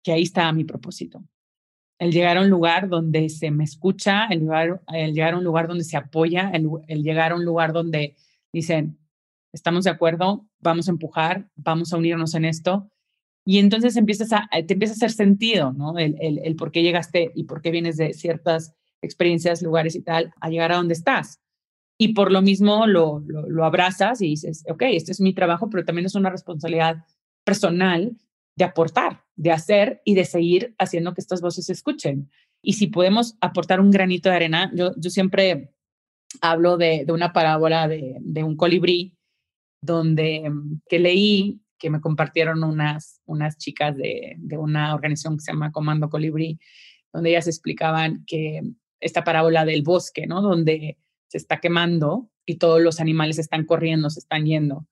que 0.03 0.13
ahí 0.13 0.23
estaba 0.23 0.53
mi 0.53 0.65
propósito. 0.65 1.25
El 1.99 2.13
llegar 2.13 2.39
a 2.39 2.41
un 2.41 2.49
lugar 2.49 2.89
donde 2.89 3.29
se 3.29 3.51
me 3.51 3.65
escucha, 3.65 4.27
el, 4.27 4.41
llegar 5.13 5.35
a 5.35 5.39
un 5.39 5.45
lugar 5.45 5.69
donde 5.69 5.85
se 5.85 5.97
apoya, 5.97 6.51
el 6.51 7.03
llegar 7.03 7.33
a 7.33 7.35
un 7.35 7.45
lugar 7.45 7.73
donde 7.73 8.17
dicen, 8.53 8.99
estamos 9.53 9.85
de 9.85 9.91
acuerdo, 9.91 10.49
vamos 10.61 10.89
a 10.89 10.93
empujar, 10.93 11.49
vamos 11.57 11.93
a 11.93 11.99
unirnos 11.99 12.35
en 12.35 12.47
esto 12.47 12.91
y 13.51 13.59
entonces 13.59 13.97
empiezas 13.97 14.33
a, 14.33 14.49
te 14.65 14.75
empieza 14.75 14.95
a 14.95 14.95
hacer 14.95 15.11
sentido, 15.11 15.73
¿no? 15.73 15.99
El, 15.99 16.15
el, 16.21 16.39
el, 16.39 16.55
por 16.55 16.71
qué 16.71 16.85
llegaste 16.85 17.33
y 17.35 17.43
por 17.43 17.63
qué 17.63 17.73
vienes 17.73 17.97
de 17.97 18.13
ciertas 18.13 18.77
experiencias, 19.03 19.61
lugares 19.61 19.97
y 19.97 20.03
tal, 20.03 20.33
a 20.41 20.51
llegar 20.51 20.71
a 20.71 20.77
donde 20.77 20.95
estás. 20.95 21.41
Y 21.99 22.15
por 22.15 22.31
lo 22.31 22.43
mismo 22.43 22.87
lo, 22.87 23.25
lo, 23.27 23.65
abrazas 23.65 24.23
y 24.23 24.29
dices, 24.29 24.63
ok, 24.71 24.83
este 24.93 25.11
es 25.11 25.21
mi 25.21 25.35
trabajo, 25.35 25.69
pero 25.69 25.85
también 25.85 26.07
es 26.07 26.15
una 26.15 26.31
responsabilidad 26.31 27.05
personal 27.45 28.17
de 28.57 28.65
aportar, 28.65 29.25
de 29.35 29.51
hacer 29.51 30.01
y 30.05 30.15
de 30.15 30.27
seguir 30.27 30.77
haciendo 30.79 31.13
que 31.13 31.21
estas 31.21 31.41
voces 31.41 31.67
se 31.67 31.73
escuchen. 31.73 32.31
Y 32.63 32.75
si 32.75 32.87
podemos 32.87 33.37
aportar 33.41 33.81
un 33.81 33.91
granito 33.91 34.29
de 34.29 34.37
arena, 34.37 34.71
yo, 34.77 34.93
yo 34.97 35.11
siempre 35.11 35.75
hablo 36.41 36.77
de, 36.77 37.05
de 37.05 37.13
una 37.13 37.33
parábola 37.33 37.89
de, 37.89 38.15
de, 38.21 38.45
un 38.45 38.57
colibrí, 38.57 39.17
donde 39.83 40.53
que 40.89 41.01
leí 41.01 41.61
que 41.81 41.91
me 41.91 42.01
compartieron 42.01 42.63
unas, 42.63 43.21
unas 43.25 43.59
chicas 43.59 43.97
de, 43.97 44.37
de 44.39 44.59
una 44.59 44.95
organización 44.95 45.37
que 45.37 45.45
se 45.45 45.53
llama 45.53 45.73
Comando 45.73 46.09
Colibrí, 46.09 46.61
donde 47.13 47.31
ellas 47.31 47.49
explicaban 47.49 48.23
que 48.27 48.61
esta 49.01 49.25
parábola 49.25 49.65
del 49.65 49.83
bosque, 49.83 50.27
¿no? 50.27 50.43
Donde 50.43 50.99
se 51.29 51.39
está 51.39 51.59
quemando 51.59 52.31
y 52.47 52.59
todos 52.59 52.81
los 52.81 53.01
animales 53.01 53.39
están 53.39 53.65
corriendo, 53.65 54.11
se 54.11 54.21
están 54.21 54.45
yendo. 54.45 54.87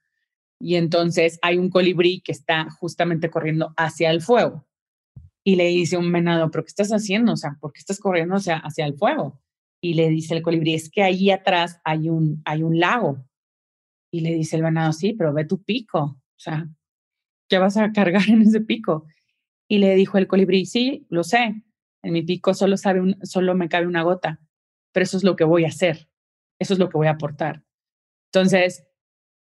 y 0.61 0.75
entonces 0.75 1.39
hay 1.43 1.57
un 1.59 1.71
colibrí 1.71 2.21
que 2.21 2.33
está 2.33 2.69
justamente 2.71 3.31
corriendo 3.31 3.75
hacia 3.77 4.11
el 4.11 4.23
fuego. 4.23 4.67
Y 5.45 5.57
le 5.57 5.69
dice 5.69 5.97
un 5.97 6.11
venado, 6.13 6.51
pero 6.51 6.65
¿qué 6.65 6.69
estás 6.69 6.91
haciendo? 6.91 7.33
O 7.33 7.37
sea, 7.37 7.57
¿por 7.61 7.73
qué 7.73 7.79
estás 7.79 8.01
corriendo 8.01 8.35
hacia, 8.35 8.57
hacia 8.57 8.87
el 8.87 8.95
fuego? 8.95 9.41
Y 9.81 9.95
le 9.95 10.09
dice 10.09 10.35
el 10.35 10.43
colibrí, 10.43 10.75
es 10.75 10.91
que 10.91 11.03
ahí 11.03 11.31
atrás 11.31 11.81
hay 11.85 12.09
un, 12.09 12.43
hay 12.45 12.63
un 12.65 12.79
lago. 12.79 13.25
Y 14.13 14.21
le 14.21 14.35
dice 14.35 14.57
el 14.57 14.63
venado, 14.63 14.93
sí, 14.93 15.15
pero 15.15 15.33
ve 15.33 15.45
tu 15.45 15.63
pico. 15.63 16.01
O 16.01 16.41
sea, 16.41 16.69
¿qué 17.49 17.59
vas 17.59 17.77
a 17.77 17.93
cargar 17.93 18.29
en 18.29 18.43
ese 18.43 18.61
pico? 18.61 19.07
Y 19.69 19.79
le 19.79 19.95
dijo 19.95 20.19
el 20.19 20.27
colibrí, 20.27 20.67
sí, 20.67 21.07
lo 21.11 21.25
sé, 21.25 21.63
en 22.03 22.13
mi 22.13 22.23
pico 22.23 22.55
solo, 22.55 22.77
sabe 22.77 23.17
solo 23.23 23.55
me 23.55 23.69
cabe 23.69 23.87
una 23.87 24.03
gota, 24.03 24.41
pero 24.93 25.05
eso 25.05 25.17
es 25.17 25.25
lo 25.25 25.37
que 25.37 25.45
voy 25.45 25.65
a 25.65 25.69
hacer, 25.69 26.09
eso 26.59 26.73
es 26.73 26.79
lo 26.79 26.89
que 26.89 26.97
voy 26.97 27.07
a 27.07 27.13
aportar. 27.13 27.63
Entonces, 28.33 28.85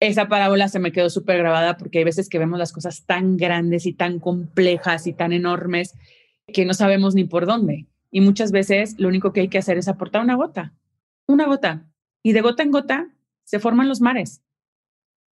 esa 0.00 0.26
parábola 0.28 0.68
se 0.68 0.80
me 0.80 0.90
quedó 0.90 1.10
súper 1.10 1.38
grabada 1.38 1.76
porque 1.76 1.98
hay 1.98 2.04
veces 2.04 2.28
que 2.28 2.38
vemos 2.38 2.58
las 2.58 2.72
cosas 2.72 3.06
tan 3.06 3.36
grandes 3.36 3.86
y 3.86 3.92
tan 3.92 4.18
complejas 4.18 5.06
y 5.06 5.12
tan 5.12 5.32
enormes 5.32 5.94
que 6.48 6.64
no 6.64 6.74
sabemos 6.74 7.14
ni 7.14 7.24
por 7.24 7.46
dónde. 7.46 7.86
Y 8.10 8.20
muchas 8.20 8.50
veces 8.50 8.98
lo 8.98 9.08
único 9.08 9.32
que 9.32 9.40
hay 9.42 9.48
que 9.48 9.58
hacer 9.58 9.78
es 9.78 9.86
aportar 9.86 10.22
una 10.22 10.34
gota, 10.34 10.74
una 11.26 11.46
gota. 11.46 11.86
Y 12.22 12.32
de 12.32 12.40
gota 12.40 12.62
en 12.62 12.72
gota 12.72 13.14
se 13.44 13.60
forman 13.60 13.88
los 13.88 14.00
mares. 14.00 14.42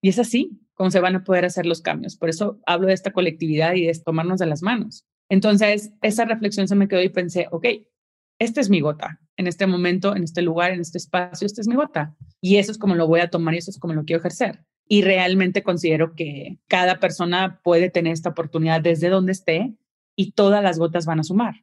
Y 0.02 0.08
es 0.08 0.18
así 0.18 0.60
como 0.80 0.90
se 0.90 1.00
van 1.00 1.14
a 1.14 1.24
poder 1.24 1.44
hacer 1.44 1.66
los 1.66 1.82
cambios. 1.82 2.16
Por 2.16 2.30
eso 2.30 2.58
hablo 2.64 2.86
de 2.86 2.94
esta 2.94 3.12
colectividad 3.12 3.74
y 3.74 3.84
de 3.84 3.92
tomarnos 4.02 4.38
de 4.38 4.46
las 4.46 4.62
manos. 4.62 5.04
Entonces, 5.28 5.92
esa 6.00 6.24
reflexión 6.24 6.68
se 6.68 6.74
me 6.74 6.88
quedó 6.88 7.02
y 7.02 7.10
pensé, 7.10 7.48
ok, 7.50 7.66
esta 8.38 8.62
es 8.62 8.70
mi 8.70 8.80
gota. 8.80 9.20
En 9.36 9.46
este 9.46 9.66
momento, 9.66 10.16
en 10.16 10.24
este 10.24 10.40
lugar, 10.40 10.70
en 10.70 10.80
este 10.80 10.96
espacio, 10.96 11.44
esta 11.44 11.60
es 11.60 11.68
mi 11.68 11.74
gota. 11.74 12.16
Y 12.40 12.56
eso 12.56 12.72
es 12.72 12.78
como 12.78 12.94
lo 12.94 13.06
voy 13.06 13.20
a 13.20 13.28
tomar 13.28 13.52
y 13.52 13.58
eso 13.58 13.70
es 13.70 13.78
como 13.78 13.92
lo 13.92 14.06
quiero 14.06 14.20
ejercer. 14.20 14.64
Y 14.88 15.02
realmente 15.02 15.62
considero 15.62 16.14
que 16.14 16.58
cada 16.66 16.98
persona 16.98 17.60
puede 17.62 17.90
tener 17.90 18.14
esta 18.14 18.30
oportunidad 18.30 18.80
desde 18.80 19.10
donde 19.10 19.32
esté 19.32 19.74
y 20.16 20.32
todas 20.32 20.62
las 20.62 20.78
gotas 20.78 21.04
van 21.04 21.20
a 21.20 21.24
sumar. 21.24 21.56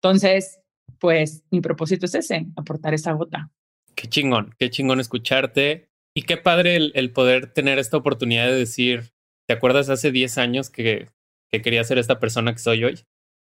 Entonces, 0.00 0.58
pues 0.98 1.44
mi 1.50 1.60
propósito 1.60 2.06
es 2.06 2.14
ese, 2.14 2.46
aportar 2.56 2.94
esa 2.94 3.12
gota. 3.12 3.50
Qué 3.94 4.08
chingón, 4.08 4.54
qué 4.58 4.70
chingón 4.70 5.00
escucharte. 5.00 5.87
Y 6.18 6.22
qué 6.22 6.36
padre 6.36 6.76
el, 6.76 7.12
poder 7.12 7.52
tener 7.52 7.78
esta 7.78 7.96
oportunidad 7.96 8.46
de 8.46 8.56
decir, 8.56 9.12
¿te 9.46 9.54
acuerdas 9.54 9.88
hace 9.88 10.10
10 10.10 10.38
años 10.38 10.68
que 10.68 11.08
que 11.50 11.62
quería 11.62 11.84
ser 11.84 11.98
esta 11.98 12.20
persona 12.20 12.52
que 12.52 12.58
soy 12.58 12.84
hoy. 12.84 13.00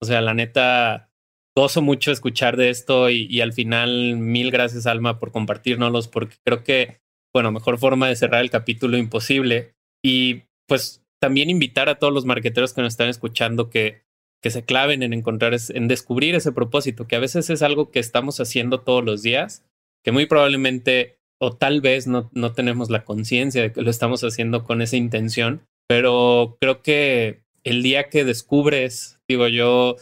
O 0.02 0.06
sea, 0.06 0.22
la 0.22 0.34
neta, 0.34 1.12
gozo 1.56 1.82
mucho 1.82 2.12
escuchar 2.12 2.58
de 2.58 2.70
esto 2.70 3.10
y, 3.10 3.42
al 3.42 3.54
final, 3.54 4.18
mil 4.18 4.52
gracias, 4.52 4.86
Alma, 4.86 5.20
por 5.20 5.32
compartirnoslos, 5.32 6.08
porque 6.08 6.36
creo 6.44 6.64
que, 6.64 7.02
bueno, 7.34 7.52
mejor 7.52 7.78
forma 7.78 8.08
de 8.08 8.16
cerrar 8.16 8.42
el 8.42 8.50
capítulo 8.50 8.98
imposible. 8.98 9.76
Y 10.04 10.44
pues 10.68 11.04
también 11.22 11.50
invitar 11.50 11.88
a 11.88 12.00
todos 12.00 12.14
los 12.14 12.26
marqueteros 12.26 12.74
que 12.74 12.82
nos 12.82 12.94
están 12.94 13.08
escuchando 13.08 13.70
que, 13.70 14.04
que 14.42 14.50
se 14.50 14.66
claven 14.66 15.04
en 15.04 15.14
encontrar, 15.14 15.56
en 15.70 15.88
descubrir 15.88 16.36
ese 16.36 16.52
propósito, 16.52 17.08
que 17.08 17.16
a 17.16 17.20
veces 17.20 17.50
es 17.50 17.62
algo 17.62 17.92
que 17.92 18.00
estamos 18.00 18.40
haciendo 18.42 18.82
todos 18.82 19.06
los 19.06 19.22
días, 19.22 19.66
que 20.04 20.12
muy 20.12 20.26
probablemente 20.26 21.20
o 21.44 21.52
tal 21.52 21.82
vez 21.82 22.08
no, 22.08 22.30
no 22.34 22.54
tenemos 22.54 22.90
la 22.90 23.04
conciencia 23.04 23.62
de 23.62 23.74
que 23.74 23.82
lo 23.82 23.90
estamos 23.90 24.24
haciendo 24.24 24.64
con 24.64 24.82
esa 24.82 24.96
intención, 24.96 25.68
pero 25.90 26.58
creo 26.62 26.82
que 26.82 27.44
el 27.66 27.84
día 27.84 28.08
que 28.08 28.24
descubres, 28.24 29.20
digo 29.30 29.50
yo, 29.50 29.98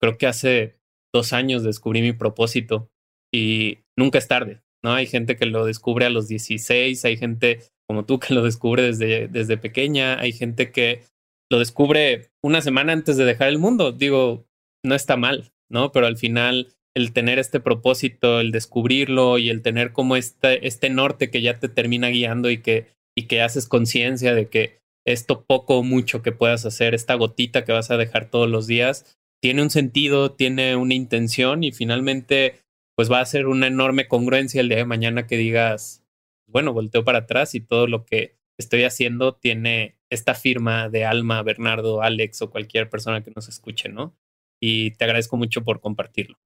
creo 0.00 0.16
que 0.16 0.28
hace 0.28 0.78
dos 1.12 1.32
años 1.32 1.64
descubrí 1.64 2.02
mi 2.02 2.12
propósito 2.12 2.88
y 3.34 3.78
nunca 3.98 4.18
es 4.18 4.28
tarde, 4.28 4.62
¿no? 4.84 4.92
Hay 4.92 5.06
gente 5.06 5.36
que 5.36 5.46
lo 5.46 5.64
descubre 5.64 6.06
a 6.06 6.10
los 6.10 6.28
16, 6.28 7.04
hay 7.04 7.16
gente 7.16 7.60
como 7.88 8.04
tú 8.04 8.20
que 8.20 8.32
lo 8.32 8.44
descubre 8.44 8.84
desde, 8.84 9.26
desde 9.26 9.58
pequeña, 9.58 10.20
hay 10.20 10.30
gente 10.32 10.70
que 10.70 11.02
lo 11.50 11.58
descubre 11.58 12.30
una 12.44 12.60
semana 12.60 12.92
antes 12.92 13.16
de 13.16 13.24
dejar 13.24 13.48
el 13.48 13.58
mundo. 13.58 13.90
Digo, 13.90 14.46
no 14.84 14.94
está 14.94 15.16
mal, 15.16 15.50
¿no? 15.68 15.90
Pero 15.90 16.06
al 16.06 16.16
final 16.16 16.68
el 16.98 17.12
tener 17.12 17.38
este 17.38 17.60
propósito, 17.60 18.40
el 18.40 18.50
descubrirlo 18.50 19.38
y 19.38 19.50
el 19.50 19.62
tener 19.62 19.92
como 19.92 20.16
este, 20.16 20.66
este 20.66 20.90
norte 20.90 21.30
que 21.30 21.40
ya 21.40 21.60
te 21.60 21.68
termina 21.68 22.08
guiando 22.08 22.50
y 22.50 22.58
que, 22.58 22.88
y 23.16 23.26
que 23.26 23.40
haces 23.40 23.68
conciencia 23.68 24.34
de 24.34 24.48
que 24.48 24.80
esto 25.06 25.44
poco 25.44 25.78
o 25.78 25.82
mucho 25.82 26.22
que 26.22 26.32
puedas 26.32 26.66
hacer, 26.66 26.94
esta 26.94 27.14
gotita 27.14 27.64
que 27.64 27.72
vas 27.72 27.90
a 27.90 27.96
dejar 27.96 28.30
todos 28.30 28.48
los 28.50 28.66
días, 28.66 29.16
tiene 29.40 29.62
un 29.62 29.70
sentido, 29.70 30.32
tiene 30.32 30.74
una 30.74 30.94
intención 30.94 31.62
y 31.62 31.70
finalmente 31.72 32.60
pues 32.96 33.10
va 33.10 33.20
a 33.20 33.26
ser 33.26 33.46
una 33.46 33.68
enorme 33.68 34.08
congruencia 34.08 34.60
el 34.60 34.68
día 34.68 34.78
de 34.78 34.84
mañana 34.84 35.28
que 35.28 35.36
digas, 35.36 36.04
bueno, 36.48 36.72
volteo 36.72 37.04
para 37.04 37.18
atrás 37.18 37.54
y 37.54 37.60
todo 37.60 37.86
lo 37.86 38.04
que 38.04 38.36
estoy 38.58 38.82
haciendo 38.82 39.36
tiene 39.36 39.96
esta 40.10 40.34
firma 40.34 40.88
de 40.88 41.04
Alma, 41.04 41.44
Bernardo, 41.44 42.02
Alex 42.02 42.42
o 42.42 42.50
cualquier 42.50 42.90
persona 42.90 43.22
que 43.22 43.30
nos 43.30 43.48
escuche, 43.48 43.88
¿no? 43.88 44.16
Y 44.60 44.90
te 44.92 45.04
agradezco 45.04 45.36
mucho 45.36 45.62
por 45.62 45.80
compartirlo. 45.80 46.38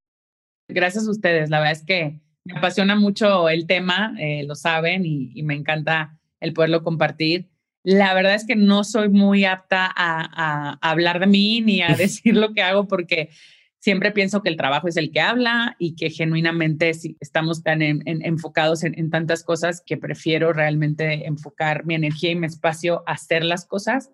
Gracias 0.69 1.07
a 1.07 1.11
ustedes. 1.11 1.51
La 1.51 1.59
verdad 1.59 1.73
es 1.73 1.85
que 1.85 2.21
me 2.45 2.59
apasiona 2.59 2.97
mucho 2.97 3.49
el 3.49 3.67
tema, 3.67 4.15
eh, 4.19 4.45
lo 4.47 4.55
saben, 4.55 5.07
y, 5.07 5.31
y 5.35 5.43
me 5.43 5.55
encanta 5.55 6.19
el 6.41 6.53
poderlo 6.53 6.83
compartir. 6.83 7.53
La 7.85 8.15
verdad 8.15 8.35
es 8.35 8.47
que 8.47 8.55
no 8.55 8.85
soy 8.85 9.09
muy 9.09 9.45
apta 9.45 9.91
a, 9.95 10.79
hablar 10.81 11.19
de 11.19 11.27
mí 11.27 11.61
ni 11.61 11.83
a 11.83 11.89
decir 11.97 12.37
lo 12.37 12.53
que 12.53 12.63
hago 12.63 12.87
porque 12.87 13.31
siempre 13.79 14.13
pienso 14.13 14.43
que 14.43 14.49
el 14.49 14.57
trabajo 14.57 14.87
es 14.87 14.97
el 14.97 15.11
que 15.11 15.21
habla 15.21 15.75
y 15.79 15.97
que 15.97 16.11
genuinamente 16.11 16.93
estamos 17.21 17.65
tan 17.65 17.83
enfocados 17.83 18.85
en, 18.85 19.11
tantas 19.11 19.43
cosas 19.43 19.83
que 19.85 19.97
prefiero 19.97 20.53
realmente 20.53 21.27
enfocar 21.27 21.85
mi 21.85 21.97
energía 21.97 22.31
y 22.31 22.37
mi 22.37 22.47
espacio 22.47 23.03
a 23.07 23.13
hacer 23.13 23.45
las 23.45 23.67
cosas. 23.67 24.11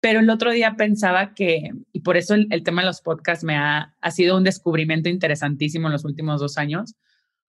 Pero 0.00 0.20
el 0.20 0.30
otro 0.30 0.50
día 0.50 0.76
pensaba 0.76 1.34
que, 1.34 1.70
y 1.92 2.00
por 2.00 2.16
eso 2.16 2.34
el, 2.34 2.62
tema 2.62 2.82
de 2.82 2.86
los 2.86 3.02
podcasts 3.02 3.44
me 3.44 3.56
ha, 3.56 3.94
ha 4.00 4.10
sido 4.10 4.36
un 4.36 4.44
descubrimiento 4.44 5.08
interesantísimo 5.08 5.88
en 5.88 5.92
los 5.92 6.04
últimos 6.04 6.40
dos 6.40 6.56
años, 6.56 6.96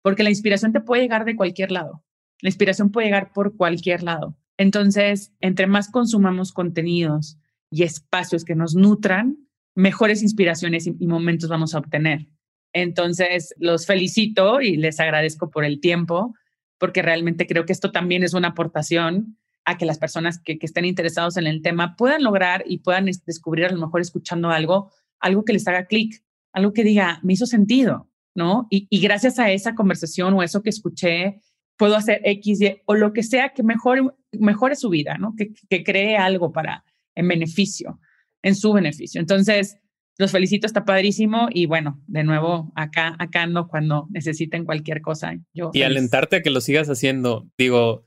porque 0.02 0.24
la 0.24 0.30
inspiración 0.30 0.74
te 0.74 0.82
puede 0.82 1.04
llegar 1.04 1.24
de 1.24 1.36
cualquier 1.38 1.72
lado. 1.72 2.04
La 2.42 2.50
inspiración 2.50 2.92
puede 2.92 3.08
llegar 3.08 3.32
por 3.32 3.56
cualquier 3.56 4.04
lado. 4.04 4.38
Entonces, 4.58 5.34
entre 5.40 5.68
más 5.68 5.90
consumamos 5.90 6.52
contenidos 6.52 7.38
y 7.72 7.84
espacios 7.84 8.46
que 8.46 8.56
nos 8.56 8.76
nutran, 8.76 9.38
mejores 9.76 10.22
inspiraciones 10.22 10.86
y, 10.88 11.08
momentos 11.08 11.50
vamos 11.50 11.74
a 11.74 11.80
obtener. 11.80 12.28
Entonces, 12.74 13.54
los 13.58 13.86
felicito 13.86 14.62
y 14.62 14.78
les 14.78 15.00
agradezco 15.00 15.50
por 15.50 15.66
el 15.66 15.80
tiempo, 15.80 16.36
porque 16.78 17.02
realmente 17.02 17.48
creo 17.48 17.66
que 17.66 17.74
esto 17.74 17.92
también 17.92 18.24
es 18.24 18.34
una 18.34 18.50
aportación 18.50 19.38
a 19.66 19.78
que 19.78 19.86
las 19.86 19.98
personas 19.98 20.40
que, 20.40 20.58
estén 20.62 20.86
interesados 20.86 21.38
en 21.38 21.48
el 21.48 21.62
tema 21.62 21.96
puedan 21.96 22.24
lograr 22.24 22.64
y 22.68 22.80
puedan 22.80 23.06
descubrir 23.06 23.66
a 23.66 23.72
lo 23.72 23.80
mejor 23.80 24.02
escuchando 24.02 24.50
algo, 24.50 24.92
algo 25.20 25.46
que 25.46 25.54
les 25.54 25.68
haga 25.68 25.86
clic, 25.86 26.24
algo 26.52 26.74
que 26.74 26.84
diga, 26.84 27.20
me 27.24 27.34
hizo 27.34 27.46
sentido, 27.46 28.10
¿no? 28.36 28.68
Y, 28.70 28.88
y 28.90 29.00
gracias 29.00 29.40
a 29.40 29.52
esa 29.52 29.76
conversación 29.76 30.34
o 30.34 30.44
eso 30.44 30.62
que 30.62 30.70
escuché, 30.70 31.40
puedo 31.78 31.96
hacer 31.96 32.22
X, 32.24 32.62
Y, 32.62 32.82
o 32.86 32.96
lo 32.96 33.14
que 33.14 33.24
sea 33.24 33.50
que 33.50 33.64
mejore, 33.64 34.04
mejore 34.32 34.76
su 34.76 34.90
vida, 34.90 35.18
¿no? 35.18 35.34
Que, 35.36 35.54
que 35.70 35.84
cree 35.84 36.18
algo 36.18 36.52
para, 36.52 36.84
en 37.16 37.28
beneficio, 37.28 38.00
en 38.42 38.56
su 38.56 38.74
beneficio. 38.74 39.20
Entonces, 39.20 39.78
los 40.18 40.32
felicito, 40.32 40.68
está 40.68 40.86
padrísimo 40.86 41.48
y 41.52 41.66
bueno, 41.66 42.00
de 42.06 42.24
nuevo, 42.24 42.72
acá, 42.76 43.16
acá 43.18 43.44
ando 43.44 43.68
cuando 43.68 44.08
necesiten 44.12 44.64
cualquier 44.64 45.02
cosa. 45.02 45.36
Yo 45.54 45.72
y 45.74 45.82
alentarte 45.82 46.38
a 46.38 46.42
que 46.42 46.52
lo 46.52 46.62
sigas 46.62 46.88
haciendo. 46.90 47.50
Digo, 47.58 48.06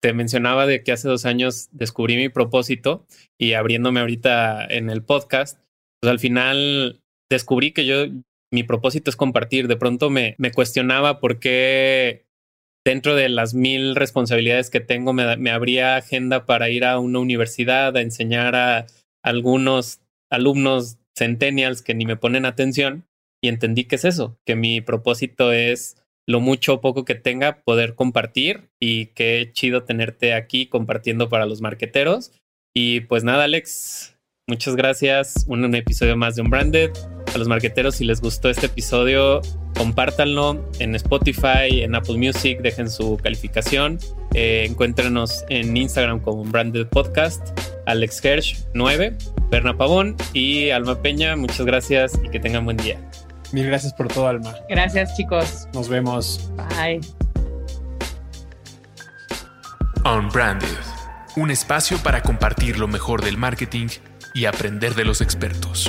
te 0.00 0.12
mencionaba 0.12 0.66
de 0.66 0.82
que 0.82 0.92
hace 0.92 1.08
dos 1.08 1.24
años 1.24 1.68
descubrí 1.72 2.16
mi 2.16 2.28
propósito 2.28 3.06
y 3.38 3.54
abriéndome 3.54 4.00
ahorita 4.00 4.64
en 4.64 4.90
el 4.90 5.02
podcast, 5.02 5.60
pues 6.00 6.10
al 6.10 6.18
final 6.18 7.00
descubrí 7.30 7.72
que 7.72 7.86
yo, 7.86 8.06
mi 8.52 8.62
propósito 8.62 9.10
es 9.10 9.16
compartir. 9.16 9.68
De 9.68 9.76
pronto 9.76 10.10
me, 10.10 10.34
me 10.38 10.52
cuestionaba 10.52 11.20
por 11.20 11.38
qué 11.38 12.26
dentro 12.86 13.14
de 13.14 13.28
las 13.28 13.54
mil 13.54 13.96
responsabilidades 13.96 14.70
que 14.70 14.80
tengo, 14.80 15.12
me, 15.12 15.36
me 15.36 15.50
abría 15.50 15.96
agenda 15.96 16.46
para 16.46 16.70
ir 16.70 16.84
a 16.84 16.98
una 16.98 17.18
universidad 17.18 17.96
a 17.96 18.00
enseñar 18.00 18.54
a 18.54 18.86
algunos 19.22 20.00
alumnos 20.30 20.98
centennials 21.16 21.82
que 21.82 21.94
ni 21.94 22.06
me 22.06 22.16
ponen 22.16 22.46
atención 22.46 23.06
y 23.42 23.48
entendí 23.48 23.84
que 23.84 23.96
es 23.96 24.04
eso, 24.04 24.38
que 24.46 24.56
mi 24.56 24.80
propósito 24.80 25.52
es 25.52 25.96
lo 26.28 26.40
mucho 26.40 26.74
o 26.74 26.80
poco 26.80 27.06
que 27.06 27.14
tenga 27.14 27.62
poder 27.62 27.94
compartir 27.94 28.68
y 28.78 29.06
qué 29.06 29.50
chido 29.52 29.84
tenerte 29.84 30.34
aquí 30.34 30.66
compartiendo 30.66 31.30
para 31.30 31.46
los 31.46 31.62
marqueteros. 31.62 32.32
Y 32.74 33.00
pues 33.00 33.24
nada, 33.24 33.44
Alex, 33.44 34.14
muchas 34.46 34.76
gracias. 34.76 35.46
Un, 35.48 35.74
episodio 35.74 36.16
más 36.16 36.36
de 36.36 36.42
Unbranded. 36.42 36.90
A 37.34 37.38
los 37.38 37.48
marqueteros, 37.48 37.96
si 37.96 38.04
les 38.04 38.20
gustó 38.20 38.50
este 38.50 38.66
episodio, 38.66 39.40
compártanlo 39.76 40.70
en 40.78 40.94
Spotify, 40.94 41.80
en 41.82 41.94
Apple 41.94 42.18
Music, 42.18 42.60
dejen 42.60 42.90
su 42.90 43.16
calificación. 43.16 43.98
Eh, 44.34 44.66
encuéntrenos 44.68 45.44
en 45.48 45.74
Instagram 45.76 46.20
como 46.20 46.42
Unbranded 46.42 46.88
Podcast. 46.88 47.58
Alex 47.86 48.22
Hersh 48.22 48.64
9, 48.74 49.16
Berna 49.50 49.78
Pavón 49.78 50.14
y 50.34 50.68
Alma 50.70 51.00
Peña. 51.00 51.36
Muchas 51.36 51.64
gracias 51.64 52.20
y 52.22 52.28
que 52.28 52.38
tengan 52.38 52.66
buen 52.66 52.76
día. 52.76 53.00
Mil 53.52 53.66
gracias 53.66 53.92
por 53.94 54.08
todo, 54.08 54.26
Alma. 54.28 54.54
Gracias, 54.68 55.16
chicos. 55.16 55.68
Nos 55.72 55.88
vemos. 55.88 56.50
Bye. 56.56 57.00
Unbranded 60.04 60.88
un 61.38 61.50
espacio 61.52 61.98
para 61.98 62.22
compartir 62.22 62.78
lo 62.78 62.88
mejor 62.88 63.22
del 63.22 63.36
marketing 63.36 63.86
y 64.34 64.46
aprender 64.46 64.94
de 64.94 65.04
los 65.04 65.20
expertos. 65.20 65.88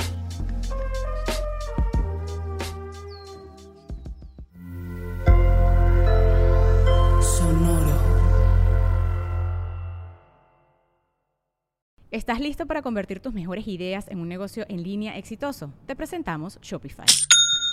¿Estás 12.12 12.40
listo 12.40 12.66
para 12.66 12.82
convertir 12.82 13.20
tus 13.20 13.32
mejores 13.32 13.66
ideas 13.66 14.08
en 14.08 14.18
un 14.20 14.28
negocio 14.28 14.66
en 14.68 14.82
línea 14.82 15.16
exitoso? 15.16 15.72
Te 15.86 15.96
presentamos 15.96 16.60
Shopify. 16.60 17.06